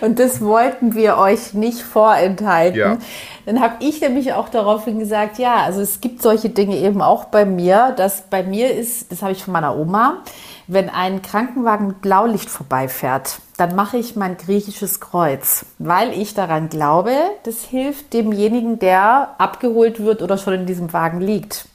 Und 0.00 0.18
das 0.18 0.40
wollten 0.40 0.94
wir 0.94 1.16
euch 1.16 1.54
nicht 1.54 1.82
vorenthalten. 1.82 2.78
Ja. 2.78 2.98
Dann 3.46 3.60
habe 3.60 3.76
ich 3.80 4.00
nämlich 4.00 4.32
auch 4.32 4.48
daraufhin 4.48 4.98
gesagt, 4.98 5.38
ja, 5.38 5.56
also 5.56 5.80
es 5.80 6.00
gibt 6.00 6.22
solche 6.22 6.50
Dinge 6.50 6.76
eben 6.76 7.02
auch 7.02 7.26
bei 7.26 7.44
mir, 7.44 7.94
dass 7.96 8.22
bei 8.22 8.42
mir 8.42 8.74
ist, 8.74 9.10
das 9.10 9.22
habe 9.22 9.32
ich 9.32 9.42
von 9.42 9.52
meiner 9.52 9.76
Oma, 9.76 10.22
wenn 10.66 10.90
ein 10.90 11.22
Krankenwagen 11.22 11.86
mit 11.86 12.02
Blaulicht 12.02 12.50
vorbeifährt, 12.50 13.40
dann 13.56 13.74
mache 13.74 13.96
ich 13.96 14.16
mein 14.16 14.36
griechisches 14.36 15.00
Kreuz, 15.00 15.64
weil 15.78 16.12
ich 16.12 16.34
daran 16.34 16.68
glaube, 16.68 17.12
das 17.44 17.64
hilft 17.64 18.12
demjenigen, 18.12 18.78
der 18.78 19.34
abgeholt 19.38 20.00
wird 20.04 20.20
oder 20.20 20.36
schon 20.36 20.52
in 20.52 20.66
diesem 20.66 20.92
Wagen 20.92 21.20
liegt. 21.20 21.66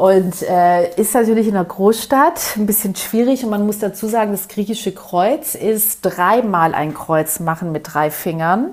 Und 0.00 0.40
äh, 0.40 0.94
ist 0.94 1.12
natürlich 1.12 1.46
in 1.46 1.52
der 1.52 1.64
Großstadt 1.64 2.56
ein 2.56 2.64
bisschen 2.64 2.96
schwierig. 2.96 3.44
Und 3.44 3.50
man 3.50 3.66
muss 3.66 3.80
dazu 3.80 4.06
sagen, 4.06 4.32
das 4.32 4.48
griechische 4.48 4.92
Kreuz 4.92 5.54
ist 5.54 6.00
dreimal 6.00 6.72
ein 6.72 6.94
Kreuz 6.94 7.38
machen 7.38 7.70
mit 7.70 7.92
drei 7.92 8.10
Fingern. 8.10 8.70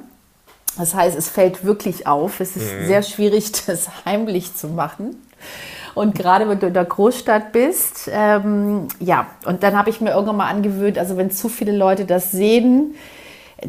Das 0.77 0.95
heißt, 0.95 1.17
es 1.17 1.27
fällt 1.27 1.65
wirklich 1.65 2.07
auf. 2.07 2.39
Es 2.39 2.55
ist 2.55 2.71
mhm. 2.71 2.87
sehr 2.87 3.03
schwierig, 3.03 3.51
das 3.65 3.89
heimlich 4.05 4.55
zu 4.55 4.69
machen. 4.69 5.21
Und 5.95 6.15
gerade 6.15 6.47
wenn 6.47 6.61
du 6.61 6.67
in 6.67 6.73
der 6.73 6.85
Großstadt 6.85 7.51
bist, 7.51 8.09
ähm, 8.09 8.87
ja, 9.01 9.27
und 9.45 9.63
dann 9.63 9.77
habe 9.77 9.89
ich 9.89 9.99
mir 9.99 10.11
irgendwann 10.11 10.37
mal 10.37 10.47
angewöhnt, 10.47 10.97
also 10.97 11.17
wenn 11.17 11.29
zu 11.29 11.49
viele 11.49 11.75
Leute 11.75 12.05
das 12.05 12.31
sehen, 12.31 12.95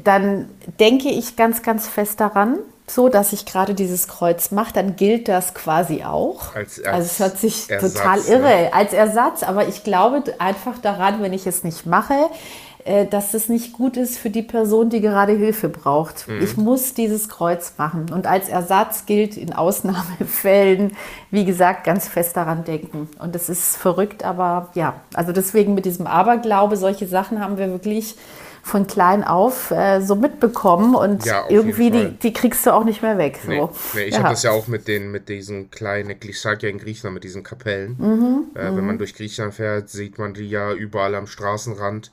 dann 0.04 0.48
denke 0.78 1.08
ich 1.08 1.34
ganz, 1.34 1.62
ganz 1.62 1.88
fest 1.88 2.20
daran, 2.20 2.60
so 2.90 3.08
dass 3.08 3.32
ich 3.32 3.46
gerade 3.46 3.74
dieses 3.74 4.08
Kreuz 4.08 4.50
mache, 4.50 4.72
dann 4.72 4.96
gilt 4.96 5.28
das 5.28 5.54
quasi 5.54 6.04
auch. 6.04 6.54
Als, 6.54 6.78
als 6.78 6.86
also 6.86 7.06
es 7.06 7.18
hört 7.18 7.38
sich 7.38 7.70
Ersatz, 7.70 7.94
total 7.94 8.20
irre 8.20 8.40
ne? 8.40 8.70
als 8.72 8.92
Ersatz, 8.92 9.42
aber 9.42 9.68
ich 9.68 9.84
glaube 9.84 10.22
einfach 10.38 10.78
daran, 10.78 11.22
wenn 11.22 11.32
ich 11.32 11.46
es 11.46 11.64
nicht 11.64 11.86
mache, 11.86 12.14
äh, 12.88 13.06
dass 13.06 13.34
es 13.34 13.48
nicht 13.48 13.74
gut 13.74 13.96
ist 13.98 14.18
für 14.18 14.30
die 14.30 14.42
Person, 14.42 14.88
die 14.88 15.02
gerade 15.02 15.32
Hilfe 15.32 15.68
braucht. 15.68 16.26
Mhm. 16.26 16.42
Ich 16.42 16.56
muss 16.56 16.94
dieses 16.94 17.28
Kreuz 17.28 17.74
machen. 17.76 18.06
Und 18.12 18.26
als 18.26 18.48
Ersatz 18.48 19.04
gilt 19.04 19.36
in 19.36 19.52
Ausnahmefällen, 19.52 20.96
wie 21.30 21.44
gesagt, 21.44 21.84
ganz 21.84 22.08
fest 22.08 22.36
daran 22.36 22.64
denken. 22.64 23.08
Und 23.18 23.34
das 23.34 23.50
ist 23.50 23.76
verrückt, 23.76 24.24
aber 24.24 24.70
ja, 24.74 25.00
also 25.12 25.32
deswegen 25.32 25.74
mit 25.74 25.84
diesem 25.84 26.06
Aberglaube, 26.06 26.76
solche 26.76 27.06
Sachen 27.06 27.40
haben 27.40 27.58
wir 27.58 27.68
wirklich 27.70 28.16
von 28.68 28.86
klein 28.86 29.24
auf 29.24 29.70
äh, 29.70 30.00
so 30.00 30.14
mitbekommen 30.14 30.94
und 30.94 31.24
ja, 31.24 31.46
irgendwie 31.48 31.90
die, 31.90 32.10
die 32.10 32.32
kriegst 32.32 32.64
du 32.66 32.72
auch 32.72 32.84
nicht 32.84 33.02
mehr 33.02 33.18
weg. 33.18 33.40
Nee, 33.46 33.58
so. 33.58 33.72
nee 33.94 34.04
ich 34.04 34.14
ja. 34.14 34.20
habe 34.20 34.30
das 34.30 34.42
ja 34.42 34.52
auch 34.52 34.68
mit 34.68 34.86
den 34.86 35.10
mit 35.10 35.28
diesen 35.28 35.70
kleinen, 35.70 36.10
ja 36.62 36.68
in 36.68 36.78
Griechenland 36.78 37.14
mit 37.14 37.24
diesen 37.24 37.42
Kapellen. 37.42 37.96
Mhm, 37.98 38.44
äh, 38.54 38.64
wenn 38.64 38.84
man 38.84 38.94
mhm. 38.94 38.98
durch 38.98 39.14
Griechenland 39.14 39.54
fährt, 39.54 39.88
sieht 39.88 40.18
man 40.18 40.34
die 40.34 40.48
ja 40.48 40.72
überall 40.72 41.14
am 41.14 41.26
Straßenrand. 41.26 42.12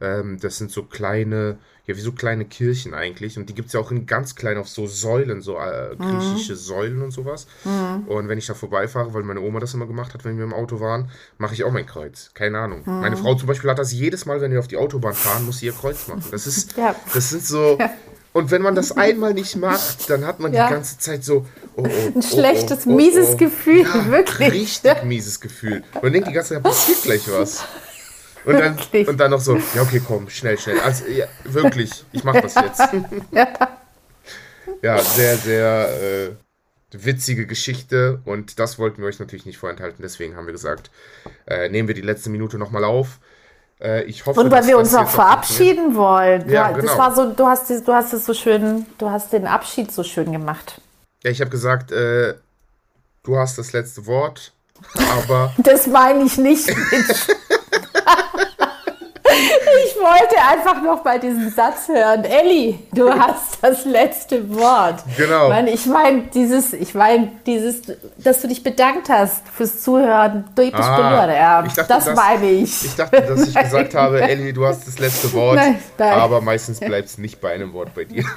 Ähm, 0.00 0.38
das 0.40 0.58
sind 0.58 0.70
so 0.70 0.84
kleine, 0.84 1.58
ja, 1.86 1.96
wie 1.96 2.00
so 2.00 2.12
kleine 2.12 2.44
Kirchen 2.44 2.94
eigentlich. 2.94 3.38
Und 3.38 3.48
die 3.48 3.54
gibt 3.54 3.68
es 3.68 3.72
ja 3.72 3.80
auch 3.80 3.90
in 3.90 4.06
ganz 4.06 4.34
klein 4.34 4.58
auf 4.58 4.68
so 4.68 4.86
Säulen, 4.86 5.40
so 5.40 5.56
äh, 5.56 5.94
mhm. 5.94 5.98
griechische 5.98 6.52
mhm. 6.52 6.56
Säulen 6.56 7.02
und 7.02 7.12
sowas. 7.12 7.46
Mhm. 7.64 8.08
Und 8.08 8.28
wenn 8.28 8.38
ich 8.38 8.46
da 8.46 8.54
vorbeifahre, 8.54 9.14
weil 9.14 9.22
meine 9.22 9.40
Oma 9.40 9.60
das 9.60 9.74
immer 9.74 9.86
gemacht 9.86 10.12
hat, 10.12 10.24
wenn 10.24 10.36
wir 10.36 10.44
im 10.44 10.52
Auto 10.52 10.80
waren, 10.80 11.10
mache 11.38 11.54
ich 11.54 11.62
auch 11.64 11.72
mein 11.72 11.86
Kreuz. 11.86 12.30
Keine 12.34 12.58
Ahnung. 12.58 12.82
Mhm. 12.84 13.00
Meine 13.00 13.16
Frau 13.16 13.34
zum 13.36 13.46
Beispiel 13.46 13.70
hat 13.70 13.78
das 13.78 13.92
jedes 13.92 14.26
Mal, 14.26 14.40
wenn 14.40 14.50
wir 14.50 14.58
auf 14.58 14.68
die 14.68 14.76
Autobahn 14.76 15.14
fahren, 15.14 15.46
muss 15.46 15.58
sie 15.58 15.66
ihr 15.66 15.72
Kreuz 15.72 16.08
machen. 16.08 16.24
Das 16.30 16.46
ist, 16.46 16.76
ja. 16.76 16.94
das 17.14 17.30
sind 17.30 17.44
so. 17.44 17.76
Ja. 17.78 17.90
Und 18.32 18.50
wenn 18.50 18.60
man 18.60 18.74
das 18.74 18.92
einmal 18.92 19.32
nicht 19.32 19.56
macht, 19.56 20.10
dann 20.10 20.26
hat 20.26 20.40
man 20.40 20.52
ja. 20.52 20.66
die 20.66 20.74
ganze 20.74 20.98
Zeit 20.98 21.24
so 21.24 21.46
oh, 21.74 21.84
oh, 21.84 21.88
ein 22.14 22.20
schlechtes, 22.20 22.86
oh, 22.86 22.90
oh, 22.90 22.94
mieses 22.94 23.30
oh. 23.32 23.36
Gefühl, 23.38 23.82
ja, 23.82 24.10
wirklich. 24.10 24.52
Richtig 24.52 25.04
mieses 25.04 25.40
Gefühl. 25.40 25.82
Man 26.02 26.12
denkt 26.12 26.28
die 26.28 26.32
ganze 26.34 26.54
Zeit, 26.54 26.62
passiert 26.62 27.02
gleich 27.02 27.30
was. 27.30 27.64
Und 28.46 28.60
dann, 28.60 28.78
und 29.06 29.18
dann 29.18 29.30
noch 29.32 29.40
so, 29.40 29.56
ja, 29.56 29.82
okay, 29.82 30.00
komm, 30.06 30.30
schnell, 30.30 30.56
schnell. 30.56 30.78
Also, 30.78 31.06
ja, 31.06 31.26
wirklich, 31.44 32.04
ich 32.12 32.22
mach 32.22 32.40
das 32.40 32.54
jetzt. 32.54 32.80
ja. 33.32 33.48
ja, 34.82 34.98
sehr, 34.98 35.36
sehr 35.36 35.88
äh, 36.00 36.30
witzige 36.92 37.46
Geschichte 37.46 38.20
und 38.24 38.60
das 38.60 38.78
wollten 38.78 39.02
wir 39.02 39.08
euch 39.08 39.18
natürlich 39.18 39.46
nicht 39.46 39.58
vorenthalten. 39.58 40.00
Deswegen 40.00 40.36
haben 40.36 40.46
wir 40.46 40.52
gesagt, 40.52 40.90
äh, 41.46 41.68
nehmen 41.68 41.88
wir 41.88 41.94
die 41.96 42.02
letzte 42.02 42.30
Minute 42.30 42.56
nochmal 42.56 42.84
auf. 42.84 43.18
Äh, 43.80 44.04
ich 44.04 44.24
hoffe, 44.24 44.40
und 44.40 44.50
weil 44.52 44.64
wir 44.66 44.78
uns 44.78 44.94
auch 44.94 45.08
verabschieden 45.08 45.96
wollen. 45.96 46.48
Ja, 46.48 46.70
genau. 46.70 46.86
Das 46.86 46.96
war 46.96 47.14
so, 47.14 47.32
du 47.32 47.46
hast, 47.46 47.68
du 47.68 47.92
hast 47.92 48.12
es 48.12 48.24
so 48.24 48.32
schön, 48.32 48.86
du 48.98 49.10
hast 49.10 49.32
den 49.32 49.48
Abschied 49.48 49.90
so 49.90 50.04
schön 50.04 50.30
gemacht. 50.30 50.80
Ja, 51.24 51.32
ich 51.32 51.40
habe 51.40 51.50
gesagt, 51.50 51.90
äh, 51.90 52.34
du 53.24 53.36
hast 53.36 53.58
das 53.58 53.72
letzte 53.72 54.06
Wort, 54.06 54.52
aber. 54.94 55.52
das 55.58 55.88
meine 55.88 56.24
ich 56.24 56.38
nicht. 56.38 56.68
Ich 59.86 59.96
wollte 59.96 60.36
einfach 60.42 60.82
noch 60.82 61.02
bei 61.02 61.18
diesem 61.18 61.50
Satz 61.50 61.88
hören. 61.88 62.24
Elli, 62.24 62.78
du 62.92 63.10
hast 63.18 63.58
das 63.62 63.84
letzte 63.84 64.54
Wort. 64.54 65.02
Genau. 65.16 65.52
Ich 65.66 65.86
meine, 65.86 66.22
dieses, 66.34 66.72
ich 66.72 66.94
meine, 66.94 67.32
dieses, 67.44 67.82
dass 68.16 68.42
du 68.42 68.48
dich 68.48 68.62
bedankt 68.62 69.08
hast 69.08 69.46
fürs 69.48 69.82
Zuhören. 69.82 70.44
Du 70.54 70.62
ah, 70.62 71.30
ja, 71.32 71.62
dachte, 71.62 71.84
das 71.88 72.04
dass, 72.04 72.14
meine 72.14 72.50
ich. 72.50 72.84
Ich 72.84 72.96
dachte, 72.96 73.20
dass 73.22 73.48
ich 73.48 73.54
gesagt 73.54 73.94
habe, 73.94 74.20
Elli, 74.20 74.52
du 74.52 74.66
hast 74.66 74.86
das 74.86 74.98
letzte 74.98 75.32
Wort. 75.32 75.56
Nein, 75.56 75.78
nein. 75.98 76.12
Aber 76.12 76.40
meistens 76.40 76.80
bleibt 76.80 77.08
es 77.08 77.18
nicht 77.18 77.40
bei 77.40 77.52
einem 77.52 77.72
Wort 77.72 77.94
bei 77.94 78.04
dir. 78.04 78.24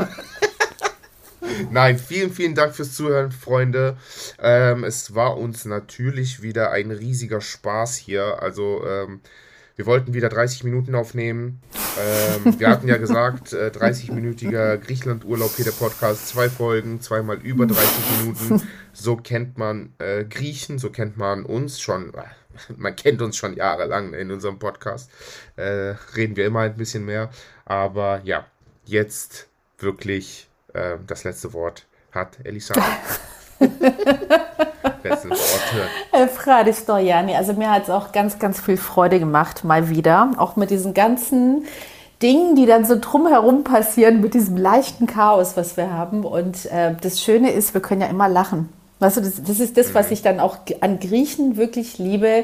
Nein, 1.72 1.98
vielen, 1.98 2.32
vielen 2.32 2.56
Dank 2.56 2.76
fürs 2.76 2.94
Zuhören, 2.94 3.32
Freunde. 3.32 3.98
Ähm, 4.42 4.84
es 4.84 5.16
war 5.16 5.38
uns 5.38 5.66
natürlich 5.66 6.42
wieder 6.42 6.72
ein 6.72 6.92
riesiger 6.92 7.42
Spaß 7.42 7.96
hier. 7.96 8.42
Also, 8.42 8.84
ähm, 8.86 9.22
wir 9.80 9.86
wollten 9.86 10.14
wieder 10.14 10.28
30 10.28 10.66
Minuten 10.66 10.94
aufnehmen. 10.94 11.62
Ähm, 11.98 12.60
wir 12.60 12.68
hatten 12.68 12.90
ja 12.90 12.98
gesagt, 12.98 13.54
äh, 13.54 13.72
30-minütiger 13.74 14.76
Griechenland-Urlaub 14.76 15.56
hier 15.56 15.64
der 15.64 15.72
Podcast, 15.72 16.28
zwei 16.28 16.50
Folgen, 16.50 17.00
zweimal 17.00 17.38
über 17.38 17.66
30 17.66 17.88
Minuten. 18.20 18.62
So 18.92 19.16
kennt 19.16 19.58
man 19.58 19.94
äh, 20.00 20.26
Griechen, 20.26 20.80
so 20.80 20.90
kennt 20.90 21.16
man 21.16 21.46
uns 21.46 21.80
schon. 21.80 22.14
Äh, 22.14 22.24
man 22.76 22.94
kennt 22.98 23.22
uns 23.22 23.38
schon 23.38 23.56
jahrelang 23.56 24.14
in 24.14 24.32
unserem 24.32 24.60
Podcast. 24.60 25.10
Äh, 25.56 25.96
reden 26.14 26.36
wir 26.36 26.46
immer 26.46 26.60
ein 26.60 26.76
bisschen 26.76 27.06
mehr. 27.06 27.30
Aber 27.64 28.20
ja, 28.26 28.48
jetzt 28.84 29.48
wirklich 29.78 30.50
äh, 30.74 30.98
das 31.08 31.24
letzte 31.24 31.54
Wort 31.54 31.88
hat 32.12 32.38
Elisa. 32.44 32.74
Besten 35.72 36.12
Worte. 36.12 36.28
Frade 36.30 36.74
Stojani. 36.74 37.36
Also 37.36 37.54
mir 37.54 37.72
hat 37.72 37.84
es 37.84 37.90
auch 37.90 38.12
ganz, 38.12 38.40
ganz 38.40 38.60
viel 38.60 38.78
Freude 38.78 39.20
gemacht, 39.20 39.64
mal 39.64 39.90
wieder. 39.90 40.32
Auch 40.38 40.56
mit 40.56 40.70
diesen 40.70 40.94
ganzen 40.94 41.66
Dingen, 42.22 42.56
die 42.56 42.66
dann 42.66 42.86
so 42.86 42.98
drumherum 43.00 43.64
passieren, 43.64 44.22
mit 44.22 44.34
diesem 44.34 44.58
leichten 44.58 45.08
Chaos, 45.08 45.56
was 45.56 45.78
wir 45.78 45.92
haben. 45.92 46.26
Und 46.26 46.66
äh, 46.66 46.96
das 47.02 47.22
Schöne 47.22 47.52
ist, 47.52 47.74
wir 47.74 47.82
können 47.82 48.02
ja 48.02 48.08
immer 48.08 48.28
lachen. 48.28 48.70
Weißt 49.00 49.18
du, 49.18 49.22
das, 49.22 49.42
das 49.42 49.60
ist 49.60 49.78
das, 49.78 49.94
was 49.96 50.08
mhm. 50.08 50.14
ich 50.14 50.22
dann 50.22 50.40
auch 50.40 50.58
an 50.82 51.00
Griechen 51.00 51.58
wirklich 51.58 51.98
liebe. 51.98 52.44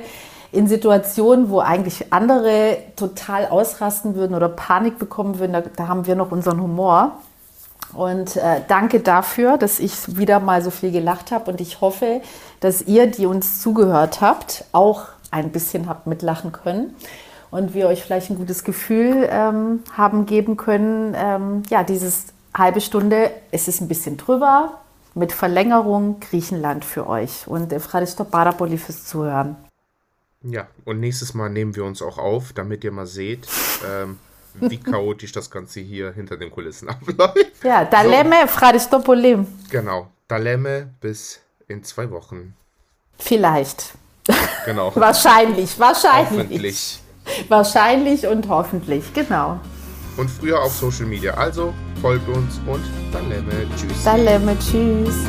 In 0.52 0.68
Situationen, 0.68 1.50
wo 1.50 1.60
eigentlich 1.60 2.14
andere 2.14 2.78
total 2.96 3.48
ausrasten 3.48 4.16
würden 4.16 4.36
oder 4.36 4.48
Panik 4.48 4.98
bekommen 4.98 5.40
würden, 5.40 5.52
da, 5.52 5.62
da 5.62 5.88
haben 5.90 6.08
wir 6.08 6.16
noch 6.16 6.32
unseren 6.32 6.62
Humor. 6.62 7.20
Und 7.94 8.36
äh, 8.36 8.62
danke 8.68 9.00
dafür, 9.00 9.58
dass 9.58 9.80
ich 9.80 10.18
wieder 10.18 10.40
mal 10.40 10.62
so 10.62 10.70
viel 10.70 10.92
gelacht 10.92 11.32
habe. 11.32 11.52
Und 11.52 11.62
ich 11.62 11.82
hoffe, 11.82 12.22
dass 12.60 12.82
ihr, 12.82 13.08
die 13.08 13.26
uns 13.26 13.62
zugehört 13.62 14.22
habt, 14.22 14.66
auch 14.72 15.06
ein 15.32 15.52
bisschen 15.52 15.88
habt 15.88 16.08
mitlachen 16.08 16.52
können. 16.52 16.96
Und 17.52 17.74
wir 17.74 17.88
euch 17.88 18.04
vielleicht 18.04 18.30
ein 18.30 18.38
gutes 18.38 18.64
Gefühl 18.64 19.28
ähm, 19.32 19.84
haben 19.96 20.26
geben 20.26 20.58
können. 20.58 21.16
Ähm, 21.16 21.64
ja, 21.70 21.84
dieses 21.84 22.28
halbe 22.54 22.82
Stunde, 22.82 23.32
es 23.52 23.68
ist 23.68 23.82
ein 23.82 23.88
bisschen 23.88 24.18
drüber. 24.18 24.80
Mit 25.14 25.32
Verlängerung 25.32 26.20
Griechenland 26.20 26.84
für 26.84 27.08
euch. 27.08 27.48
Und 27.48 27.72
Efradisto 27.72 28.26
Parapoli 28.26 28.78
fürs 28.78 29.06
Zuhören. 29.06 29.56
Ja, 30.48 30.68
und 30.84 31.00
nächstes 31.00 31.34
Mal 31.34 31.50
nehmen 31.50 31.76
wir 31.76 31.86
uns 31.86 32.02
auch 32.02 32.20
auf, 32.20 32.54
damit 32.54 32.84
ihr 32.84 32.92
mal 32.92 33.08
seht, 33.08 33.48
ähm, 33.88 34.20
wie 34.70 34.78
chaotisch 34.78 35.32
das 35.32 35.50
Ganze 35.50 35.80
hier 35.80 36.12
hinter 36.14 36.38
den 36.38 36.52
Kulissen 36.52 36.90
abläuft. 36.90 37.64
Ja, 37.64 37.86
Daleme 37.86 38.42
so. 38.42 38.48
Fraristopolim. 38.48 39.48
Genau, 39.70 40.08
Daleme 40.28 40.90
bis 41.02 41.42
in 41.68 41.84
zwei 41.84 42.10
Wochen. 42.12 42.56
Vielleicht. 43.18 43.94
Genau. 44.66 44.92
wahrscheinlich, 44.96 45.80
wahrscheinlich. 45.80 46.40
Hoffentlich. 46.40 47.00
Wahrscheinlich 47.48 48.28
und 48.28 48.48
hoffentlich, 48.48 49.14
genau. 49.14 49.60
Und 50.18 50.30
früher 50.30 50.62
auf 50.62 50.74
Social 50.74 51.06
Media. 51.06 51.34
Also 51.34 51.74
folgt 52.02 52.28
uns 52.30 52.60
und 52.68 52.84
Daleme. 53.12 53.68
Tschüss. 53.76 54.04
Daleme, 54.04 54.56
tschüss. 54.60 55.26